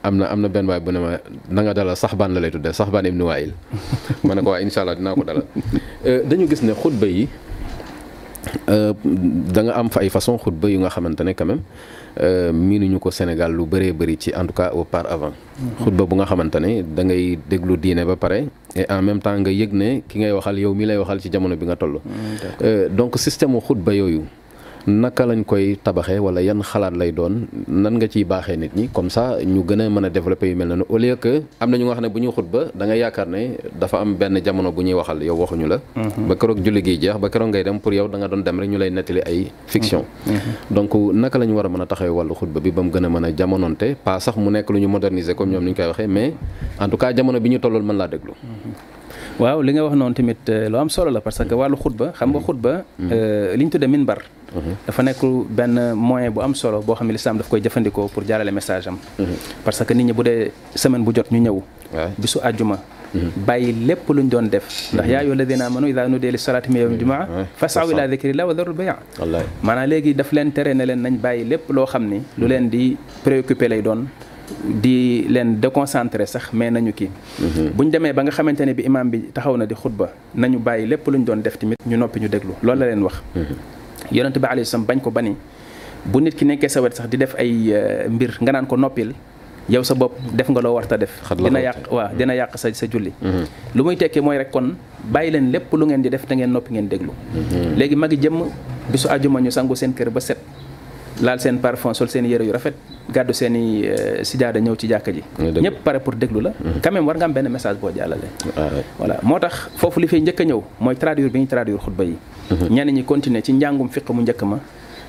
am 0.03 0.17
na 0.17 0.27
am 0.27 0.41
na 0.41 0.49
benn 0.49 0.67
waay 0.67 0.81
bu 0.81 0.91
ne 0.91 0.99
ma 0.99 1.19
na 1.49 1.63
nga 1.63 1.73
dalal 1.75 1.97
saxbaan 1.97 2.31
la 2.35 2.41
lay 2.41 2.51
tuddee 2.51 2.73
saxbaan 2.73 3.07
ibnu 3.07 3.25
waayil 3.27 3.53
ma 4.25 4.35
ne 4.35 4.43
ko 4.43 4.51
waa 4.51 4.59
incha 4.61 4.83
allah 4.83 4.97
dinaa 4.97 5.15
ko 5.15 5.23
dalal 5.23 5.47
dañu 6.27 6.49
gis 6.49 6.63
ne 6.63 6.73
xutba 6.75 7.07
yi. 7.07 7.29
Euh, 8.73 8.97
da 9.53 9.61
nga 9.69 9.75
am 9.77 9.89
fa 9.93 10.01
ay 10.01 10.09
façon 10.13 10.39
xutba 10.41 10.71
yu 10.73 10.79
nga 10.81 10.89
xamante 10.95 11.21
ne 11.27 11.33
quand 11.37 11.45
même 11.45 11.61
euh, 12.21 12.51
miinuñu 12.57 12.97
ko 12.99 13.11
Sénégal 13.13 13.53
lu 13.53 13.67
bëree 13.69 13.93
bëri 13.93 14.17
ci 14.19 14.33
en 14.35 14.47
tout 14.49 14.55
cas 14.57 14.73
au 14.73 14.87
avant 15.17 15.35
xutba 15.85 16.07
bu 16.09 16.17
nga 16.17 16.25
xamante 16.25 16.57
ne 16.57 16.81
da 16.81 17.05
ngay 17.05 17.37
déglu 17.51 17.77
diine 17.77 18.01
ba 18.07 18.17
pare 18.17 18.49
et 18.75 18.87
en 18.89 19.03
même 19.03 19.21
temps 19.21 19.37
nga 19.37 19.51
yëg 19.53 19.75
ne 19.77 20.01
ki 20.09 20.21
ngay 20.25 20.33
waxal 20.33 20.57
yow 20.59 20.73
mi 20.73 20.87
lay 20.89 20.97
waxal 20.97 21.21
ci 21.21 21.29
jamono 21.31 21.55
bi 21.55 21.67
nga 21.69 21.77
toll. 21.77 22.01
Mm, 22.07 22.37
euh, 22.65 22.89
donc 22.89 23.19
système 23.21 23.53
xutba 23.61 23.93
yooyu. 23.93 24.23
naka 24.89 25.27
lañ 25.29 25.45
koy 25.45 25.77
tabaxé 25.77 26.19
wala 26.21 26.41
yan 26.43 26.63
xalaat 26.65 26.95
lay 26.97 27.13
doon 27.13 27.49
nan 27.69 27.95
nga 28.01 28.09
ci 28.09 28.25
baxé 28.25 28.57
nit 28.57 28.73
ñi 28.75 28.89
comme 28.89 29.11
ça 29.11 29.37
ñu 29.45 29.63
gëna 29.67 29.91
mëna 29.91 30.09
développer 30.11 30.49
yu 30.49 30.55
mel 30.57 30.85
au 30.89 30.97
lieu 30.99 31.17
que 31.17 31.43
am 31.61 31.71
ñu 31.71 31.85
nga 31.85 31.95
xamné 31.95 32.09
ne 32.09 32.29
xutba 32.33 32.65
da 32.75 32.87
nga 32.87 32.95
yaakar 32.97 33.29
né 33.29 33.59
dafa 33.79 33.99
am 34.01 34.15
benn 34.17 34.41
jamono 34.45 34.73
bu 34.73 34.83
ñuy 34.83 34.95
waxal 34.95 35.23
yow 35.23 35.37
waxuñu 35.37 35.67
la 35.67 35.79
mhm. 35.97 36.27
ba 36.29 36.35
kërok 36.37 36.61
julli 36.65 36.83
gi 36.85 36.99
jeex 37.01 37.17
ba 37.21 37.29
kërok 37.29 37.49
ngay 37.49 37.63
dem 37.65 37.81
pour 37.81 37.93
yow 37.95 38.09
da 38.09 38.19
nga 38.19 38.29
doon 38.29 38.43
dem 38.43 38.59
rek 38.61 38.71
ñu 38.71 38.79
lay 38.79 38.91
nettali 38.91 39.21
ay 39.27 39.51
fiction 39.67 40.03
mhm. 40.27 40.35
Mhm. 40.35 40.53
donc 40.75 40.95
naka 41.13 41.39
lañ 41.39 41.51
wara 41.53 41.69
mëna 41.69 41.85
mën 42.01 42.09
walu 42.11 42.35
xutba 42.35 42.61
bi 42.61 42.71
bam 42.71 42.91
gëna 42.91 43.09
mëna 43.09 43.33
jamononté 43.37 43.95
pa 43.97 44.19
jamononte 44.19 44.25
sax 44.25 44.37
mu 44.39 44.51
nekk 44.51 44.71
lu 44.71 44.79
ñu 44.81 44.89
moderniser 44.89 45.35
comme 45.35 45.53
ñom 45.53 45.65
ñu 45.65 45.75
koy 45.75 45.87
waxé 45.87 46.07
mais 46.07 46.33
en 46.81 46.89
tout 46.89 46.97
cas 46.97 47.13
jamono 47.15 47.39
bi 47.41 47.51
ñu 47.51 47.59
tollool 47.61 47.83
mën 47.83 47.99
déglu 48.11 48.33
waaw 49.39 49.61
li 49.63 49.73
nga 49.73 49.85
wax 49.85 49.95
non 49.95 50.13
tamit 50.13 50.39
euh, 50.49 50.69
lo 50.69 50.79
am 50.79 50.89
solo 50.89 51.11
la 51.11 51.21
parce 51.21 51.43
que 51.45 51.55
walu 51.55 51.77
xutba 51.77 52.13
xam 52.19 52.31
nga 52.31 52.41
xutba 52.41 52.85
euh 53.13 53.57
liñ 53.57 53.69
tudde 53.71 53.87
minbar 53.89 54.19
dafa 54.87 55.01
nekk 55.07 55.23
benn 55.47 55.79
moyen 55.95 56.33
bu 56.35 56.43
am 56.43 56.55
solo 56.55 56.83
boo 56.83 56.95
xam 56.95 57.07
ne 57.07 57.15
lislaam 57.15 57.39
daf 57.39 57.49
koy 57.49 57.61
jëfandikoo 57.61 58.09
pour 58.11 58.23
jaarale 58.27 58.51
message 58.53 58.87
am 58.89 58.99
mhm. 59.19 59.35
parce 59.65 59.83
que 59.85 59.95
nit 59.95 60.05
ñi 60.05 60.13
bu 60.13 60.23
dee 60.25 60.51
semaine 60.75 61.05
bu 61.05 61.13
jot 61.15 61.29
ñu 61.31 61.39
ñëw 61.41 61.63
bisu 62.19 62.39
àjjuma 62.43 62.77
mhm. 63.15 63.31
bàyyi 63.47 63.73
lépp 63.73 64.09
luñ 64.09 64.29
doon 64.29 64.43
def 64.51 64.65
ndax 64.67 64.93
mhm. 65.05 65.11
yaa 65.13 65.21
ayyuha 65.21 65.33
alladina 65.35 65.67
amanu 65.67 65.87
ida 65.89 66.09
nudiya 66.09 66.33
li 66.33 66.39
salaati 66.39 66.69
min 66.71 66.83
yawmi 66.83 66.99
jumaa 66.99 67.45
fasaw 67.57 67.87
ila 67.91 68.09
dikrillah 68.09 68.47
wa 68.47 68.55
daru 68.55 68.75
bay' 68.75 68.91
maanaam 69.63 69.89
léegi 69.89 70.15
daf 70.17 70.33
leen 70.33 70.51
tere 70.53 70.75
leen 70.75 70.99
nañ 71.01 71.17
bàyyi 71.21 71.45
lépp 71.45 71.71
loo 71.71 71.87
xam 71.87 72.09
ni 72.11 72.21
lu 72.39 72.47
leen 72.49 72.69
di 72.71 72.97
préoccupé 73.25 73.69
lay 73.71 73.83
doon 73.83 74.07
di 74.83 75.27
leen 75.31 75.61
déconcentré 75.63 76.27
sax 76.27 76.51
mais 76.53 76.71
nañu 76.71 76.91
kii 76.93 77.11
buñ 77.77 77.89
demee 77.91 78.13
ba 78.13 78.23
nga 78.23 78.33
xamante 78.35 78.65
ne 78.67 78.75
bi 78.75 78.83
imaam 78.83 79.09
bi 79.11 79.31
taxaw 79.33 79.55
na 79.57 79.65
di 79.65 79.75
xutba 79.79 80.11
nañu 80.35 80.59
bàyyi 80.59 80.89
lépp 80.91 81.07
luñ 81.07 81.23
doon 81.25 81.39
def 81.43 81.55
tamit 81.59 81.79
ñu 81.87 81.97
noppi 81.97 82.19
ñu 82.21 82.29
déglu 82.29 82.53
loolu 82.63 82.81
la 82.81 82.87
leen 82.91 83.03
wax 83.07 83.15
yonent 84.11 84.37
bi 84.37 84.47
alayhi 84.47 84.67
salaam 84.69 84.87
bañ 84.87 84.99
ko 85.01 85.09
bani 85.11 85.35
bu 86.05 86.19
nit 86.21 86.35
ki 86.35 86.45
nekkee 86.47 86.69
sa 86.71 86.83
wet 86.83 86.99
sax 86.99 87.07
di 87.09 87.17
def 87.17 87.33
ay 87.39 87.51
eh, 87.73 88.11
mbir 88.11 88.37
nga 88.43 88.51
naan 88.55 88.67
ko 88.67 88.77
noppil 88.77 89.15
yow 89.71 89.83
sa 89.87 89.95
bopp 89.95 90.19
def 90.35 90.49
nga 90.51 90.61
loo 90.61 90.75
warta 90.77 90.99
def 90.99 91.15
dina 91.39 91.61
yàq 91.63 91.87
waaw 91.89 92.11
mm-hmm. 92.11 92.19
dina 92.19 92.35
yàq 92.35 92.53
sa 92.59 92.67
sa 92.75 92.85
julli 92.91 93.15
mm-hmm. 93.15 93.45
lu 93.77 93.81
muy 93.87 93.95
tekki 93.97 94.19
mooy 94.21 94.39
rek 94.43 94.51
kon 94.51 94.75
bàyyi 95.07 95.31
leen 95.39 95.51
lépp 95.55 95.71
lu 95.73 95.85
ngeen 95.87 96.03
di 96.03 96.09
def 96.11 96.27
te 96.27 96.35
ngeen 96.35 96.51
noppi 96.51 96.75
ngeen 96.77 96.87
déglu 96.91 97.13
mm-hmm. 97.13 97.79
léegi 97.79 97.97
magi 97.97 98.17
jëmm 98.19 98.39
bisu 98.91 99.07
àjjuma 99.09 99.39
ñu 99.41 99.51
sangu 99.55 99.75
seen 99.79 99.95
kër 99.95 100.11
ba 100.11 100.21
set 100.21 100.39
laal 101.23 101.39
seen 101.41 101.59
parfum 101.63 101.95
sol 101.95 102.09
seen 102.09 102.27
yére 102.27 102.43
yu 102.45 102.53
rafet 102.53 102.75
gàddu 103.15 103.33
seen 103.33 103.57
i 103.57 103.67
euh, 103.87 104.45
a 104.55 104.59
ñëw 104.61 104.77
ci 104.79 104.87
jàkka 104.89 105.11
ji 105.13 105.23
ñëpp 105.39 105.83
pare 105.85 106.01
pour 106.01 106.15
déglu 106.15 106.41
la 106.41 106.51
mhm. 106.51 106.81
quand 106.83 107.05
war 107.07 107.17
nga 107.17 107.25
am 107.27 107.49
message 107.49 107.79
boo 107.81 107.91
jàllale 107.95 108.27
ah, 108.57 108.69
voilà 108.99 109.17
moo 109.23 109.39
tax 109.39 109.69
foofu 109.77 110.01
li 110.01 110.07
fay 110.07 110.21
njëkk 110.21 110.41
a 110.41 110.45
ñëw 110.45 110.61
mooy 110.81 110.97
traduire 110.97 111.31
bi 111.33 111.39
ñuy 111.41 111.47
traduire 111.49 111.81
xutba 111.83 112.05
yi 112.05 112.17
mhm. 112.51 112.75
ñenn 112.75 112.91
ñi 112.97 113.05
continuer 113.05 113.43
ci 113.45 113.53
njàngum 113.53 113.89
fiq 113.89 114.09
mu 114.11 114.23
njëkk 114.23 114.43
ma 114.43 114.59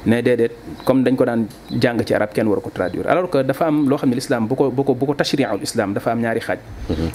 ne 0.06 0.22
déedéet 0.22 0.52
comme 0.86 1.04
dañ 1.06 1.14
ko 1.16 1.26
daan 1.26 1.46
jàng 1.70 2.02
ci 2.06 2.14
arab 2.16 2.34
kenn 2.34 2.48
war 2.50 2.60
ko 2.60 2.70
traduire 2.74 3.06
alors 3.10 3.30
que 3.30 3.40
dafa 3.44 3.66
am 3.68 3.88
lo 3.90 3.98
xamni 3.98 4.16
l'islam 4.16 4.48
bu 4.48 4.56
ko 4.56 4.72
bu 4.72 4.84
ko 4.84 4.94
bu 4.96 5.06
ko 5.06 5.14
tashri'u 5.14 5.58
l'islam 5.60 5.94
dafa 5.94 6.12
am 6.12 6.20
ñaari 6.22 6.40
xaj 6.42 6.60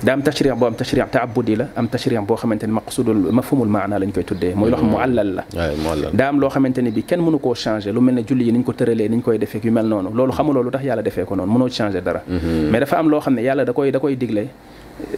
da 0.05 0.13
am 0.13 0.23
tashri 0.23 0.49
bo 0.55 0.67
am 0.67 0.75
tashri 0.77 1.03
ta'abbudi 1.11 1.57
la 1.57 1.65
am 1.77 1.89
tashri 1.89 2.15
bo 2.29 2.35
xamanteni 2.37 2.73
maqsudul 2.73 3.21
mafhumul 3.39 3.69
ma'na 3.69 3.99
lañ 3.99 4.13
koy 4.15 4.25
tuddé 4.25 4.55
moy 4.55 4.71
lo 4.71 4.77
xam 4.77 4.87
mu'allal 4.91 5.31
la 5.39 5.43
da 6.15 6.29
am 6.29 6.39
lo 6.41 6.49
xamanteni 6.49 6.91
bi 6.93 7.03
kenn 7.03 7.21
mënu 7.27 7.39
ko 7.41 7.55
changer 7.55 7.93
lu 7.93 8.01
melni 8.01 8.23
julli 8.29 8.53
niñ 8.53 8.63
ko 8.65 8.73
terelé 8.79 9.09
niñ 9.11 9.21
koy 9.23 9.37
défé 9.39 9.59
yu 9.65 9.73
mel 9.73 9.87
nonu 9.87 10.09
lolu 10.15 10.33
xamul 10.39 10.55
lolu 10.55 10.71
tax 10.71 10.83
yàlla 10.89 11.03
défé 11.03 11.25
ko 11.29 11.35
non 11.35 11.47
mënu 11.55 11.69
changer 11.69 12.01
dara 12.03 12.21
mais 12.73 12.79
dafa 12.81 12.99
am 12.99 13.09
lo 13.11 13.19
xamni 13.21 13.43
yàlla 13.49 13.65
da 13.65 13.73
koy 13.73 13.91
da 13.91 13.99
koy 13.99 14.15
digle 14.17 14.43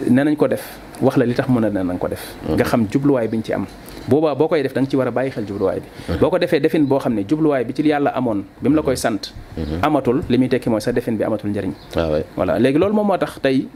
nenañ 0.09 0.37
ko 0.37 0.47
def 0.49 0.65
wax 1.03 1.15
la 1.19 1.25
li 1.27 1.35
tax 1.35 1.49
mëna 1.55 1.69
nenañ 1.71 1.99
ko 1.99 2.09
def 2.09 2.23
nga 2.57 2.65
xam 2.65 2.81
way 3.15 3.29
biñ 3.29 3.43
ci 3.43 3.53
am 3.53 3.67
boobaa 4.09 4.33
boo 4.35 4.49
koy 4.49 4.63
def 4.65 4.73
da 4.75 4.81
ci 4.89 4.97
war 4.97 5.09
a 5.09 5.11
bàyyi 5.13 5.31
xel 5.37 5.45
jubluwaay 5.47 5.81
bi 5.81 5.87
mm-hmm. 5.87 6.21
boo 6.21 6.31
ko 6.33 6.39
defee 6.41 6.61
defin 6.65 6.85
boo 6.89 6.99
xam 6.99 7.13
ne 7.15 7.23
jubluwaay 7.29 7.63
bi 7.69 7.75
ci 7.77 7.83
yàlla 7.85 8.11
amoon 8.17 8.41
bi 8.63 8.69
mu 8.73 8.77
la 8.77 8.83
koy 8.83 8.97
sant 8.97 9.21
mm-hmm. 9.31 9.85
amatul 9.85 10.23
li 10.29 10.37
muy 10.41 10.49
tekki 10.49 10.71
mooy 10.73 10.81
sa 10.81 10.91
defin 10.93 11.13
bi 11.21 11.25
amatul 11.29 11.51
njëriñ 11.53 11.73
ah, 12.01 12.09
voilà 12.37 12.59
léegi 12.59 12.79
loolu 12.81 12.95
moom 12.95 13.07
moo 13.07 13.19
tax 13.19 13.39
tey 13.45 13.69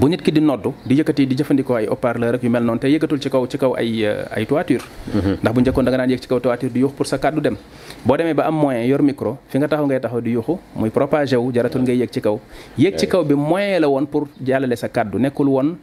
bu 0.00 0.08
nit 0.08 0.18
ki 0.22 0.32
di 0.32 0.40
noddu 0.40 0.74
di 0.84 0.98
yëkkati 0.98 1.26
di 1.30 1.34
jëfandikoo 1.36 1.76
ay 1.76 1.86
haut 1.86 2.04
ak 2.04 2.42
yu 2.42 2.50
mel 2.50 2.64
noonu 2.64 2.80
te 2.80 2.88
yëkkatul 2.88 3.20
ci 3.22 3.28
kaw 3.30 3.46
ci 3.46 3.58
kaw 3.58 3.74
ay 3.78 4.04
euh, 4.06 4.34
ay 4.36 4.46
toiture 4.46 4.82
mm-hmm. 5.14 5.36
ndax 5.42 5.54
bu 5.54 5.60
njëkkoon 5.60 5.84
da 5.84 5.90
nga 5.90 5.98
naan 6.00 6.10
yëg 6.10 6.20
ci 6.20 6.28
kaw 6.28 6.40
toiture 6.40 6.72
di 6.72 6.80
yuux 6.80 6.90
sa 7.04 7.18
kàddu 7.18 7.40
dem 7.40 7.56
boo 8.04 8.16
demee 8.16 8.34
ba 8.34 8.42
am 8.48 8.62
yor 8.82 9.02
micro 9.02 9.38
fi 9.48 9.58
nga 9.58 9.68
taxaw 9.68 9.86
ngay 9.86 10.00
taxaw 10.00 10.20
di 10.20 10.30
yuuxu 10.32 10.58
muy 10.74 10.90
propagé 10.90 11.36
wu 11.36 11.52
jaratul 11.54 11.82
ngay 11.82 12.02
yëg 12.02 12.10
ci 12.10 12.20
kaw 12.20 12.36
yëg 12.78 12.96
ci 12.98 13.06
kaw 13.06 13.22
bi 13.24 13.34
moyen 13.34 13.78
la 13.80 13.88
woon 13.88 14.06
pour 14.06 14.26
jàllale 14.42 14.74
sa 14.76 14.88
kàddu 14.88 15.18
nekkul 15.20 15.46
woon 15.48 15.76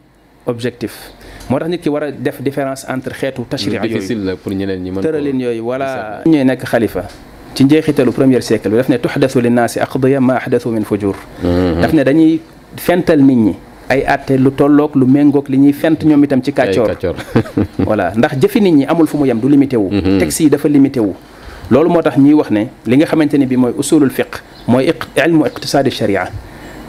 objectif 0.50 0.92
motax 1.50 1.66
nit 1.70 1.80
ki 1.82 1.90
war 1.94 2.04
def 2.26 2.36
différence 2.46 2.82
entre 2.94 3.12
xeetu 3.20 3.42
tashri'a 3.50 3.80
yoy 3.82 3.90
difficile 3.94 4.22
la 4.28 4.32
pour 4.42 4.52
ñeneen 4.52 4.80
ñi 4.84 4.90
mën 4.94 5.02
tëralin 5.02 5.38
yoy 5.46 5.58
wala 5.70 5.88
ñuy 6.26 6.44
nek 6.44 6.60
khalifa 6.72 7.02
ci 7.54 7.64
njeexitalu 7.66 8.12
premier 8.20 8.40
siècle 8.42 8.70
daf 8.74 8.88
ne 8.88 8.96
lin 8.98 9.42
linnaasi 9.46 9.78
aqdiya 9.86 10.20
ma 10.20 10.34
ahdathu 10.40 10.68
min 10.76 10.84
fujur 10.90 11.16
daf 11.82 11.92
ne 11.96 12.02
dañuy 12.08 12.38
fental 12.86 13.20
nit 13.28 13.36
ñi 13.46 13.54
ay 13.92 14.00
atte 14.14 14.34
lu 14.44 14.50
tolloog 14.58 14.92
lu 15.00 15.06
mengok 15.14 15.46
li 15.52 15.56
ñuy 15.62 15.72
fent 15.80 15.98
ñom 16.08 16.22
itam 16.24 16.40
ci 16.44 16.52
kacior 16.52 16.88
voilà 17.88 18.12
ndax 18.18 18.32
jëfi 18.40 18.60
nit 18.60 18.74
ñi 18.78 18.84
amul 18.90 19.06
fu 19.10 19.16
mu 19.20 19.24
yam 19.28 19.38
du 19.42 19.48
limité 19.48 19.76
wu 19.76 19.88
texte 20.20 20.40
yi 20.42 20.48
dafa 20.50 20.68
limité 20.68 21.00
wu 21.00 21.12
lolu 21.72 21.90
motax 21.94 22.16
ñi 22.24 22.32
wax 22.38 22.50
ne 22.50 22.62
li 22.88 22.96
nga 22.96 23.06
xamanteni 23.06 23.46
bi 23.46 23.56
moy 23.62 23.72
usulul 23.80 24.10
fiq 24.18 24.32
mooy 24.68 24.92
ilmu 25.26 25.42
ash 25.46 25.90
sharia 25.98 26.24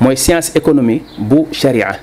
moy 0.02 0.16
science 0.16 0.48
économie 0.60 1.02
bu 1.30 1.40
sharia 1.62 1.98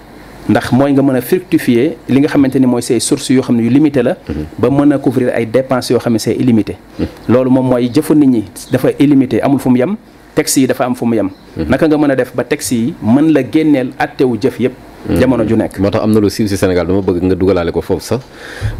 ndax 0.48 0.72
mooy 0.72 0.90
nga 0.96 1.02
mën 1.04 1.18
a 1.20 1.20
fructifier 1.20 1.92
li 2.08 2.18
nga 2.24 2.28
xamante 2.32 2.56
ni 2.56 2.66
mooy 2.66 2.80
say 2.80 2.98
sources 3.00 3.34
yoo 3.36 3.42
xam 3.44 3.56
ne 3.56 3.64
yu 3.64 3.68
limité 3.70 4.00
la 4.02 4.16
mhm. 4.16 4.44
ba 4.58 4.70
mën 4.70 4.92
a 4.92 4.98
couvrir 4.98 5.28
ay 5.30 5.44
dépenses 5.46 5.90
yoo 5.92 5.98
xam 6.00 6.12
ne 6.14 6.18
c'est 6.18 6.34
illimité 6.34 6.74
mhm. 6.98 7.06
loolu 7.28 7.50
moom 7.50 7.68
mooy 7.68 7.88
jëfu 7.92 8.14
nit 8.14 8.26
ñi 8.26 8.42
dafa 8.72 8.88
illimité 8.98 9.42
amul 9.42 9.58
fu 9.60 9.68
mu 9.68 9.76
yem 9.78 9.96
texte 10.34 10.56
yi 10.60 10.66
dafa 10.66 10.84
am 10.86 10.94
fu 10.94 11.04
mu 11.04 11.14
yem 11.16 11.28
mhm. 11.28 11.68
naka 11.68 11.86
nga 11.86 11.96
mën 11.98 12.10
a 12.12 12.16
def 12.16 12.32
ba 12.34 12.44
texte 12.44 12.72
yi 12.74 12.94
mën 13.02 13.30
la 13.32 13.42
génneel 13.52 13.88
attewu 13.98 14.38
jëf 14.40 14.58
yëpp 14.58 14.72
Hmm. 14.98 15.14
jamono 15.14 15.46
ju 15.46 15.54
nekk. 15.56 15.78
moo 15.78 15.90
tax 15.94 16.02
am 16.02 16.10
na 16.10 16.18
lu 16.18 16.26
siiw 16.26 16.50
si 16.50 16.58
Sénégal 16.58 16.82
dama 16.82 16.98
bëgg 17.06 17.22
nga 17.30 17.36
dugalaale 17.38 17.70
ko 17.70 17.78
foofu 17.78 18.02
sax 18.02 18.20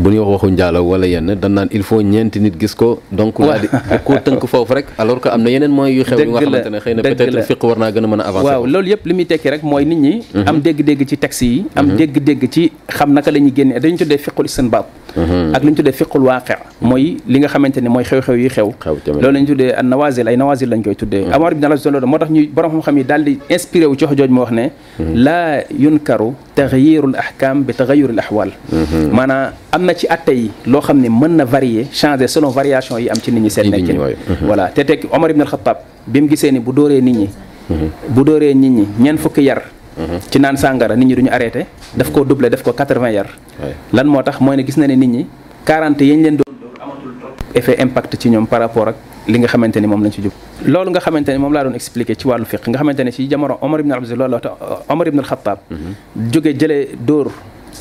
bu 0.03 0.11
ñuy 0.11 0.19
wax 0.19 0.43
waxu 0.43 0.51
njaalo 0.51 0.83
wala 0.83 1.07
yenn 1.07 1.31
dan 1.39 1.71
il 1.71 1.83
faut 1.87 2.03
ñeenti 2.03 2.41
nit 2.43 2.59
gis 2.59 2.75
ko. 2.75 2.99
donc 3.13 3.39
laa 3.39 3.59
di 3.63 3.69
ko 4.07 4.19
tënk 4.19 4.43
foofu 4.51 4.75
rek 4.83 4.87
alors 4.99 5.21
que 5.23 5.31
am 5.31 5.39
na 5.45 5.51
yeneen 5.51 5.71
moyens 5.71 5.95
yu 5.95 6.03
xew. 6.03 6.19
yu 6.19 6.35
nga 6.35 6.43
xamante 6.43 7.71
a 7.71 8.01
mën 8.03 8.19
a 8.21 8.25
avancer. 8.27 8.47
waaw 8.51 8.67
loolu 8.67 8.89
yëpp 8.91 9.07
li 9.07 9.15
muy 9.15 9.27
tekki 9.31 9.49
rek 9.51 9.63
mooy 9.63 9.85
nit 9.87 9.99
ñi. 10.03 10.13
Mhm. 10.35 10.43
am 10.49 10.59
dégg 10.61 10.79
mhm. 10.83 10.91
mhm. 10.91 11.03
xew-xew 18.03 18.35
yi 18.35 18.49
xew 18.51 18.67
loolu 19.23 19.31
lañ 19.39 19.45
tuddee 19.47 19.71
an 19.73 19.87
nawazil 19.87 20.27
ay 20.29 20.35
nawazil 20.37 20.67
lañ 20.69 20.83
koy 20.83 20.95
tuddee 20.99 21.27
amar 21.31 21.53
ibn 21.55 21.63
al-Azdi 21.65 21.89
moo 22.05 22.19
tax 22.19 22.31
ñuy 22.35 22.47
borom 22.51 22.83
xam-xam 22.83 22.99
yi 22.99 23.05
daal 23.05 23.23
di 23.25 23.39
inspiré 23.49 23.87
jooj 23.87 24.27
mu 24.29 24.41
wax 24.43 24.51
ne 24.51 24.67
laa 25.15 25.63
ذكروا 26.09 26.33
تغيير 26.57 27.05
الاحكام 27.05 27.57
بتغير 27.69 28.09
الاحوال 28.17 28.51
مانا 29.13 29.53
امنا 29.77 29.93
شي 29.93 30.09
اتاي 30.09 30.49
لو 30.73 30.81
خامني 30.81 31.13
مانا 31.13 31.45
فاريي 31.45 31.85
شانجي 31.93 32.25
سلون 32.33 32.49
فارياسيون 32.49 33.05
يي 33.05 33.13
ام 33.13 33.21
تي 33.21 33.29
نيت 33.29 33.43
ني 33.45 33.51
سيت 33.53 33.69
فوالا 34.41 34.73
تيتك 34.73 35.13
عمر 35.13 35.37
بن 35.37 35.43
الخطاب 35.45 35.77
بيم 36.09 36.33
غيسيني 36.33 36.65
بو 36.65 36.73
دوري 36.73 37.01
نيت 37.05 37.13
ني 37.13 37.29
بو 38.09 38.23
دوري 38.25 38.57
نيت 38.57 38.65
ني 38.73 38.85
نين 39.05 39.17
فوك 39.21 39.37
يار 39.45 39.61
تي 40.33 40.39
نان 40.41 40.57
سانغارا 40.57 40.97
نيت 40.97 41.09
ني 41.13 41.15
دونو 41.15 41.29
اريتي 41.29 41.65
داف 42.01 42.09
كو 42.15 42.25
دوبل 42.25 42.49
داف 42.49 42.63
كو 42.65 42.73
80 42.73 43.05
يار 43.13 43.29
أيوة. 43.29 43.75
لان 43.93 44.07
موتاخ 44.09 44.41
موي 44.43 44.57
ني 44.57 44.63
غيس 44.65 44.79
ناني 44.81 44.97
نيت 44.97 45.13
ني 45.13 45.27
40 45.69 46.09
يي 46.09 46.17
نلين 46.17 46.35
دون 46.41 46.49
دور 46.49 46.73
اماتول 46.85 47.13
توب 47.21 47.57
افي 47.57 47.83
امباكت 47.85 48.17
تي 48.17 48.29
نيوم 48.33 48.45
بارابور 48.53 48.95
li 49.33 49.37
nga 49.39 49.49
xamante 49.53 49.79
ni 49.83 49.87
moom 49.93 50.03
lañ 50.05 50.13
ci 50.15 50.21
jóg 50.25 50.33
loolu 50.73 50.91
nga 50.93 51.01
xamante 51.05 51.31
ni 51.35 51.39
moom 51.43 51.53
laa 51.57 51.65
doon 51.69 51.77
expliqué 51.81 52.13
ci 52.21 52.27
wàllu 52.29 52.47
fiq 52.51 52.63
nga 52.71 52.79
xamante 52.81 53.01
ne 53.05 53.11
ci 53.17 53.29
jamono 53.31 53.55
Omar 53.61 53.81
ibn 53.81 53.93
Abdul 53.93 54.19
loolu 54.21 54.33
la 54.37 54.51
Omar 54.93 55.07
ibn 55.11 55.19
al-Khattab 55.23 55.59
jóge 56.33 56.51
jële 56.61 56.79
dóor 57.09 57.29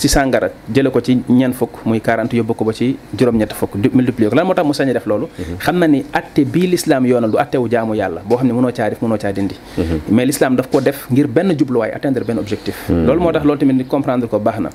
ci 0.01 0.07
sàngara 0.13 0.49
jële 0.73 0.89
ko 0.93 0.99
ci 1.01 1.17
ñeent 1.29 1.53
fukk 1.59 1.73
muy 1.85 1.99
40 1.99 2.37
yóbbu 2.37 2.53
ko 2.57 2.63
ba 2.65 2.71
ci 2.73 2.93
juróom-ñett 3.17 3.53
fukk 3.59 3.73
multiplier 3.93 4.31
moo 4.45 4.53
tax 4.53 4.65
mu 4.65 4.73
sañ 4.73 4.91
def 4.93 5.05
loolu 5.07 5.27
mhm. 5.27 5.57
xam 5.59 5.77
na 5.79 5.87
ni 5.87 6.03
atte 6.13 6.41
bii 6.53 6.67
l'islam 6.73 7.05
yoonal 7.07 7.31
du 7.31 7.37
attewu 7.43 7.67
jaamu 7.71 7.95
yàlla 7.95 8.21
boo 8.27 8.37
xam 8.37 8.47
ne 8.47 8.53
mënoo 8.53 8.71
caa 8.77 8.89
def 8.91 9.01
mënoo 9.01 9.17
caa 9.23 9.31
dindi 9.31 9.55
mhm. 9.75 10.13
mais 10.15 10.25
l'islam 10.29 10.55
daf 10.55 10.69
ko 10.69 10.79
def 10.81 10.99
ngir 11.11 11.27
benn 11.27 11.51
jubluwaay 11.59 11.91
atteindre 11.95 12.23
benn 12.29 12.37
objectif 12.43 12.75
mhm. 12.89 13.05
loolu 13.07 13.21
moo 13.23 13.31
tax 13.35 13.43
loolu 13.49 13.57
tamit 13.59 13.75
ni 13.79 13.85
comprendre 13.85 14.27
ko 14.29 14.39
baax 14.39 14.59
na 14.59 14.69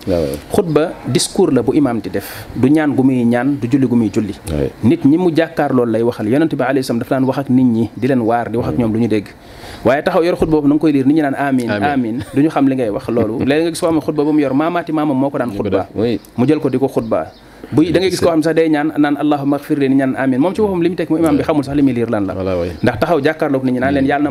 xutba 0.55 0.85
discours 1.07 1.53
la 1.55 1.63
bu 1.63 1.73
imaam 1.81 2.01
di 2.01 2.11
def 2.11 2.29
du 2.57 2.69
ñaan 2.69 2.91
gu 2.97 3.03
muy 3.09 3.25
ñaan 3.25 3.57
du 3.61 3.69
julli 3.71 3.87
gu 3.93 3.97
muy 4.01 4.11
julli 4.15 4.35
nit 4.83 5.05
ñi 5.05 5.17
mu 5.17 5.31
jàkkaar 5.35 5.71
loolu 5.77 5.93
lay 5.93 6.03
waxal 6.03 6.27
yonente 6.29 6.55
bi 6.57 6.65
alayhi 6.69 6.83
salaam 6.85 6.99
dafa 7.01 7.15
daan 7.15 7.25
wax 7.25 7.39
ak 7.39 7.49
ñi 7.51 7.91
di 7.97 8.07
leen 8.09 8.21
waar 8.29 8.49
di 8.51 8.59
ak 8.59 8.77
ñoom 8.79 8.93
lu 8.93 8.99
ñu 8.99 9.07
dégg 9.09 9.29
waaye 9.83 10.03
taxaw 10.03 10.23
yor 10.23 10.39
xutba 10.39 10.63
boobu 10.63 10.71
na 10.71 10.79
nga 10.79 10.83
koy 10.87 10.93
liir 10.95 11.07
nit 11.07 11.17
ñi 11.19 11.23
naan 11.27 11.35
amin 11.37 11.67
amin 11.71 12.17
du 12.35 12.39
ñu 12.47 12.51
xam 12.51 12.67
li 12.71 12.75
ngay 12.79 12.91
la 22.07 22.19
ndax 22.23 22.97
taxaw 23.03 23.19
jàkkaarloog 23.21 23.63
nit 23.67 23.75
ñi 23.75 23.81
naan 23.83 23.95
mm. 23.99 24.27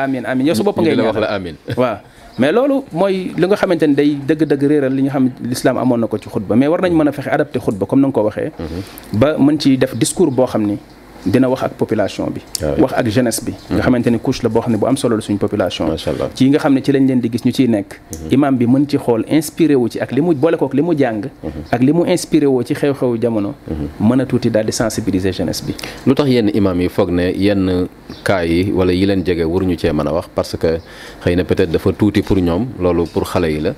amin 0.00 0.24
amin 0.24 1.54
mais 2.40 2.52
loolu 2.56 2.84
mooy 2.94 3.34
li 3.36 3.44
nga 3.46 3.56
xamante 3.58 3.84
ni 3.84 3.92
day 3.94 4.10
dëgg-dëgg 4.16 4.62
réeral 4.70 4.94
li 4.96 5.02
nga 5.04 5.12
xam 5.18 5.28
l'islam 5.44 5.76
amoon 5.76 5.98
na 6.00 6.06
ko 6.06 6.16
ci 6.16 6.30
xutba 6.30 6.56
mais 6.56 6.68
war 6.72 6.80
nañ 6.80 6.94
mën 6.96 7.08
a 7.10 7.12
fexe 7.12 7.28
adapté 7.28 7.58
xutba 7.60 7.84
comme 7.84 8.00
na 8.00 8.06
nga 8.08 8.14
ko 8.16 8.22
waxee 8.32 8.48
mm-hmm. 8.56 9.18
ba 9.18 9.36
mën 9.36 9.58
ci 9.60 9.76
def 9.76 9.92
discours 9.96 10.32
boo 10.32 10.46
xam 10.48 10.62
ni 10.64 10.78
dina 11.26 11.48
wax 11.52 11.60
ak 11.68 11.72
population 11.76 12.24
bi 12.32 12.40
ah 12.64 12.80
wax 12.80 12.92
ak 12.96 13.04
jeunesse 13.12 13.44
bi 13.44 13.52
nga 13.52 13.60
mm-hmm. 13.60 13.80
xamante 13.84 14.06
ne 14.08 14.18
couche 14.18 14.42
la 14.44 14.48
boo 14.48 14.60
xam 14.64 14.72
ne 14.72 14.78
bu 14.80 14.86
am 14.88 14.96
solo 14.96 15.20
suñu 15.20 15.38
population 15.38 15.86
ci 16.34 16.48
nga 16.48 16.58
xam 16.58 16.72
ne 16.74 16.80
ci 16.80 16.92
lañ 16.92 17.04
leen 17.06 17.20
di 17.20 17.28
gis 17.30 17.44
ñu 17.44 17.52
ciy 17.52 17.68
nekk 17.68 18.00
mm-hmm. 18.00 18.32
imam 18.32 18.56
bi 18.56 18.66
mën 18.66 18.86
ci 18.88 18.96
xool 18.96 19.24
inspiré 19.28 19.74
wu 19.76 19.88
ci 19.88 20.00
ak 20.00 20.12
li 20.12 20.20
mu 20.22 20.32
boole 20.34 20.56
kook 20.56 20.72
li 20.74 20.82
mu 20.82 20.94
jàng 20.96 21.24
mm-hmm. 21.28 21.68
ak 21.72 21.80
li 21.82 21.92
mu 21.92 22.04
inspiré 22.06 22.46
woo 22.46 22.62
ci 22.62 22.74
xew-xewu 22.74 23.18
jamono 23.20 23.54
mën 24.00 24.20
a 24.20 24.24
tuuti 24.26 24.50
daal 24.50 24.64
di 24.66 24.72
sensibiliser 24.72 25.32
jeunesse 25.32 25.62
bi 25.66 25.74
lu 26.06 26.14
tax 26.14 26.26
yenn 26.28 26.48
imam 26.54 26.80
yi 26.80 26.88
foog 26.88 27.10
ne 27.10 27.28
yenn 27.36 27.88
cas 28.24 28.44
yi 28.46 28.72
wala 28.72 28.92
yi 28.92 29.04
leen 29.06 29.22
jege 29.26 29.44
waruñu 29.44 29.76
cee 29.76 29.92
mën 29.92 30.06
a 30.08 30.12
wax 30.12 30.28
parce 30.34 30.56
que 30.56 30.78
xëy 31.22 31.36
na 31.36 31.44
peut-être 31.44 31.70
dafa 31.70 31.92
tuuti 31.92 32.22
pour 32.22 32.38
ñoom 32.40 32.66
loolu 32.80 33.04
pour 33.12 33.28
xale 33.28 33.52
yi 33.52 33.60
la 33.60 33.74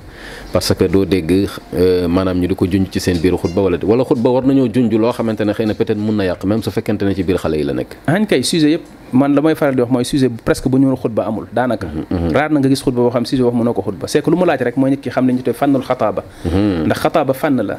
parce 0.52 0.70
que 0.78 0.84
doo 0.94 1.02
dégg 1.12 1.32
euh, 1.32 2.06
maanaam 2.14 2.38
ñu 2.40 2.46
di 2.48 2.54
ko 2.54 2.66
junj 2.70 2.86
ci 2.92 3.00
seen 3.00 3.16
biir 3.22 3.34
xutba 3.42 3.60
wala 3.64 3.78
wala 3.90 4.04
xutba 4.04 4.28
war 4.34 4.44
nañoo 4.44 4.68
junj 4.74 4.92
loo 5.02 5.12
xamante 5.12 5.44
ne 5.48 5.52
xëy 5.56 5.66
na 5.66 5.74
peut-être 5.80 5.98
mun 6.06 6.12
na 6.14 6.24
yàq 6.28 6.44
même 6.44 6.62
su 6.62 6.70
fekkente 6.70 7.02
ne 7.04 7.14
ci 7.14 7.22
biir 7.22 7.38
xale 7.42 7.56
yi 7.56 7.64
la 7.64 7.72
nekk. 7.72 7.96
en 8.06 8.24
kay 8.30 8.42
sujet 8.44 8.70
yëpp 8.76 8.84
man 9.18 9.34
la 9.34 9.40
may 9.40 9.54
faral 9.54 9.74
di 9.76 9.80
wax 9.82 9.90
mooy 9.92 10.04
sujet 10.04 10.30
presque 10.46 10.66
bu 10.68 10.76
ñu 10.78 10.94
xutba 11.04 11.22
amul 11.28 11.46
daanaka. 11.56 11.86
Mm-hmm, 11.86 12.04
mm-hmm. 12.12 12.30
raar 12.36 12.50
na 12.52 12.58
nga 12.60 12.68
gis 12.68 12.80
xutba 12.84 13.00
boo 13.04 13.10
xam 13.14 13.24
sujet 13.30 13.44
wax 13.48 13.54
mënoo 13.60 13.74
ko 13.76 13.82
xutba 13.88 14.04
c'est 14.12 14.26
lu 14.32 14.36
mu 14.40 14.44
laaj 14.46 14.60
rek 14.66 14.76
mooy 14.76 14.90
nit 14.90 15.00
ki 15.04 15.10
xam 15.14 15.24
ne 15.26 15.32
ñu 15.32 15.42
te 15.48 15.52
fànnul 15.60 15.82
xataaba. 15.88 16.22
Mm-hmm. 16.44 16.84
ndax 16.86 16.98
xataaba 17.04 17.32
fànn 17.42 17.60
la 17.70 17.76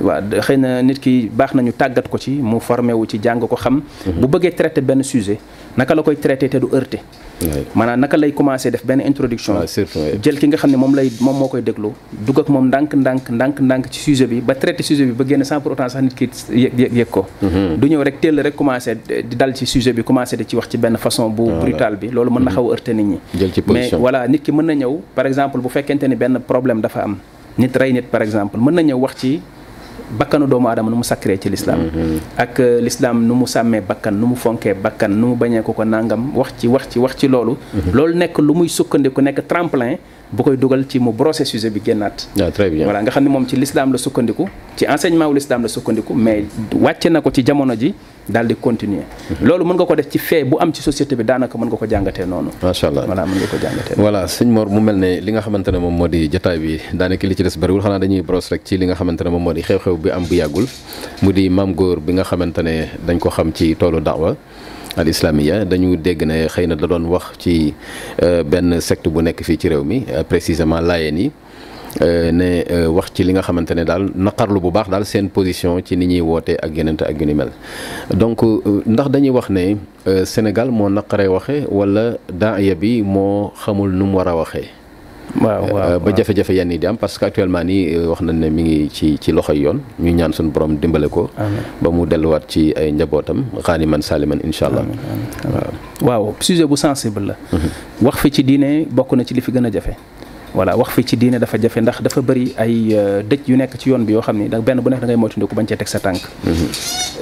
waaw 0.00 0.40
xëy 0.44 0.56
na 0.60 0.82
nit 0.82 0.98
ki 1.00 1.28
baax 1.32 1.54
nañu 1.56 1.72
tàggat 1.72 2.08
ko 2.08 2.18
ci 2.18 2.38
mu 2.42 2.60
formé 2.60 2.92
wu 2.92 3.06
ci 3.06 3.18
jàng 3.22 3.40
ko 3.40 3.56
xam 3.56 3.80
mhm. 4.06 4.20
bu 4.20 4.26
bëggee 4.28 4.54
traité 4.54 4.80
benn 4.80 5.02
sujet 5.02 5.38
naka 5.76 5.94
la 5.94 6.02
koy 6.02 6.16
traité 6.16 6.48
te 6.48 6.58
du 6.58 6.66
heurté 6.72 7.00
maanaam 7.74 8.00
naka 8.00 8.16
lay 8.16 8.32
commencé 8.32 8.70
def 8.70 8.84
benn 8.84 9.00
introduction 9.00 9.54
jël 10.22 10.38
ki 10.38 10.46
nga 10.48 10.56
xam 10.56 10.70
ne 10.70 10.76
moom 10.76 10.94
lay 10.94 11.10
moom 11.20 11.36
moo 11.38 11.48
koy 11.48 11.62
déglu 11.62 11.92
dugg 12.12 12.38
ak 12.40 12.48
moom 12.48 12.66
ndànk 12.68 12.94
ndànk 12.94 13.30
ndànk 13.30 13.60
ndànk 13.60 13.88
ci 13.90 14.00
sujet 14.00 14.28
bi 14.28 14.40
ba 14.40 14.54
trait 14.54 14.76
sujet 14.82 15.06
bi 15.06 15.12
ba 15.12 15.24
génn 15.26 15.44
sans 15.44 15.60
pour 15.60 15.72
autant 15.72 15.88
sax 15.88 16.02
nit 16.02 16.14
ki 16.14 16.28
yëg 16.52 17.08
ko 17.10 17.26
mhm. 17.42 17.76
du 17.78 17.88
ñëw 17.88 18.02
rek 18.02 18.20
teel 18.20 18.40
rek 18.40 18.54
commencé 18.54 18.96
di 19.06 19.36
dal 19.36 19.54
ci 19.54 19.66
sujet 19.66 19.92
bi 19.94 20.02
commencé 20.04 20.36
di 20.36 20.44
ci 20.46 20.56
wax 20.56 20.68
ci 20.68 20.76
benn 20.78 20.96
façon 20.98 21.28
bu 21.30 21.50
brutal 21.60 21.96
bi 21.96 22.08
loolu 22.10 22.30
mën 22.30 22.44
na 22.44 22.50
mhm. 22.50 22.56
xaw 22.56 22.66
a 22.66 22.70
heurté 22.72 22.92
nit 22.94 23.02
ñi 23.02 23.18
mais 23.68 23.90
voilà 23.96 24.28
nit 24.28 24.38
ki 24.42 24.52
mën 24.52 24.62
na 24.64 24.74
ñëw 24.74 25.00
par 25.14 25.26
exemple 25.26 25.58
bu 25.58 25.68
fekkente 25.68 26.04
ni 26.08 26.16
benn 26.16 26.38
problème 26.46 26.80
dafa 26.80 27.02
am 27.04 27.16
nit 27.58 27.70
rey 27.76 27.92
nit 27.94 28.02
par 28.10 28.20
exemple 28.22 28.56
mën 28.58 28.74
na 28.74 28.82
ñëw 28.82 28.98
wax 28.98 29.16
ci 29.16 29.40
bakkanu 30.12 30.46
doomu 30.46 30.70
aadama 30.70 30.90
nu 30.90 31.02
mu 31.02 31.06
sacré 31.06 31.34
ci 31.36 31.50
lislaam 31.50 31.82
mm-hmm. 31.90 32.38
ak 32.44 32.54
euh, 32.62 32.78
lislaam 32.86 33.18
nu 33.28 33.34
mu 33.42 33.46
sàmmee 33.50 33.82
bakkan 33.88 34.14
nu 34.20 34.30
mu 34.32 34.36
fonkee 34.42 34.74
bakkan 34.84 35.10
nu 35.20 35.32
mu 35.32 35.36
bañee 35.42 35.62
ko 35.66 35.74
ko 35.74 35.82
nangam 35.84 36.30
wax 36.38 36.54
ci 36.62 36.66
wax 36.70 36.86
ci 36.92 36.98
wax 37.02 37.14
ci 37.18 37.26
loolu 37.26 37.56
mm-hmm. 37.58 37.94
loolu 37.96 38.14
nekk 38.22 38.38
lu 38.46 38.54
muy 38.62 38.70
sukkandiku 38.78 39.20
nekk 39.26 39.42
tremplin 39.50 39.98
bu 40.32 40.42
koy 40.42 40.56
dugal 40.56 40.82
ci 40.88 40.98
mu 40.98 41.12
brosser 41.12 41.46
sujet 41.46 41.70
bi 41.72 41.80
génnaat. 41.84 42.26
waaw 42.36 42.48
ah, 42.48 42.50
très 42.52 42.70
bien 42.70 42.86
voilà 42.86 43.00
nga 43.02 43.10
xam 43.10 43.24
ne 43.24 43.28
moom 43.28 43.46
ci 43.46 43.56
l'islam 43.56 43.92
la 43.92 43.98
sukkandiku 43.98 44.48
ci 44.76 44.84
enseignement 44.88 45.28
wu 45.28 45.34
l'islam 45.34 45.62
la 45.62 45.68
sukkandiku 45.68 46.14
mais 46.14 46.44
wàcce 46.74 47.08
na 47.10 47.20
ko 47.20 47.30
ci 47.30 47.42
jamono 47.46 47.74
ji 47.76 47.94
daal 48.28 48.46
di 48.48 48.56
continuer. 48.60 49.04
Mhm. 49.30 49.46
loolu 49.46 49.64
mën 49.64 49.74
nga 49.76 49.84
ko 49.86 49.94
def 49.94 50.08
ci 50.10 50.18
fee 50.18 50.44
bu 50.44 50.56
am 50.58 50.72
ci 50.72 50.82
société 50.82 51.14
bi 51.16 51.22
daanaka 51.22 51.56
mën 51.58 51.66
nga 51.68 51.76
ko 51.76 51.86
jàngate 51.88 52.26
noonu. 52.26 52.50
macha 52.62 52.88
allah 52.88 53.06
voilà 53.06 53.24
mën 53.26 53.36
nga 53.38 53.46
ko 53.46 53.56
jàngatee 53.62 53.94
noonu. 53.96 54.10
voilà 54.10 54.26
sëñ 54.26 54.46
mu 54.46 54.80
mel 54.80 54.96
ne 54.96 55.20
li 55.20 55.32
nga 55.32 55.40
xamante 55.40 55.68
ne 55.70 55.78
moom 55.78 55.94
moo 55.96 56.08
di 56.08 56.28
jotaay 56.28 56.58
bi 56.58 56.80
daanaka 56.92 57.26
li 57.26 57.34
ci 57.36 57.42
des 57.44 57.56
bëriwul 57.58 57.80
xanaa 57.82 57.98
dañuy 58.00 58.22
brosse 58.22 58.50
rek 58.50 58.64
ci 58.64 58.76
li 58.78 58.86
nga 58.86 58.94
xamante 58.94 59.22
ne 59.22 59.30
moom 59.30 59.42
moo 59.42 59.52
di 59.52 59.62
xew-xew 59.62 59.96
bi 59.96 60.10
am 60.10 60.24
bu 60.26 60.34
yàggul 60.34 60.64
mu 61.22 61.30
di 61.32 61.48
maam 61.48 61.72
góor 61.74 62.00
bi 62.00 62.12
nga 62.14 62.24
xamante 62.24 62.62
ne 62.62 62.86
dañ 63.06 63.18
ko 63.18 63.28
xam 63.30 63.52
ci 63.54 63.76
toolu 63.76 64.00
daawa 64.00 64.34
al 64.96 65.08
islamia 65.12 65.56
dañu 65.64 65.94
dégg 66.04 66.20
ne 66.28 66.38
xëy 66.52 66.66
na 66.68 66.76
da 66.80 66.86
doon 66.86 67.04
wax 67.12 67.26
ci 67.42 67.74
euh, 68.24 68.42
benn 68.50 68.70
secte 68.80 69.08
bu 69.12 69.20
nekk 69.22 69.40
fii 69.46 69.58
ci 69.60 69.68
réew 69.68 69.84
mi 69.84 69.98
euh, 70.08 70.22
précisément 70.24 70.80
laayeen 70.80 71.18
yi 71.18 71.28
euh, 72.02 72.32
ne 72.32 72.86
wax 72.96 73.08
ci 73.14 73.22
li 73.24 73.32
nga 73.32 73.42
xamante 73.42 73.72
ne 73.76 73.84
daal 73.84 74.08
naqarlu 74.14 74.60
bu 74.60 74.70
baax 74.70 74.88
daal 74.88 75.04
seen 75.06 75.28
position 75.28 75.80
ci 75.84 75.96
ni 75.96 76.06
ñuy 76.06 76.20
wootee 76.20 76.56
ak 76.62 76.72
yeneen 76.76 76.96
ak 77.08 77.20
yu 77.20 77.34
mel 77.34 77.50
donc 78.14 78.42
ndax 78.86 79.08
dañuy 79.10 79.30
wax 79.30 79.50
ne 79.50 79.76
Sénégal 80.24 80.70
moo 80.70 80.88
naqaree 80.88 81.26
waxe 81.28 81.56
walla 81.70 82.16
daaya 82.32 82.74
bi 82.74 83.02
moo 83.02 83.52
xamul 83.62 83.90
nu 83.90 84.04
mu 84.04 84.16
war 84.18 84.28
a 84.28 84.36
waxee. 84.36 84.70
Euh, 85.36 85.60
waaw 85.70 85.98
ba 86.00 86.10
jafe-jafe 86.16 86.56
yenn 86.56 86.72
yi 86.72 86.78
di 86.80 86.86
am 86.88 86.96
parce 86.96 87.18
que 87.18 87.24
actuellement 87.28 87.62
nii 87.64 87.92
euh, 87.94 88.08
wax 88.08 88.20
nañ 88.24 88.38
ne 88.40 88.48
mi 88.50 88.62
ngi 88.64 88.76
ci 88.90 89.06
ci 89.20 89.30
loxoy 89.36 89.58
yoon 89.60 89.78
ñu 90.00 90.10
ñaan 90.16 90.32
suñu 90.32 90.48
borom 90.50 90.76
dimbale 90.80 91.08
ko. 91.12 91.28
ba 91.80 91.88
mu 91.90 92.06
delluwaat 92.08 92.48
ci 92.48 92.72
ay 92.76 92.88
njabootam 92.92 93.44
xaaniman 93.66 94.00
saaliman 94.02 94.40
incha 94.44 94.66
allah. 94.72 94.84
waaw 96.02 96.32
sujet 96.40 96.64
bu 96.66 96.76
sensible 96.76 97.26
la. 97.36 97.36
Mhm. 97.52 97.68
wax 98.08 98.16
fi 98.22 98.30
ci 98.32 98.42
diine 98.42 98.86
bokk 98.88 99.12
na 99.12 99.22
ci 99.28 99.34
li 99.36 99.40
fi 99.44 99.52
gën 99.52 99.66
a 99.68 99.70
jafe. 99.70 99.92
voilà 100.56 100.72
wax 100.80 100.88
fi 100.96 101.04
ci 101.04 101.16
diine 101.20 101.36
dafa 101.38 101.58
jafe 101.60 101.76
ndax 101.84 102.00
dafa 102.02 102.22
bëri 102.24 102.54
ay 102.56 102.72
euh, 102.96 103.20
dëj 103.28 103.44
yu 103.52 103.56
nekk 103.60 103.76
ci 103.76 103.90
yoon 103.92 104.02
bi 104.08 104.12
yoo 104.16 104.22
xam 104.24 104.38
ni 104.40 104.48
benn 104.48 104.80
bu 104.80 104.88
nekk 104.90 105.00
da 105.00 105.06
ngay 105.06 105.16
moytandiku 105.20 105.54
bañ 105.54 105.66
cee 105.68 105.76
teg 105.76 105.86
sa 105.88 106.00
tànk 106.00 106.20
mhm. 106.44 106.54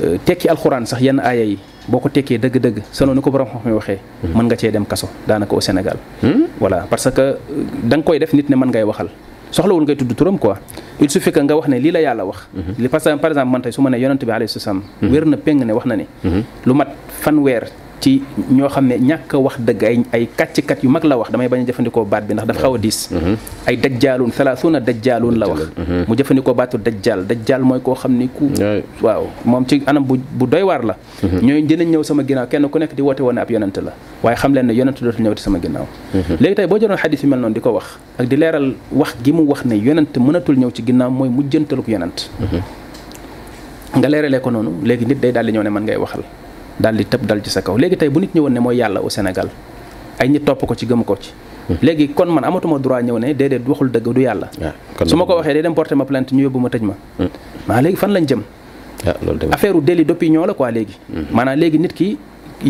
euh, 0.05 0.16
tekki 0.25 0.47
alxuraan 0.49 0.87
sax 0.87 1.01
yenn 1.03 1.18
aaya 1.18 1.42
yi 1.44 1.59
boo 1.88 1.99
ko 1.99 2.09
tekkee 2.09 2.38
dëgg-dëgg 2.38 2.83
selon 2.92 3.14
ni 3.14 3.20
ko 3.20 3.31
borom 3.31 3.49
xam-xam 3.51 3.75
waxee 3.75 3.99
man 4.23 4.31
mhm. 4.31 4.47
nga 4.47 4.57
cee 4.57 4.70
dem 4.70 4.85
kaso 4.87 5.09
daanaka 5.27 5.53
au 5.53 5.61
Sénégal 5.61 5.97
hmm? 6.23 6.47
voilà 6.61 6.87
parce 6.88 7.11
que 7.11 7.20
euh, 7.20 7.35
da 7.83 7.97
nga 7.97 8.05
koy 8.05 8.18
def 8.20 8.33
nit 8.33 8.49
ne 8.49 8.57
mën 8.57 8.66
ngay 8.68 8.85
waxal 8.85 9.09
soxlawul 9.51 9.83
ngay 9.85 9.97
tudd 9.97 10.14
turam 10.14 10.38
quoi 10.38 10.57
il 11.01 11.11
suffit 11.11 11.33
que 11.33 11.40
nga 11.40 11.57
wax 11.57 11.66
ne 11.68 11.79
lii 11.79 11.90
la 11.90 12.01
yàlla 12.01 12.25
wax 12.25 12.47
mhm. 12.55 12.75
li 12.79 12.88
parce 12.88 13.05
que 13.05 13.16
par 13.18 13.31
exemple 13.31 13.51
man 13.51 13.62
tey 13.62 13.73
su 13.73 13.81
ma 13.83 13.90
ne 13.90 13.97
yonent 13.99 14.23
bi 14.25 14.31
alayhi 14.31 14.49
salaam 14.49 14.83
na 15.03 15.37
péng 15.37 15.64
ne 15.64 15.73
wax 15.73 15.87
ne 15.87 16.07
lu 16.66 16.73
mat 16.73 16.88
ci 18.05 18.12
ñoo 18.57 18.69
xam 18.75 18.85
ne 18.90 18.97
ñàkk 19.09 19.33
a 19.37 19.38
wax 19.45 19.57
dëgg 19.69 19.83
ay 19.90 19.97
ay 20.14 20.25
kàcckat 20.38 20.79
yu 20.85 20.88
mag 20.95 21.05
la 21.11 21.14
wax 21.21 21.29
damay 21.33 21.49
bañ 21.53 21.61
a 21.62 21.64
jëfandikoo 21.69 22.05
baat 22.12 22.23
bi 22.29 22.33
ndax 22.35 22.47
dafa 22.51 22.61
xaw 22.64 22.75
a 22.79 22.81
diis 22.85 22.99
mm-hmm. 23.11 23.35
ay 23.69 23.77
dajjaaluun 23.83 24.31
salaasuuna 24.37 24.79
dajjaaluun 24.87 25.37
la 25.42 25.46
wax 25.50 25.61
mm-hmm. 25.73 26.02
mu 26.09 26.13
jëfandikoo 26.19 26.55
baatu 26.61 26.77
dajjaal 26.87 27.21
dajjaal 27.31 27.63
mooy 27.69 27.81
koo 27.87 27.94
xam 28.02 28.13
ni 28.21 28.27
ku 28.37 28.46
waaw 29.07 29.25
moom 29.50 29.65
ci 29.69 29.77
anam 29.90 30.05
bu 30.09 30.15
bu 30.38 30.44
doy 30.52 30.63
waar 30.69 30.83
la 30.88 30.94
mm-hmm. 30.98 31.40
ñooy 31.46 31.63
dinañ 31.69 31.88
ñëw 31.92 32.02
sama 32.09 32.23
ginnaaw 32.29 32.46
kenn 32.52 32.67
ku 32.73 32.77
nekk 32.83 32.92
di 32.96 33.02
woote 33.07 33.23
woon 33.27 33.38
ab 33.42 33.50
yonent 33.55 33.77
la 33.87 33.92
waaye 34.25 34.37
xam 34.40 34.52
leen 34.57 34.67
ne 34.69 34.73
yonent 34.79 34.96
dootul 35.05 35.23
ñëwati 35.25 35.42
sama 35.46 35.59
ginnaaw 35.65 35.87
léegi 36.40 36.55
tey 36.59 36.67
boo 36.71 36.79
jëloon 36.83 36.98
xadis 37.02 37.21
yu 37.25 37.29
mel 37.33 37.40
noonu 37.42 37.55
di 37.57 37.61
ko 37.67 37.71
wax 37.79 37.87
ak 38.21 38.27
di 38.31 38.37
leeral 38.42 38.69
wax 39.00 39.13
gi 39.25 39.33
mu 39.37 39.42
wax 39.52 39.61
ne 39.71 39.75
yonent 39.87 40.15
mënatul 40.27 40.59
ñëw 40.61 40.71
ci 40.77 40.83
ginnaaw 40.88 41.11
mooy 41.19 41.29
mujjantaluk 41.37 41.88
yonent 41.94 42.19
nga 43.98 44.09
leeralee 44.13 44.40
ko 44.44 44.50
noonu 44.55 44.71
léegi 44.88 45.05
nit 45.11 45.19
day 45.23 45.33
daal 45.37 45.46
di 45.52 45.59
man 45.79 45.83
ngay 45.88 45.96
waxal 46.05 46.21
daal 46.79 46.94
di 46.96 47.04
tëb 47.06 47.22
dal 47.27 47.40
ci 47.42 47.50
sa 47.50 47.62
kaw 47.62 47.77
léegi 47.79 47.96
tey 47.96 48.08
bu 48.08 48.18
nit 48.20 48.35
ñëwoon 48.35 48.52
ne 48.52 48.58
mooy 48.60 48.77
yàlla 48.77 49.00
au 49.00 49.08
Sénégal 49.10 49.48
ay 50.18 50.29
nit 50.29 50.40
topp 50.44 50.66
ko 50.66 50.75
ci 50.75 50.87
gëm 50.87 51.04
ko 51.04 51.16
ci. 51.20 51.31
Hmm. 51.68 51.79
léegi 51.81 52.08
kon 52.12 52.27
man 52.29 52.44
amatuma 52.44 52.79
droit 52.79 53.02
ñëw 53.02 53.18
ne 53.18 53.33
déedéet 53.35 53.62
waxul 53.66 53.90
dëgg 53.90 54.12
du 54.14 54.20
yàlla. 54.22 54.48
Ah, 54.62 54.72
su 55.06 55.16
ma 55.16 55.25
ko 55.25 55.35
waxee 55.37 55.52
day 55.54 55.62
dem 55.62 55.75
porter 55.75 55.96
ma 55.96 56.04
plainte 56.04 56.33
ñu 56.35 56.42
yóbbu 56.42 56.58
ma 56.58 56.68
tëj 56.68 56.83
ma. 56.83 56.94
Hmm. 57.18 57.29
maa 57.66 57.81
léegi 57.81 57.96
fan 57.96 58.08
lañ 58.10 58.27
jëm. 58.27 58.42
Ah, 59.06 59.14
affaire 59.52 59.77
u 59.77 59.81
délit 59.83 60.04
d'opinion 60.04 60.44
la 60.46 60.54
quoi 60.54 60.70
léegi. 60.70 60.98
Hmm. 61.12 61.25
maanaa 61.33 61.54
léegi 61.56 61.79
nit 61.79 61.92
ki 61.92 62.18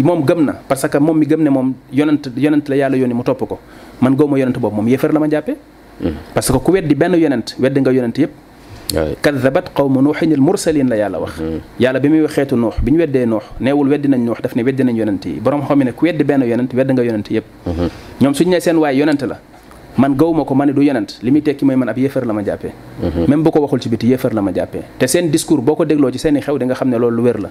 moom 0.02 0.24
gëm 0.24 0.44
na 0.44 0.52
parce 0.68 0.86
que 0.88 0.98
moom 0.98 1.16
mi 1.18 1.26
gëm 1.26 1.42
ne 1.42 1.50
moom 1.50 1.72
yonent 1.92 2.22
yonent 2.36 2.64
la 2.68 2.76
yàlla 2.76 2.96
yoon 2.96 3.02
yónni 3.09 3.14
mu 3.14 3.22
topp 3.24 3.48
ko 3.48 3.59
man 4.00 4.14
gëwuma 4.14 4.38
yonent 4.38 4.59
boobu 4.59 4.76
moom 4.76 4.88
yéefar 4.88 5.12
la 5.12 5.18
ma 5.20 5.28
jàppee. 5.30 5.57
parce 6.34 6.50
que 6.52 6.59
ku 6.59 6.72
weddi 6.72 6.94
benn 6.94 7.14
yonent 7.16 7.57
weddi 7.59 7.80
nga 7.80 7.92
yonent 7.92 8.18
yëpp 8.18 8.30
kaddabat 8.93 9.72
qawmu 9.74 10.03
nuuxin 10.03 10.30
il 10.32 10.41
mursalin 10.41 10.85
la 10.85 10.97
yàlla 10.97 11.18
wax 11.20 11.32
yàlla 11.80 12.01
bi 12.01 12.09
muy 12.09 12.20
waxeetu 12.22 12.57
nuux 12.57 12.74
bi 12.82 12.91
ñu 12.93 12.99
weddee 12.99 13.26
nuux 13.26 13.43
neewul 13.61 13.89
weddi 13.89 14.09
nañ 14.09 14.20
nuux 14.24 14.37
daf 14.43 14.55
ne 14.55 14.62
weddi 14.62 14.82
nañ 14.85 14.97
yonent 14.97 15.24
yi 15.24 15.41
borom 15.41 15.62
xam 15.66 15.82
ne 15.82 15.93
ku 15.93 16.05
weddi 16.05 16.24
benn 16.24 16.45
yonent 16.45 16.68
wedd 16.74 16.93
nga 16.93 17.03
yonent 17.03 17.24
yëpp 17.30 17.45
ñoom 18.20 18.35
suñu 18.35 18.51
ne 18.51 18.61
seen 18.61 18.76
waay 18.76 18.97
yonent 18.99 19.22
la 19.26 19.39
man 19.97 20.14
gawuma 20.14 20.45
ko 20.45 20.55
ma 20.55 20.66
ne 20.66 20.72
du 20.72 20.82
yonent 20.82 21.18
li 21.22 21.30
muy 21.30 21.41
tekki 21.43 21.64
mooy 21.64 21.76
man 21.76 21.89
ab 21.89 21.97
yéefar 21.99 22.24
la 22.26 22.32
ma 22.32 22.43
jàppee 22.45 22.72
même 23.26 23.43
bu 23.43 23.51
ko 23.51 23.61
waxul 23.61 23.80
ci 23.80 23.89
biti 23.89 24.07
yéefar 24.09 24.32
la 24.35 24.43
ma 24.43 24.53
jàppee 24.53 24.80
te 24.99 25.07
seen 25.07 25.28
discours 25.30 25.62
boo 25.62 25.74
ko 25.76 25.85
dégloo 25.85 26.12
ci 26.12 26.18
seen 26.18 26.37
i 26.37 26.41
xew 26.41 26.59
di 26.59 26.64
nga 26.64 26.74
xam 26.74 26.89
ne 26.89 26.99
loolu 26.99 27.16
lu 27.16 27.22
wér 27.22 27.41
la 27.41 27.51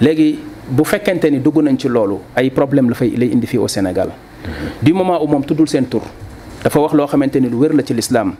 léegi 0.00 0.38
bu 0.70 0.84
fekkente 0.84 1.26
ni 1.30 1.38
dugg 1.38 1.56
nañ 1.62 1.78
ci 1.78 1.88
loolu 1.88 2.18
ay 2.34 2.50
problème 2.50 2.88
la 2.90 2.94
fay 2.94 3.10
lay 3.16 3.28
indi 3.32 3.46
fii 3.46 3.58
au 3.58 3.68
Sénégal 3.68 4.08
du 4.82 4.92
moment 4.92 5.22
où 5.22 5.26
moom 5.28 5.44
tuddul 5.44 5.68
seen 5.68 5.86
tur 5.86 6.02
dafa 6.64 6.76
wax 6.80 6.92
lo 6.94 7.06
xamanteni 7.08 7.48
lu 7.48 7.56
wér 7.62 7.72
la 7.78 7.82
ci 7.86 7.94
l'islam 7.96 8.34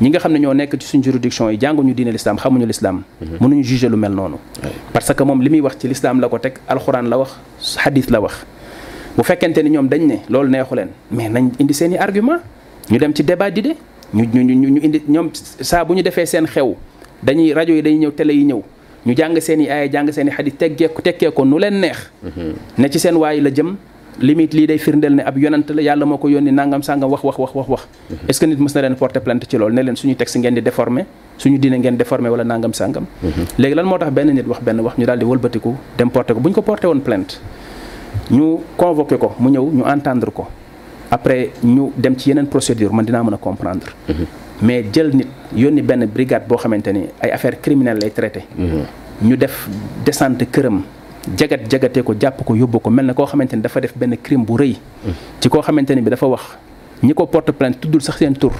ñi 0.00 0.08
nga 0.08 0.18
xamne 0.18 0.38
ño 0.40 0.52
nek 0.56 0.72
ci 0.80 0.86
suñu 0.88 1.04
juridiction 1.04 1.50
yi 1.50 1.56
jangu 1.60 1.82
ñu 1.84 1.92
diine 1.92 2.10
l'islam 2.10 2.36
xamu 2.36 2.58
ñu 2.58 2.66
l'islam 2.66 3.02
mënu 3.40 3.54
ñu 3.56 3.62
juger 3.64 3.90
lu 3.90 3.96
mel 3.96 4.12
nonu 4.12 4.36
parce 4.92 5.12
que 5.14 5.22
mom 5.22 5.40
limi 5.42 5.60
wax 5.60 5.74
ci 5.78 5.88
l'islam 5.88 6.20
la 6.20 6.28
ko 6.28 6.38
teg 6.38 6.54
alxuraan 6.66 7.06
la 7.08 7.18
wax 7.18 7.30
hadith 7.84 8.08
la 8.10 8.20
wax 8.20 8.36
bu 9.16 9.22
fekkente 9.22 9.58
ni 9.62 9.70
ñoom 9.70 9.88
dañ 9.88 10.00
ne 10.06 10.16
lool 10.30 10.48
neexu 10.50 10.74
leen 10.74 10.88
mais 11.10 11.28
nañ 11.28 11.50
indi 11.60 11.74
seen 11.74 11.94
argument 11.98 12.40
ñu 12.90 12.98
dem 12.98 13.12
ci 13.14 13.22
débat 13.22 13.50
di 13.50 13.60
dé 13.62 13.76
ñu 14.14 14.24
ñu 14.24 14.54
ñu 14.54 14.86
indi 14.86 15.02
ñom 15.08 15.28
sa 15.60 15.84
buñu 15.84 16.02
défé 16.02 16.24
seen 16.24 16.46
xew 16.46 16.74
dañuy 17.22 17.52
radio 17.52 17.74
yi 17.76 17.82
dañuy 17.82 17.98
ñëw 18.06 18.12
télé 18.12 18.32
yi 18.34 18.44
ñëw 18.46 18.62
ñu 19.04 19.14
jàng 19.14 19.38
seen 19.40 19.60
ay 19.70 19.90
jàng 19.92 20.10
seen 20.10 20.30
hadith 20.30 20.56
tekke 20.56 20.78
teggee 20.88 21.02
tekkee 21.04 21.32
ko 21.32 21.44
nu 21.44 21.58
len 21.58 21.78
neex 21.80 22.10
ne 22.78 22.88
ci 22.88 22.98
seen 22.98 23.14
way 23.16 23.40
la 23.42 23.50
jëm 23.50 23.76
limite 24.20 24.54
lii 24.54 24.66
day 24.66 24.78
firndeel 24.78 25.14
ne 25.16 25.22
ab 25.22 25.36
yonant 25.38 25.68
la 25.74 25.82
yàlla 25.82 26.04
moo 26.06 26.18
ko 26.18 26.28
yónni 26.28 26.50
nangam 26.50 26.82
sàngam 26.82 27.10
wax 27.10 27.22
wax 27.24 27.38
wax 27.38 27.54
wax 27.54 27.68
wax 27.68 27.86
mhm. 28.10 28.18
est-ce 28.28 28.40
que 28.40 28.46
nit 28.46 28.56
mës 28.58 28.74
na 28.74 28.82
leen 28.82 28.94
porter 28.96 29.20
plainte 29.20 29.46
ci 29.48 29.56
loolu 29.56 29.74
ne 29.74 29.80
leen 29.82 29.94
suñu 29.96 30.16
texte 30.16 30.36
ngeen 30.38 30.54
di 30.54 30.62
déformé 30.62 31.06
suñu 31.38 31.58
diine 31.58 31.78
ngeen 31.78 31.96
déformé 31.96 32.28
wala 32.28 32.42
nangam 32.44 32.72
sàngam 32.74 33.04
mhm. 33.22 33.46
léegi 33.58 33.74
lan 33.76 33.84
moo 33.86 33.96
tax 33.98 34.10
benn 34.10 34.30
nit 34.34 34.44
wax 34.46 34.60
benn 34.60 34.80
wax 34.80 34.98
ñu 34.98 35.04
daal 35.06 35.18
di 35.18 35.24
wëlbatiku 35.24 35.74
dem 35.96 36.10
porter 36.10 36.34
ko 36.34 36.40
bu 36.40 36.48
ñu 36.48 36.54
ko 36.54 36.62
porté 36.62 36.86
woon 36.88 37.00
plainte 37.00 37.38
ñu 38.30 38.58
convoqué 38.76 39.18
ko 39.18 39.34
mu 39.38 39.50
ñëw 39.50 39.70
ñu 39.72 39.82
entendre 39.86 40.32
ko 40.32 40.46
après 41.10 41.52
ñu 41.62 41.90
dem 41.96 42.16
ci 42.18 42.30
yeneen 42.30 42.46
procédure 42.48 42.92
man 42.92 43.04
dinaa 43.06 43.22
mën 43.22 43.34
a 43.34 43.36
comprendre 43.38 43.86
mhm. 44.08 44.16
mais 44.62 44.82
jël 44.92 45.14
nit 45.14 45.28
yónni 45.54 45.82
benn 45.82 46.06
brigade 46.06 46.44
boo 46.48 46.56
xamante 46.58 46.88
ni 46.92 47.04
ay 47.20 47.30
affaire 47.30 47.60
criminelle 47.60 48.00
lay 48.00 48.10
traité 48.10 48.40
ñu 49.22 49.36
def 49.36 49.68
descente 50.04 50.42
këram 50.50 50.82
jagat 51.36 51.66
jagatee 51.70 52.02
ko 52.04 52.14
jàpp 52.14 52.44
ko 52.46 52.54
yóbbu 52.54 52.78
ko 52.80 52.88
mel 52.92 53.06
na 53.10 53.14
koo 53.16 53.26
xamante 53.26 53.54
ni 53.56 53.62
dafa 53.64 53.80
def 53.82 53.94
benn 53.96 54.14
crime 54.20 54.44
bu 54.44 54.52
rëy. 54.54 54.74
Mm. 54.76 55.12
ci 55.42 55.48
koo 55.48 55.60
xamante 55.64 55.90
ne 55.94 56.00
bi 56.02 56.10
dafa 56.10 56.26
wax 56.30 56.54
ñi 57.02 57.14
ko 57.14 57.26
porte 57.26 57.50
plainte 57.52 57.80
tuddul 57.80 58.00
sax 58.02 58.18
seen 58.18 58.34
tur. 58.36 58.52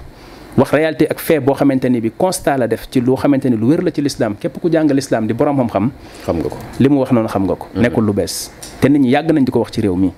wax 0.59 0.75
réalité 0.75 1.07
ak 1.07 1.21
fait 1.23 1.39
boo 1.39 1.55
xamante 1.55 1.87
bi 1.87 2.11
constat 2.11 2.59
la 2.59 2.67
def 2.67 2.91
ci 2.91 3.01
loo 3.01 3.15
xamante 3.15 3.47
lu 3.49 3.67
wér 3.71 3.81
la 3.85 3.91
ci 3.95 4.03
lislaam 4.03 4.35
képp 4.35 4.59
ku 4.61 4.67
jàng 4.73 4.91
lislaam 4.93 5.25
di 5.27 5.33
borom 5.33 5.57
xam-xam. 5.57 5.93
nga 6.35 6.43
ko 6.51 6.57
li 6.81 6.89
mu 6.89 6.99
wax 7.01 7.13
noonu 7.13 7.29
xam 7.29 7.45
nga 7.47 7.55
ko. 7.55 7.67
Mhm. 7.75 7.83
nekkul 7.83 8.05
lu 8.05 8.13
bees 8.13 8.51
te 8.81 8.89
nit 8.89 9.01
ñi 9.03 9.09
yàgg 9.15 9.31
nañ 9.31 9.45
di 9.45 9.51
ko 9.53 9.61
wax 9.61 9.71
ci 9.71 9.81
réew 9.83 9.95
mi. 9.95 10.11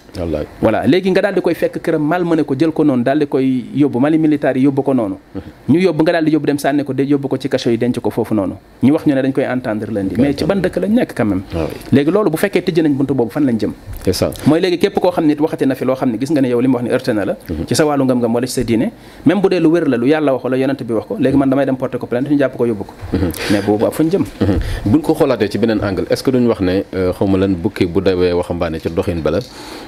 wallaay 0.63 0.89
léegi 0.89 1.11
nga 1.11 1.21
daal 1.21 1.35
di 1.35 1.41
koy 1.43 1.55
fekk 1.55 1.77
këram 1.85 2.01
mal 2.01 2.25
mëne 2.25 2.45
ko 2.45 2.55
jël 2.59 2.73
ko 2.73 2.83
noonu 2.85 3.05
daal 3.05 3.19
di 3.19 3.27
koy 3.27 3.65
yóbbu 3.75 4.01
mali 4.01 4.17
militaire 4.19 4.57
yi 4.57 4.65
yóbbu 4.65 4.83
ko 4.83 4.95
noonu. 4.95 5.19
Mhm. 5.35 5.43
ñu 5.75 5.79
yóbbu 5.79 6.01
nga 6.03 6.13
daal 6.13 6.25
di 6.25 6.31
yóbbu 6.33 6.47
dem 6.47 6.59
sànni 6.59 6.85
ko 6.85 6.93
de 6.95 7.03
yóbbu 7.03 7.29
ko 7.29 7.37
ci 7.37 7.49
kaso 7.51 7.69
yi 7.71 7.77
denc 7.77 8.01
ko 8.01 8.09
foofu 8.11 8.33
noonu 8.35 8.57
ñu 8.83 8.93
wax 8.93 9.05
ñu 9.05 9.13
dañ 9.15 9.33
koy 9.33 9.45
entendre 9.45 9.91
leen 9.93 10.09
di 10.09 10.17
yàlla 20.31 20.37
wax 20.37 20.45
wala 20.45 20.57
yonent 20.57 20.83
bi 20.83 20.95
wax 20.95 21.07
ko 21.07 21.17
léegi 21.19 21.37
man 21.37 21.51
damay 21.51 21.65
dem 21.67 21.77
porter 21.77 21.99
ko 21.99 22.07
plainte 22.07 22.29
ñu 22.31 22.39
jàpp 22.39 22.57
ko 22.57 22.65
yóbbu 22.67 22.85
ko 22.87 22.95
mhm. 23.13 23.31
mais 23.53 23.63
boobu 23.65 23.87
ab 23.87 23.93
fu 23.93 24.03
ñu 24.05 24.11
jëm 24.11 24.23
mhm. 24.23 24.61
buñ 24.87 25.01
ko 25.03 25.15
xoolaatee 25.15 25.49
ci 25.51 25.59
beneen 25.59 25.81
angle 25.83 26.05
est 26.11 26.31
duñ 26.31 26.47
wax 26.47 26.61
ne 26.61 26.85
euh, 26.95 27.13
xaw 27.13 27.27
ma 27.27 27.47
bukki 27.49 27.87
bu 27.87 28.01
dawee 28.01 28.33
waxambaane 28.33 28.79
ci 28.81 28.89
doxin 28.91 29.21
bala 29.21 29.39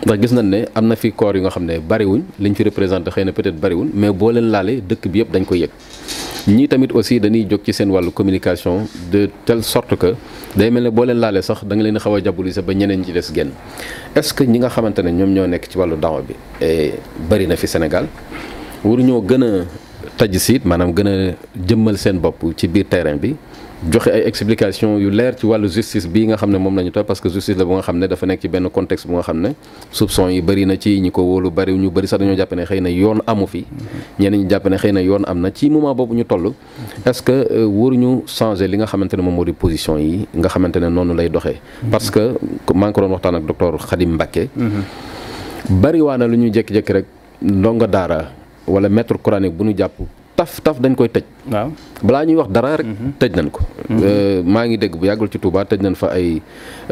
ndax 0.05 0.21
gis 0.21 0.33
nañ 0.33 0.45
ne 0.51 0.65
am 0.75 0.87
na 0.87 0.97
fi 0.97 1.13
corps 1.13 1.35
yu 1.37 1.41
nga 1.43 1.51
xam 1.51 1.65
ne 1.65 1.79
bariwuñ 1.79 2.23
liñ 2.41 2.55
fi 2.55 2.65
représenté 2.65 3.11
xëy 3.11 3.25
na 3.25 3.33
peut-être 3.33 3.57
bariwuñ 3.61 3.91
mais 3.95 4.13
boo 4.13 4.31
leen 4.31 4.51
laalee 4.51 4.81
dëkk 4.83 5.09
bi 5.09 5.19
yëpp 5.21 5.33
dañ 5.33 5.45
ko 5.45 5.55
yëg 5.55 5.71
ñii 6.49 6.69
tamit 6.69 6.93
aussi 6.93 7.21
dañuy 7.21 7.47
jóg 7.49 7.61
ci 7.65 7.73
seen 7.73 7.91
wàllu 7.91 8.11
communication 8.13 8.87
de 9.11 9.31
telle 9.47 9.63
sorte 9.63 9.95
que 9.97 10.15
day 10.57 10.71
mel 10.71 10.83
ne 10.85 10.91
boo 10.91 11.05
leen 11.05 11.19
laalee 11.19 11.43
sax 11.43 11.65
da 11.65 11.75
nga 11.77 11.83
leen 11.83 11.99
xaw 11.99 12.15
a 12.17 12.33
ba 12.67 12.73
ñeneen 12.75 13.05
ci 13.05 13.13
des 13.13 13.29
génn 13.33 13.51
est-ce 14.15 14.35
que 14.35 14.45
ñi 14.45 14.59
xamante 14.59 14.99
ne 15.03 15.11
ñoom 15.13 15.33
ñoo 15.35 15.47
nekk 15.47 15.69
ci 15.71 15.79
wàllu 15.79 15.97
daawa 15.97 16.23
bi 16.23 16.35
eh, 16.61 16.95
bari 17.31 17.47
na 17.47 17.55
fi 17.57 17.67
Sénégal 17.69 18.07
waruñoo 18.85 19.23
gën 19.23 19.65
tajsiid 20.17 20.65
maanaam 20.67 20.93
gën 20.95 21.09
a 21.09 21.15
jëmmal 21.69 21.97
seen 21.97 22.21
bopp 22.21 22.43
ci 22.57 22.69
biir 22.69 22.87
terrain 22.89 23.17
bi 23.19 23.35
joxe 23.91 24.09
ay 24.13 24.23
explication 24.27 24.97
yu 24.99 25.11
leer 25.11 25.35
ci 25.37 25.47
wàllu 25.47 25.67
justice 25.69 26.07
bii 26.07 26.27
nga 26.31 26.37
xam 26.37 26.51
ne 26.51 26.59
moom 26.59 26.77
la 26.77 26.83
ñu 26.83 26.91
toog 26.93 27.07
parce 27.07 27.21
que 27.21 27.29
justice 27.31 27.57
la 27.59 27.65
bu 27.65 27.73
nga 27.75 27.83
xam 27.83 27.99
ne 27.99 28.07
dafa 28.07 28.27
nekk 28.27 28.41
ci 28.41 28.49
benn 28.49 28.69
contexte 28.71 29.09
yi 30.31 30.41
bëri 30.43 30.67
na 30.67 30.77
ci 30.77 31.01
ñi 31.01 31.11
ko 31.11 31.23
wóolu 31.23 31.51
bëri 31.51 31.73
ñu 31.75 31.91
bëri 31.91 32.07
sax 32.07 32.21
dañoo 32.21 32.37
jàpp 32.37 32.53
ne 32.55 32.65
xëy 32.65 32.81
na 32.81 32.89
yoon 32.91 33.23
amu 33.27 33.47
fi 33.47 33.65
ñenn 34.19 34.37
ñi 34.37 34.47
jàpp 34.51 34.69
ne 34.69 34.77
xëy 34.77 34.93
na 34.93 35.01
yoon 35.01 35.25
am 35.27 35.41
na 35.41 35.51
ci 35.53 35.69
moment 35.71 35.95
boobu 35.95 36.15
ñu 36.15 36.25
toll 36.25 36.53
est-ce 37.07 37.23
que 37.23 37.33
euh, 37.33 37.67
ñu 37.97 38.23
changer 38.27 38.69
li 38.69 38.77
nga 38.77 38.87
xamante 38.87 39.15
ne 39.17 39.23
moom 39.23 39.35
moo 39.35 39.45
di 39.45 39.53
position 39.53 39.97
yi 39.99 40.27
nga 40.35 40.49
xamante 40.49 40.77
ne 40.79 40.89
noonu 40.89 41.15
lay 41.17 41.29
doxee 41.31 41.59
parce 41.91 42.11
que 42.11 42.35
maa 42.75 42.87
ngi 42.89 42.93
ko 42.95 43.01
doon 43.01 43.11
waxtaan 43.13 43.35
ak 43.37 43.45
docteur 43.47 43.81
Khadim 43.89 44.15
Mbacké 44.15 44.49
mm-hmm. 44.57 45.81
bëri 45.83 46.01
waa 46.01 46.17
na 46.19 46.27
lu 46.27 46.37
ñu 46.37 46.53
jékki-jékki 46.53 46.93
rek 46.93 47.05
ndongo 47.43 47.87
daara 47.87 48.41
wala 48.67 48.89
maître 48.91 49.15
coranique 49.19 49.55
bu 49.55 49.65
ñu 49.65 49.75
jàpp 49.77 49.99
taf 50.37 50.61
taf 50.63 50.81
dañ 50.81 50.95
koy 50.95 51.09
tëj. 51.09 51.25
waaw 51.51 51.69
balaa 52.03 52.25
ñuy 52.25 52.37
wax 52.41 52.49
dara 52.51 52.77
rek. 52.77 52.87
Mhm. 52.87 53.11
tëj 53.19 53.33
nañ 53.37 53.49
ko. 53.51 53.61
Mhm. 53.89 53.99
Euh, 54.03 54.43
maa 54.45 54.65
ngi 54.67 54.79
dégg 54.79 54.97
bu 54.97 55.05
yàggul 55.07 55.29
ci 55.31 55.39
Touba 55.39 55.65
tëj 55.67 55.81
nan 55.83 55.95
fa 55.95 56.09
ay 56.15 56.41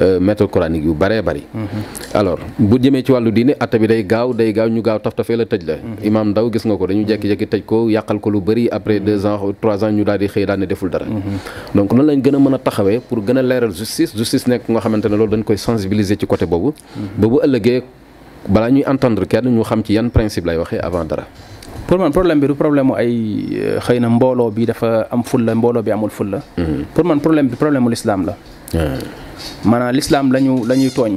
euh, 0.02 0.20
maître 0.20 0.44
coranique 0.46 0.84
yu 0.84 0.92
bare 0.92 1.22
bëri. 1.22 1.46
Mhm. 1.54 1.66
alors 2.14 2.38
bu 2.58 2.76
jëmee 2.82 3.02
ci 3.02 3.12
wàllu 3.12 3.32
diine 3.32 3.54
atta 3.58 3.78
bi 3.78 3.86
day 3.86 4.04
gaaw 4.04 4.34
day 4.34 4.52
gaaw 4.52 4.68
ñu 4.68 4.82
gaaw 4.82 4.98
taf 4.98 5.14
tafee 5.14 5.36
la 5.36 5.44
tëj 5.46 5.62
la. 5.64 5.74
Imaam 6.02 6.30
Ndaw 6.30 6.50
gis 6.52 6.64
nga 6.66 6.76
ko 6.76 6.86
dañu 6.86 7.06
jékki 7.06 7.28
jekki 7.28 7.46
tëj 7.46 7.62
ko 7.64 7.88
yàqal 7.88 8.20
ko 8.20 8.28
lu 8.30 8.40
bëri 8.40 8.68
après 8.70 9.00
deux 9.00 9.24
ans 9.24 9.38
trois 9.60 9.82
ans 9.84 9.90
ñu 9.92 10.04
daal 10.04 10.18
di 10.18 10.26
xëy 10.28 10.44
daane 10.46 10.66
deful 10.66 10.90
dara. 10.90 11.06
donc 11.74 11.92
nan 11.92 12.06
lañ 12.06 12.20
gën 12.20 12.34
a 12.34 12.38
mën 12.38 12.54
a 12.54 12.58
taxawee 12.58 13.00
pour 13.08 13.24
gën 13.24 13.38
a 13.38 13.42
leeral 13.42 13.72
justice 13.72 14.12
justice 14.16 14.46
nekk 14.46 14.68
nga 14.68 14.80
xamante 14.80 15.06
ne 15.08 15.16
loolu 15.16 15.32
dañ 15.36 15.44
koy 15.44 15.56
sensibiliser 15.56 16.16
ci 16.18 16.26
côté 16.26 16.44
boobu. 16.46 16.74
ba 17.16 17.26
bu 17.28 17.38
balaa 18.48 18.70
ñuy 18.70 18.84
entendre 18.86 19.26
kenn 19.26 19.48
ñu 19.48 19.62
xam 19.64 19.82
ci 19.84 19.94
yan 19.94 20.08
principe 20.10 20.44
lay 20.46 20.56
waxee 20.58 20.78
avant 20.82 21.04
dara 21.04 21.26
pour 21.91 21.99
man 21.99 22.12
problème 22.14 22.38
bi 22.38 22.47
du 22.47 22.55
problème 22.55 22.91
ay 23.01 23.16
euh, 23.62 23.86
xëy 23.86 23.99
na 24.03 24.07
mbooloo 24.16 24.53
bi 24.57 24.62
dafa 24.64 25.09
am 25.11 25.22
la 25.47 25.55
mbooloo 25.59 25.82
bi 25.82 25.91
amul 25.91 26.11
ful 26.18 26.28
la 26.32 26.38
mm-hmm. 26.38 26.84
pour 26.95 27.05
man 27.05 27.18
problème 27.18 27.49
bi 27.51 27.57
problème 27.62 27.82
mu 27.84 27.91
lislaam 27.91 28.22
la 28.28 28.34
maanaam 29.70 29.91
lislaam 29.99 30.26
lañu 30.34 30.53
la 30.68 30.76
ñuy 30.80 30.91
tooñ 30.99 31.14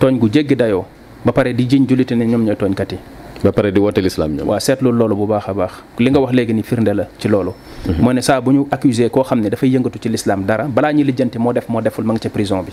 tooñ 0.00 0.14
gu 0.20 0.26
jeggi 0.34 0.56
dayoo 0.60 0.84
ba 1.24 1.32
pare 1.36 1.50
di 1.58 1.66
jiñ 1.70 1.82
jullite 1.88 2.12
ne 2.14 2.24
ñoom 2.30 2.42
ñooy 2.48 2.56
tooñkat 2.60 2.92
yi 2.92 2.98
ba 3.44 3.52
pare 3.52 3.68
di 3.74 3.78
woote 3.84 4.00
lislaam 4.06 4.30
ñoom 4.36 4.48
waaw 4.48 4.58
seetlu 4.66 4.90
loolu 4.90 5.16
bu 5.20 5.26
baax 5.32 5.44
a 5.50 5.52
baax 5.54 5.72
li 5.98 6.08
nga 6.10 6.20
wax 6.24 6.32
léegi 6.38 6.54
ni 6.54 6.62
firnde 6.62 6.92
la 6.98 7.04
ci 7.20 7.28
loolu 7.28 7.52
Mhm. 7.86 8.02
mooy 8.04 8.12
ne 8.14 8.20
saa 8.20 8.40
bu 8.40 8.52
ñu 8.52 8.66
accusé 8.70 9.08
koo 9.08 9.22
xam 9.24 9.40
ne 9.40 9.48
dafay 9.48 9.70
yëngatu 9.72 9.98
ci 10.02 10.08
lislaam 10.08 10.44
dara 10.44 10.64
balaa 10.68 10.92
ñuy 10.92 11.04
lijjanti 11.04 11.38
moo 11.38 11.52
def 11.52 11.66
moo 11.68 11.80
deful 11.80 12.04
ma 12.04 12.12
ngi 12.12 12.20
ca 12.20 12.28
prison 12.28 12.62
bi 12.64 12.72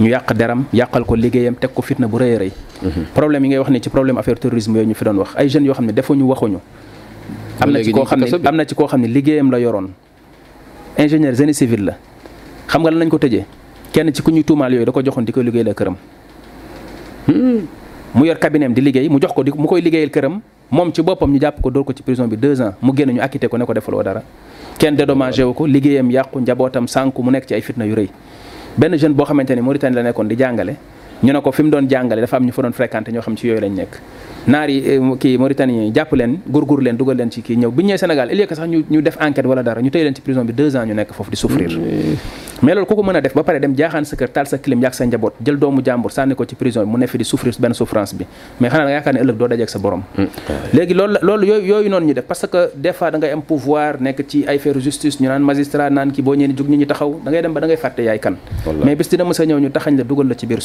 ñu 0.00 0.06
yàq 0.08 0.32
deram 0.34 0.64
yàqal 0.72 1.04
ko 1.04 1.14
liggéeyam 1.16 1.56
teg 1.58 1.70
ko 1.74 1.82
fitna 1.82 2.06
bu 2.06 2.18
rëy 2.18 2.38
rëy 2.38 2.52
mhm. 2.82 3.04
problème 3.14 3.44
yi 3.44 3.48
ngay 3.48 3.58
wax 3.58 3.70
ne 3.70 3.78
ci 3.82 3.90
problème 3.90 4.18
affaire 4.18 4.38
terrorisme 4.38 4.76
yooyu 4.76 4.86
ñu 4.88 4.94
fi 4.94 5.04
doon 5.04 5.18
wax 5.18 5.34
ay 5.36 5.48
jeunes 5.48 5.66
yoo 5.66 5.74
xam 5.74 5.86
ne 5.86 5.92
defuñu 5.92 6.26
waxuñu 6.28 6.58
am 7.60 7.70
na 7.72 7.82
ci 7.82 7.90
koo 7.92 8.04
xam 8.04 8.20
ne 8.20 8.26
am 8.48 8.54
na 8.56 8.64
ci 8.64 8.74
koo 8.74 8.86
xam 8.86 9.00
ne 9.00 9.08
liggéeyam 9.08 9.50
la 9.50 9.58
yoroon 9.58 9.88
ingénieur 10.96 11.34
génie 11.34 11.52
civil 11.54 11.84
la 11.84 11.96
xam 12.68 12.82
nga 12.82 12.90
lan 12.90 13.00
nañ 13.00 13.08
ko 13.08 13.18
tëjee 13.18 13.44
kenn 13.92 14.14
ci 14.14 14.22
ku 14.22 14.30
ñuy 14.30 14.44
tuumaal 14.44 14.72
yooyu 14.72 14.84
da 14.86 14.92
ko 14.92 15.02
joxoon 15.02 15.24
di 15.24 15.32
ko 15.32 15.40
liggéey 15.42 15.64
la 15.64 15.74
këram 15.74 15.96
hmm. 17.26 17.66
mu 18.16 18.24
yor 18.24 18.40
cabinet 18.40 18.72
di 18.72 18.80
liggéey 18.80 19.08
mu 19.12 19.20
jox 19.20 19.32
ko 19.36 19.44
di 19.44 19.52
mu 19.52 19.68
koy 19.68 19.80
liggéeyal 19.84 20.08
këram 20.08 20.40
moom 20.72 20.88
ci 20.90 21.02
boppam 21.04 21.28
ñu 21.28 21.38
jàpp 21.38 21.60
ko 21.60 21.68
dóor 21.70 21.84
ko 21.84 21.92
ci 21.92 22.00
prison 22.02 22.24
bi 22.26 22.36
deux 22.40 22.60
ans 22.64 22.72
mu 22.80 22.96
génn 22.96 23.12
ñu 23.12 23.20
acquitté 23.20 23.46
ko 23.46 23.58
ne 23.60 23.66
ko 23.68 23.74
defaloo 23.76 24.00
dara 24.02 24.22
kenn 24.80 24.96
dédommagé 24.96 25.44
wu 25.44 25.52
ko 25.52 25.66
liggéeyam 25.68 26.10
yàqu 26.10 26.40
njabootam 26.40 26.88
sànku 26.88 27.22
mu 27.22 27.30
nekk 27.30 27.44
ci 27.46 27.54
ay 27.54 27.60
fitna 27.60 27.84
yu 27.84 27.94
rëy 27.94 28.08
benn 28.78 28.96
jeune 28.96 29.12
boo 29.14 29.26
xamante 29.28 29.50
ni 29.54 29.60
Mauritanie 29.60 29.94
la 29.96 30.02
nekkoon 30.02 30.24
di 30.28 30.34
jàngale 30.38 30.76
ñu 31.22 31.30
ne 31.32 31.40
ko 31.42 31.52
fi 31.52 31.62
mu 31.62 31.68
doon 31.70 31.86
jàngale 31.86 32.20
dafa 32.20 32.36
am 32.38 32.44
ñu 32.46 32.52
fa 32.52 32.62
doon 32.62 32.72
fréquenté 32.72 33.12
ñoo 33.12 33.20
xam 33.20 33.36
ci 33.36 33.46
yooyu 33.48 33.60
lañ 33.60 33.72
nekk 33.76 34.00
naar 34.48 34.70
yi 34.70 34.80
eh, 34.94 35.00
kii 35.20 35.36
Mauritanie 35.36 35.82
yi 35.88 35.92
jàpp 35.94 36.12
leen 36.14 36.40
gurgur 36.48 36.80
leen 36.80 36.96
dugal 36.96 37.16
leen 37.18 37.30
ci 37.30 37.42
kii 37.42 37.56
ñëw 37.56 37.70
bi 37.70 37.82
ñëwee 37.84 37.98
Sénégal 37.98 38.28
il 38.32 38.38
y 38.38 38.42
a 38.42 38.46
que 38.46 38.54
sax 38.54 38.66
ñu 38.66 38.82
ñu 38.90 39.02
def 39.02 39.18
enquête 39.20 39.44
wala 39.46 39.62
dara 39.62 39.82
ñu 39.82 39.90
tëye 39.90 40.04
leen 40.04 40.14
ci 40.14 40.22
prison 40.22 40.42
bi 40.44 40.54
deux 40.54 40.74
ans 40.74 40.86
ñu 40.86 40.94
nekk 40.94 41.12
foofu 41.12 41.30
di 41.30 41.36
souffrir 41.36 41.68
mm. 41.68 42.44
mais 42.62 42.74
loolu 42.76 42.86
ku 42.88 42.94
ko 42.96 43.02
mën 43.02 43.16
a 43.16 43.20
def 43.20 43.34
ba 43.34 43.42
pare 43.44 43.60
dem 43.60 43.74
jaaxaan 43.76 44.04
sa 44.06 44.16
kër 44.16 44.30
taal 44.32 44.46
sa 44.48 44.56
clim 44.56 44.80
yàq 44.80 44.94
sa 44.94 45.04
njaboot 45.04 45.34
jël 45.44 45.56
doomu 45.58 45.82
jàmbur 45.84 46.10
sànni 46.10 46.34
ko 46.34 46.44
ci 46.46 46.54
prison 46.54 46.84
bi 46.84 46.90
mu 46.90 46.98
ne 46.98 47.06
fi 47.06 47.18
di 47.18 47.24
souffrir 47.24 47.52
benn 47.60 47.74
souffrance 47.74 48.14
bi 48.14 48.24
mais 48.60 48.70
xanaa 48.70 48.84
nga 48.86 48.92
yaakaar 48.92 49.14
ne 49.14 49.20
ëllëg 49.24 49.36
doo 49.36 49.48
dajeeg 49.48 49.68
sa 49.68 49.78
borom 49.78 50.02
hmm. 50.16 50.28
léegi 50.72 50.94
loolu 50.94 51.18
loolu 51.22 51.44
yooyu 51.46 51.88
noonu 51.90 52.06
ñu 52.06 52.14
def 52.14 52.24
parce 52.24 52.46
que 52.46 52.70
des 52.74 52.92
fois 52.94 53.10
da 53.10 53.18
ngay 53.18 53.32
am 53.32 53.42
pouvoir 53.42 54.00
nekk 54.00 54.24
ci 54.26 54.44
ay 54.48 54.56
affaire 54.56 54.78
justice 54.80 55.20
ñu 55.20 55.28
naan 55.28 55.42
magistrat 55.42 55.90
naan 55.90 56.10
ki 56.10 56.22
boo 56.22 56.34
ñëwee 56.34 56.56
jug 56.56 56.68
ñi 56.70 56.76
ñu 56.78 56.86
taxaw 56.86 57.20
da 57.24 57.30
dem 57.42 57.52
ba 57.52 57.60
da 57.60 57.66
ngay 57.66 57.76
fàtte 57.76 58.00
yaay 58.08 58.18
kan 58.18 58.36
mais 58.84 58.94
bis 58.96 59.08
dina 59.10 59.24
mës 59.24 59.38
a 59.42 59.44
ñëw 59.44 59.58
ñu 59.58 59.70
taxañ 59.70 59.96
la 59.98 60.04
dugal 60.04 60.26
la 60.28 60.34
ci 60.34 60.46
biir 60.46 60.60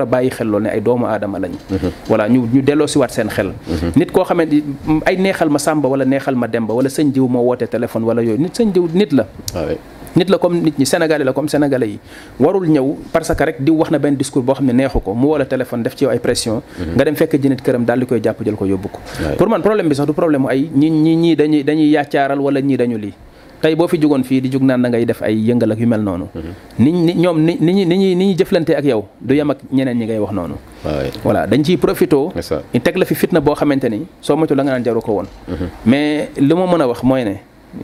a 0.00 0.04
bàyyi 0.04 0.30
xel 0.30 0.48
loolu 0.48 0.64
ne 0.64 0.68
ay 0.70 0.80
doomu 0.82 1.06
aadama 1.06 1.38
lañu 1.38 1.58
hmm. 1.70 1.90
voilà 2.10 2.28
ñu 2.28 2.40
ñu 2.54 2.60
delloo 2.62 2.86
siwaat 2.86 3.10
seen 3.16 3.28
xel 3.30 3.50
hmm. 3.68 5.02
neexal 5.16 5.48
ma 5.48 5.58
sàmba 5.58 5.88
wala 5.88 6.04
neexal 6.04 6.34
ma 6.34 6.48
woote 7.38 7.66
téléphone 7.72 8.04
wala 8.04 8.22
yooyu 8.22 8.38
nit 8.40 9.12
nit 10.16 10.28
la 10.32 10.38
comme 10.38 10.58
nit 10.62 10.76
ñi 10.78 10.86
sénégalais 10.86 11.24
la 11.24 11.32
comme 11.32 11.48
sénégalais 11.48 11.88
yi 11.88 11.98
warul 12.40 12.66
ñëw 12.66 12.96
parce 13.12 13.32
que 13.34 13.44
rek 13.44 13.60
di 13.62 13.70
wax 13.70 13.90
na 13.90 13.98
benn 13.98 14.16
discours 14.16 14.42
boo 14.44 14.54
xam 14.54 14.66
ne 14.66 14.72
neexu 14.72 14.98
ko 15.00 15.12
mu 15.14 15.26
woo 15.28 15.36
la 15.36 15.44
téléphone 15.44 15.82
def 15.82 15.94
ci 15.94 16.04
yow 16.04 16.10
ay 16.10 16.18
pression 16.18 16.62
mhm. 16.80 16.94
nga 16.96 17.04
dem 17.04 17.14
fekk 17.16 17.32
ji 17.40 17.48
nit 17.50 17.60
këram 17.62 17.84
daal 17.84 18.00
di 18.00 18.06
koy 18.06 18.20
jàpp 18.22 18.42
jël 18.42 18.56
ko 18.56 18.64
yóbbu 18.64 18.88
ko 18.88 19.00
pour 19.36 19.48
man 19.48 19.60
problème 19.62 19.88
bi 19.88 19.94
sax 19.94 20.06
du 20.06 20.14
problème 20.14 20.42
mu 20.44 20.48
ay 20.48 20.70
ñi 20.74 20.90
ñi 20.90 21.16
ñii 21.16 21.36
dañuy 21.36 21.62
dañuy 21.64 21.90
yaacaaral 21.90 22.40
wala 22.40 22.60
ñii 22.62 22.76
dañu 22.78 22.96
lii 22.96 23.12
tey 23.60 23.74
boo 23.74 23.86
fi 23.88 23.98
jugoon 24.00 24.22
fii 24.24 24.40
di 24.40 24.48
jug 24.50 24.62
naan 24.62 24.80
da 24.82 24.88
ngay 24.88 25.04
def 25.04 25.20
ay 25.20 25.36
yëngal 25.36 25.72
ak 25.72 25.78
yu 25.80 25.86
mel 25.86 26.00
noonu 26.00 26.28
mhm. 26.34 26.50
ni 26.78 26.90
ñi 26.92 27.14
ñoom 27.14 27.38
ni 27.44 27.58
ñi 27.60 27.72
ni 27.84 27.96
ñuy 27.98 28.14
ni 28.16 28.24
ñuy 28.28 28.34
jëflante 28.38 28.70
ak 28.74 28.84
yow 28.84 29.04
du 29.20 29.34
yem 29.36 29.50
ak 29.50 29.58
ñeneen 29.70 29.98
ñi 29.98 30.04
ngay 30.06 30.18
wax 30.18 30.32
noonu 30.32 30.54
voilà 31.24 31.46
dañ 31.46 31.62
ciy 31.62 31.76
profité 31.76 32.16
ñu 32.16 32.80
teg 32.80 32.96
la 32.96 33.04
fi 33.04 33.14
fitna 33.14 33.40
boo 33.40 33.54
xamante 33.54 33.84
ni 33.90 34.06
soo 34.22 34.34
moytu 34.36 34.54
la 34.54 34.62
nga 34.64 34.72
naan 34.78 35.00
ko 35.02 35.12
woon 35.12 35.26
mhm. 35.46 35.68
mais 35.84 36.30
li 36.38 36.54
ma 36.54 36.64
mën 36.66 36.80
a 36.80 36.88
wax 36.88 37.02
mooy 37.02 37.22
ne 37.24 37.36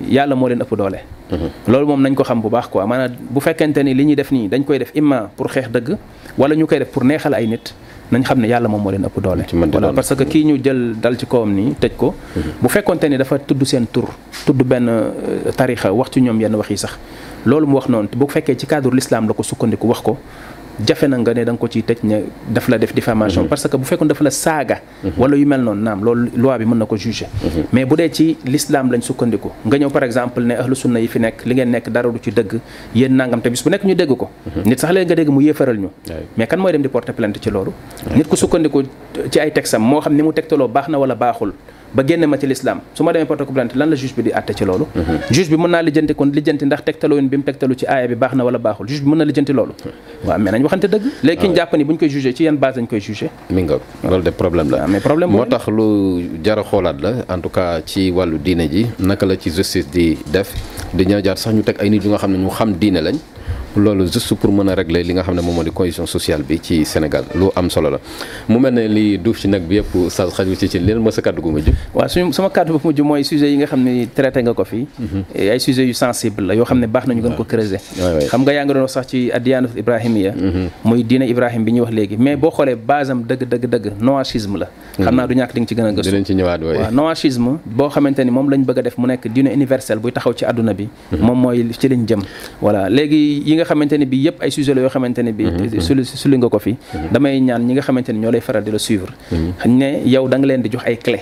yàlla 0.09 0.37
moo 0.37 0.49
leen 0.49 0.61
ëpp 0.62 0.76
doole. 0.76 1.01
Mhm. 1.30 1.47
loolu 1.66 1.87
moom 1.87 2.01
nañ 2.03 2.14
ko 2.14 2.24
xam 2.24 2.41
bu 2.41 2.51
baax 2.51 2.66
ko 2.68 2.87
man 2.87 3.01
a 3.01 3.09
bu 3.09 3.41
fekkente 3.41 3.78
ni 3.85 3.95
li 3.95 4.05
ñuy 4.05 4.14
def 4.16 4.30
nii 4.30 4.49
dañ 4.49 4.64
koy 4.66 4.78
def 4.78 4.91
imma 4.95 5.30
pour 5.37 5.49
xeex 5.49 5.68
dëgg 5.70 5.97
wala 6.37 6.55
ñu 6.55 6.66
koy 6.66 6.78
def 6.80 6.89
pour 6.93 7.05
neexal 7.05 7.33
ay 7.33 7.47
nit 7.47 7.72
nañ 8.12 8.22
xam 8.22 8.39
ne 8.39 8.49
yàlla 8.49 8.68
moom 8.68 8.83
moo 8.83 8.91
leen 8.93 9.05
ëpp 9.07 9.20
doole. 9.20 9.45
voilà 9.72 9.93
parce 9.95 10.14
que 10.14 10.24
ki 10.24 10.45
ñu 10.45 10.59
jël 10.62 10.95
dal 11.01 11.16
ci 11.18 11.24
kawam 11.26 11.53
nii 11.55 11.74
tëj 11.80 11.93
ko. 11.97 12.14
Mhm. 12.37 12.43
bu 12.61 12.68
fekkonte 12.68 13.05
ni 13.09 13.16
dafa 13.16 13.39
tudd 13.39 13.64
seen 13.64 13.87
tur 13.87 14.09
tudd 14.45 14.62
benn 14.62 14.89
euh, 14.89 15.53
tarixa 15.57 15.93
wax 15.93 16.11
ci 16.11 16.20
ñoom 16.20 16.39
yenn 16.41 16.55
wax 16.55 16.68
yi 16.70 16.76
sax 16.76 16.99
loolu 17.47 17.66
mu 17.66 17.74
wax 17.76 17.89
noonu 17.89 18.09
bu 18.14 18.26
fekkee 18.28 18.57
ci 18.59 18.66
cadre 18.66 18.93
lislaam 18.93 19.26
la 19.26 19.33
ko 19.33 19.43
sukkandiku 19.43 19.87
wax 19.89 20.01
ko. 20.03 20.18
jafe 20.80 21.06
na 21.08 21.18
nga 21.20 21.32
ne 21.36 21.44
dang 21.44 21.58
ko 21.60 21.68
ci 21.68 21.82
tej 21.84 22.00
ne 22.06 22.22
daf 22.48 22.66
la 22.72 22.78
def 22.80 22.94
diffamation 22.96 23.42
mhm. 23.44 23.48
parce 23.50 23.68
que 23.68 23.76
bu 23.76 23.84
fekkone 23.84 24.08
dafa 24.08 24.24
la 24.24 24.30
saga 24.32 24.80
mhm. 25.04 25.16
wala 25.20 25.34
yu 25.36 25.44
mel 25.44 25.60
non 25.60 25.74
nam 25.76 26.00
loolu 26.02 26.30
loi 26.36 26.56
bi 26.58 26.64
mën 26.64 26.78
nako 26.80 26.96
juger 26.96 27.28
mhm. 27.28 27.64
mais 27.72 27.84
bu 27.84 27.96
dee 27.96 28.08
ci 28.10 28.36
l'islam 28.46 28.88
lañ 28.92 29.02
sukkandiko 29.02 29.52
nga 29.66 29.76
ñew 29.78 29.90
par 29.90 30.04
exemple 30.04 30.40
ne 30.40 30.54
ahlu 30.54 30.74
sunna 30.74 30.98
yi 31.00 31.08
fi 31.08 31.18
nek 31.20 31.44
li 31.44 31.54
ngeen 31.54 31.70
nek 31.70 31.88
dara 31.90 32.08
du 32.08 32.18
ci 32.24 32.30
deug 32.30 32.58
yeen 32.94 33.12
nangam 33.14 33.40
te 33.40 33.50
bis 33.50 33.62
bu 33.64 33.70
nek 33.70 33.84
ñu 33.84 33.94
dégg 33.94 34.14
ko 34.16 34.28
nit 34.64 34.78
sax 34.80 34.90
léegi 34.92 35.06
nga 35.12 35.16
dégg 35.16 35.30
mu 35.30 35.40
yéferal 35.44 35.76
ñu 35.78 35.88
mais 36.36 36.46
kan 36.46 36.56
moy 36.58 36.72
dem 36.72 36.82
di 36.82 36.88
porter 36.88 37.12
plainte 37.12 37.38
ci 37.38 37.50
lolu 37.50 37.72
nit 38.16 38.26
ku 38.26 38.36
sukkandiko 38.36 38.82
ci 39.30 39.38
ay 39.40 39.52
texam 39.52 39.82
mo 39.82 40.00
xam 40.00 40.14
ni 40.14 40.22
mu 40.22 40.32
tegtaloo 40.32 40.68
baax 40.68 40.88
na 40.88 40.98
wala 40.98 41.14
baxul 41.14 41.52
ba 41.95 42.03
génne 42.03 42.24
ma 42.26 42.38
ci 42.40 42.47
lislaam 42.49 42.80
su 42.97 43.03
ma 43.05 43.12
demee 43.12 43.26
porte 43.30 43.45
plainte 43.55 43.74
lan 43.80 43.88
la 43.93 43.97
juge 44.03 44.14
bi 44.16 44.22
di 44.26 44.30
àtte 44.32 44.53
ci 44.59 44.64
loolu 44.64 44.84
mhm. 44.97 45.16
juge 45.36 45.49
bi 45.53 45.57
mën 45.62 45.70
naa 45.74 45.82
lijjanti 45.86 46.14
kon 46.14 46.30
lijjanti 46.32 46.64
ndax 46.64 46.80
tegtalu 46.88 47.14
yoon 47.16 47.28
bi 47.28 47.36
mu 47.36 47.43
tegtalu 47.49 47.74
ci 47.80 47.84
aaya 47.86 48.07
bi 48.09 48.14
baax 48.16 48.32
na 48.38 48.45
wala 48.49 48.59
baaxul 48.59 48.86
juge 48.88 49.03
bi 49.05 49.11
mën 49.11 49.16
na 49.18 49.24
lijjanti 49.28 49.53
loolu 49.53 49.72
mhm. 49.76 50.28
waaw 50.28 50.38
mais 50.38 50.62
waxante 50.62 50.86
dëgg 50.95 51.05
ah 51.07 51.26
léegi 51.26 51.40
ki 51.43 51.49
ñu 51.78 51.84
bu 51.84 51.93
ñu 51.93 51.99
koy 51.99 52.09
jugé 52.09 52.32
ci 52.34 52.43
yan 52.45 52.57
base 52.57 52.76
dañ 52.80 52.86
koy 52.86 53.01
jugé 53.01 53.30
mi 53.51 53.64
ah, 53.64 55.26
moo 55.26 55.45
tax 55.45 55.66
lu 55.68 56.40
jara 56.43 56.62
xoolaat 56.62 56.99
la 57.01 57.11
en 57.28 57.40
tout 57.40 57.51
cas 57.53 57.82
ci 57.84 58.11
wàllu 58.11 58.38
diine 58.38 58.66
ji 58.70 58.86
naka 58.99 59.26
la 59.26 59.36
ci 59.36 59.51
justice 59.51 59.88
di 59.90 60.16
def 60.30 60.53
di 60.95 61.05
ñëw 61.05 61.20
jaar 61.22 61.36
sax 61.36 61.53
ñu 61.55 61.62
teg 61.62 61.76
ay 61.78 61.90
nit 61.90 62.03
yu 62.05 62.09
nga 62.11 62.18
xam 62.18 62.32
ne 62.32 62.38
ñu 62.38 62.49
xam 62.51 62.72
diine 62.78 63.01
lañ 63.01 63.18
loolu 63.76 64.04
juste 64.08 64.34
pour 64.34 64.52
mën 64.52 64.68
a 64.68 64.74
régler 64.74 65.02
li 65.06 65.12
nga 65.14 65.22
xam 65.22 65.34
ne 65.34 65.40
moom 65.42 65.54
moo 65.54 65.62
di 65.64 65.70
cohésion 65.70 66.04
sociale 66.06 66.42
bi 66.42 66.60
ci 66.62 66.84
Sénégal 66.84 67.24
lu 67.34 67.48
am 67.56 67.70
solo 67.70 67.88
la 67.90 67.98
mu 68.48 68.58
mel 68.58 68.74
ne 68.74 68.86
li 68.86 69.16
duuf 69.18 69.40
ci 69.40 69.48
nag 69.48 69.62
bi 69.62 69.78
yëpp 69.80 70.10
sa 70.10 70.26
xaju 70.26 70.54
ci 70.56 70.68
ci 70.68 70.78
leen 70.78 70.98
ma 70.98 71.10
sa 71.10 71.20
kàddu 71.22 71.40
gu 71.40 71.50
mujj 71.50 71.68
waaw 71.94 72.06
suñu 72.08 72.32
sama 72.32 72.50
kàddu 72.50 72.72
bu 72.74 72.80
mujj 72.88 73.00
mooy 73.00 73.24
sujet 73.24 73.48
yi 73.48 73.56
nga 73.56 73.66
xam 73.66 73.82
ne 73.82 74.06
traité 74.14 74.42
nga 74.42 74.52
ko 74.52 74.64
fi 74.64 74.86
mhm. 74.98 75.22
ay 75.52 75.58
sujet 75.58 75.86
yu 75.86 75.94
sensible 75.94 76.42
la 76.46 76.54
yoo 76.54 76.64
xam 76.64 76.78
ne 76.78 76.86
baax 76.86 77.04
nañu 77.06 77.22
gën 77.22 77.36
ko 77.36 77.44
creuser 77.44 77.80
xam 78.28 78.42
nga 78.42 78.52
yaa 78.52 78.64
ngi 78.64 78.74
doon 78.74 78.88
sax 78.88 79.06
ci 79.06 79.30
adiyanatu 79.32 79.78
ibrahimiya 79.78 80.32
mhm. 80.32 80.66
muy 80.84 81.02
diine 81.02 81.24
ibrahim 81.26 81.64
bi 81.64 81.72
ñuy 81.72 81.80
wax 81.80 81.92
léegi 81.92 82.16
mais 82.18 82.36
boo 82.36 82.50
xoolee 82.50 82.76
base 82.76 83.08
dëgg 83.14 83.44
dëgg 83.48 83.66
dëgg 83.70 83.92
noachisme 84.02 84.58
la 84.58 84.66
mhm. 84.98 85.06
xam 85.06 85.14
naa 92.76 92.88
nga 93.62 93.68
xamante 93.70 93.94
ne 94.02 94.06
bi 94.12 94.18
yëpp 94.26 94.42
ay 94.44 94.50
sujet 94.54 94.74
la 94.76 94.80
yoo 94.84 94.90
xamante 94.96 95.20
ne 95.26 95.32
bi 95.38 95.44
mhm. 95.46 95.78
sulu 95.88 96.02
sulu 96.20 96.34
nga 96.38 96.48
ko 96.54 96.58
fi 96.64 96.72
mhm. 96.78 97.08
damay 97.14 97.34
ñaan 97.48 97.62
ñi 97.66 97.72
nga 97.78 97.84
xamante 97.88 98.10
ñoo 98.22 98.30
lay 98.34 98.42
faral 98.48 98.62
di 98.66 98.70
la 98.74 98.78
suivre 98.86 99.12
mhm. 99.14 99.78
ne 99.80 99.88
yow 100.14 100.24
da 100.32 100.36
leen 100.48 100.60
di 100.64 100.68
jox 100.72 100.82
ay 100.88 100.96
clé 101.06 101.20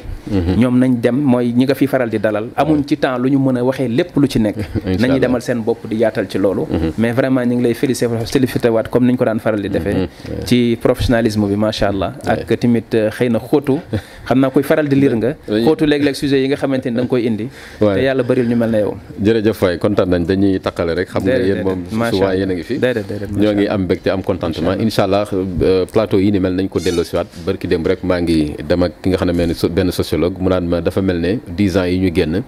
ñoom 0.61 0.77
nañ 0.83 0.93
dem 1.05 1.15
mooy 1.33 1.47
ñi 1.59 1.65
nga 1.69 1.75
fi 1.81 1.87
faral 1.93 2.09
di 2.15 2.19
dalal 2.25 2.47
amuñ 2.61 2.81
ci 2.89 2.97
temps 3.03 3.19
lu 3.23 3.27
ñu 3.33 3.39
mën 3.47 3.57
a 3.59 3.63
waxee 3.69 3.89
lépp 3.99 4.13
lu 4.23 4.27
ci 4.33 4.39
nekk 4.45 4.57
nañu 5.01 5.19
demal 5.25 5.43
seen 5.47 5.59
bopp 5.67 5.81
di 5.91 5.97
yaatal 6.03 6.27
ci 6.31 6.39
loolu 6.45 6.63
mais 6.99 7.13
vraiment 7.19 7.45
ñu 7.49 7.55
ngi 7.57 7.63
lay 7.65 7.75
féliciter 7.81 8.11
féliciter 8.35 8.71
waat 8.75 8.87
comme 8.93 9.07
niñ 9.09 9.17
ko 9.19 9.25
daan 9.29 9.41
faral 9.47 9.61
di 9.65 9.69
defee 9.77 10.09
ci 10.49 10.57
professionnalisme 10.85 11.45
bi 11.51 11.57
macha 11.65 11.87
allah 11.93 12.11
ak 12.33 12.41
tamit 12.61 12.91
euh, 12.95 13.11
xëy 13.17 13.29
na 13.35 13.39
xóotu 13.49 13.77
xam 14.29 14.39
naa 14.43 14.51
koy 14.53 14.63
faral 14.71 14.87
di 14.89 14.97
lire 15.03 15.15
nga 15.17 15.31
xóotu 15.67 15.85
temps 22.39 22.53
ngi 22.55 22.65
fi 22.67 22.77
ñoo 23.41 23.53
ngi 23.57 23.67
am 23.67 23.83
mbégte 23.85 24.09
am 24.11 24.23
contentement 24.23 24.77
incha 24.81 25.05
euh, 25.09 25.85
plateau 25.93 26.19
yi 26.19 26.31
ni 26.33 26.39
mel 26.41 26.55
nañ 26.55 26.69
ko 26.69 26.79
delloo 26.81 27.05
siwaat 27.05 27.27
barki 27.47 27.67
démb 27.69 27.87
rek 27.87 28.03
maa 28.05 28.21
ngi 28.21 28.55
dem 28.67 28.83
ak 28.87 28.93
ki 29.03 29.07
nga 29.11 29.17
xam 29.19 29.29
ne 29.31 29.35
mel 29.35 29.49
ni 29.51 29.55
benn 29.71 29.91
sociologue 29.93 30.37
mu 30.39 30.49
ma 30.71 30.81
dafa 30.81 31.01
mel 31.03 31.19
ne 31.21 31.33
dix 31.49 31.77
ans 31.77 31.87
yi 31.87 31.99
ñu 31.99 32.11
génn 32.15 32.43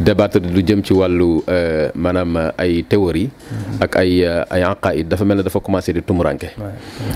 débattre 0.00 0.38
lu 0.42 0.62
jëm 0.64 0.82
ci 0.84 0.92
wàllu 0.92 1.42
euh, 1.48 1.88
maanaam 1.94 2.52
ay 2.58 2.82
théorie 2.88 3.28
mm-hmm. 3.30 3.82
ak 3.84 3.96
ay 3.96 4.10
euh, 4.24 4.44
ay 4.50 4.62
aqaid 4.62 5.08
dafa 5.08 5.24
mel 5.24 5.38
ne 5.38 5.42
dafa 5.42 5.60
commencé 5.60 5.92
di 5.92 6.00
tumuranke 6.02 6.52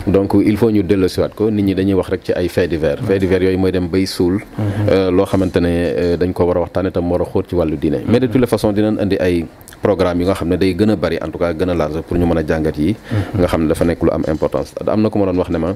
donc 0.06 0.34
il 0.44 0.56
faut 0.56 0.70
ñu 0.70 0.82
delloo 0.82 1.08
ko 1.34 1.50
nit 1.50 1.62
ñi 1.62 1.74
dañuy 1.74 1.94
wax 1.94 2.08
rek 2.10 2.22
ci 2.24 2.32
ay 2.32 2.48
faits 2.48 2.68
divers 2.70 3.00
faits 3.04 3.20
divers 3.20 3.42
yooyu 3.44 3.58
mooy 3.58 3.72
dem 3.72 3.88
bay 3.88 4.06
suul 4.06 4.36
mm-hmm. 4.38 5.10
loo 5.14 5.24
xamante 5.26 5.56
ne 5.60 6.16
dañ 6.16 6.32
ko 6.32 6.44
war 6.44 6.56
a 6.58 6.60
waxtaane 6.60 6.90
tam 6.90 7.10
war 7.10 7.22
a 7.22 7.24
xóot 7.24 7.48
ci 7.48 7.54
wàllu 7.54 7.76
diine 7.76 8.02
mais 8.08 8.20
mm-hmm. 8.20 8.96
ne 8.98 9.06
day 9.06 9.18
a 11.18 11.26
a 11.28 11.97
rek 11.98 12.06
pour 12.06 12.16
ñu 12.18 12.26
mën 12.26 12.38
a 12.38 12.42
jàngat 12.46 12.78
yi 12.78 12.94
nga 13.36 13.46
xam 13.48 13.62
ne 13.62 13.68
dafa 13.68 13.84
nekk 13.84 14.02
lu 14.02 14.10
am 14.12 14.24
importance 14.28 14.70
am 14.86 15.02
na 15.02 15.10
ko 15.10 15.18
ma 15.18 15.26
doon 15.26 15.38
wax 15.38 15.50
ne 15.50 15.58
ma 15.58 15.70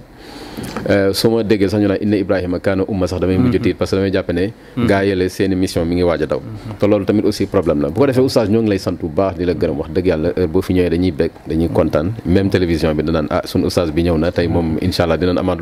euh, 0.92 1.12
su 1.12 1.28
ma 1.28 1.42
déggee 1.42 1.68
sax 1.68 1.80
ñu 1.82 1.88
naan 1.88 1.98
inna 2.00 2.16
Ibrahima 2.16 2.58
kaana 2.60 2.82
umma 2.88 3.06
sax 3.10 3.20
damay 3.20 3.38
mujj 3.38 3.58
tiit 3.60 3.74
parce 3.76 3.90
que 3.90 3.96
damay 3.96 4.10
jàpp 4.12 4.30
ne 4.32 4.44
gaa 4.86 5.02
yële 5.04 5.28
seeni 5.28 5.54
mission 5.56 5.84
mi 5.86 5.96
ngi 5.96 6.02
waaj 6.04 6.22
daw 6.30 6.40
te 6.78 6.86
loolu 6.86 7.04
tamit 7.04 7.24
aussi 7.26 7.46
problème 7.46 7.82
la 7.82 7.88
bu 7.88 8.00
ko 8.00 8.06
defee 8.06 8.22
oustaz 8.22 8.48
ñoo 8.50 8.62
ngi 8.62 8.70
lay 8.70 8.78
sant 8.78 8.96
bu 9.00 9.08
baax 9.08 9.36
di 9.38 9.44
la 9.44 9.54
gërëm 9.54 9.76
wax 9.80 9.90
dëgg 9.96 10.06
yàlla 10.06 10.28
boo 10.52 10.62
fi 10.62 10.72
ñëwee 10.74 10.90
dañuy 10.90 11.10
bég 11.10 11.30
dañuy 11.48 11.68
kontaan 11.72 12.06
même 12.26 12.50
télévision 12.50 12.94
bi 12.94 13.02
danaan 13.02 13.26
ah 13.30 13.42
suñu 13.44 13.64
oustaz 13.66 13.90
bi 13.90 14.02
ñëw 14.02 14.18
na 14.18 14.30
tey 14.32 14.46
moom 14.48 14.78
incha 14.80 15.04
allah 15.04 15.18
dinañ 15.18 15.38
amaat 15.38 15.58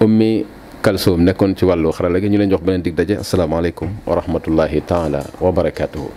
am 0.00 0.10
Kalsoom 0.82 1.24
nekkoon 1.26 1.56
ci 1.58 1.64
wàllu 1.66 1.90
xarala 1.92 2.20
gi 2.22 2.30
ñu 2.30 2.38
leen 2.38 2.50
jox 2.52 2.62
beneen 2.62 2.82
dig 2.84 2.94
daje 2.94 3.18
asalaamaaleykum 3.18 3.88
wa 4.08 4.14
rahmatullahi 4.14 4.78
taala 4.90 5.20
wa 5.42 5.50
barakaatuhu. 5.52 6.06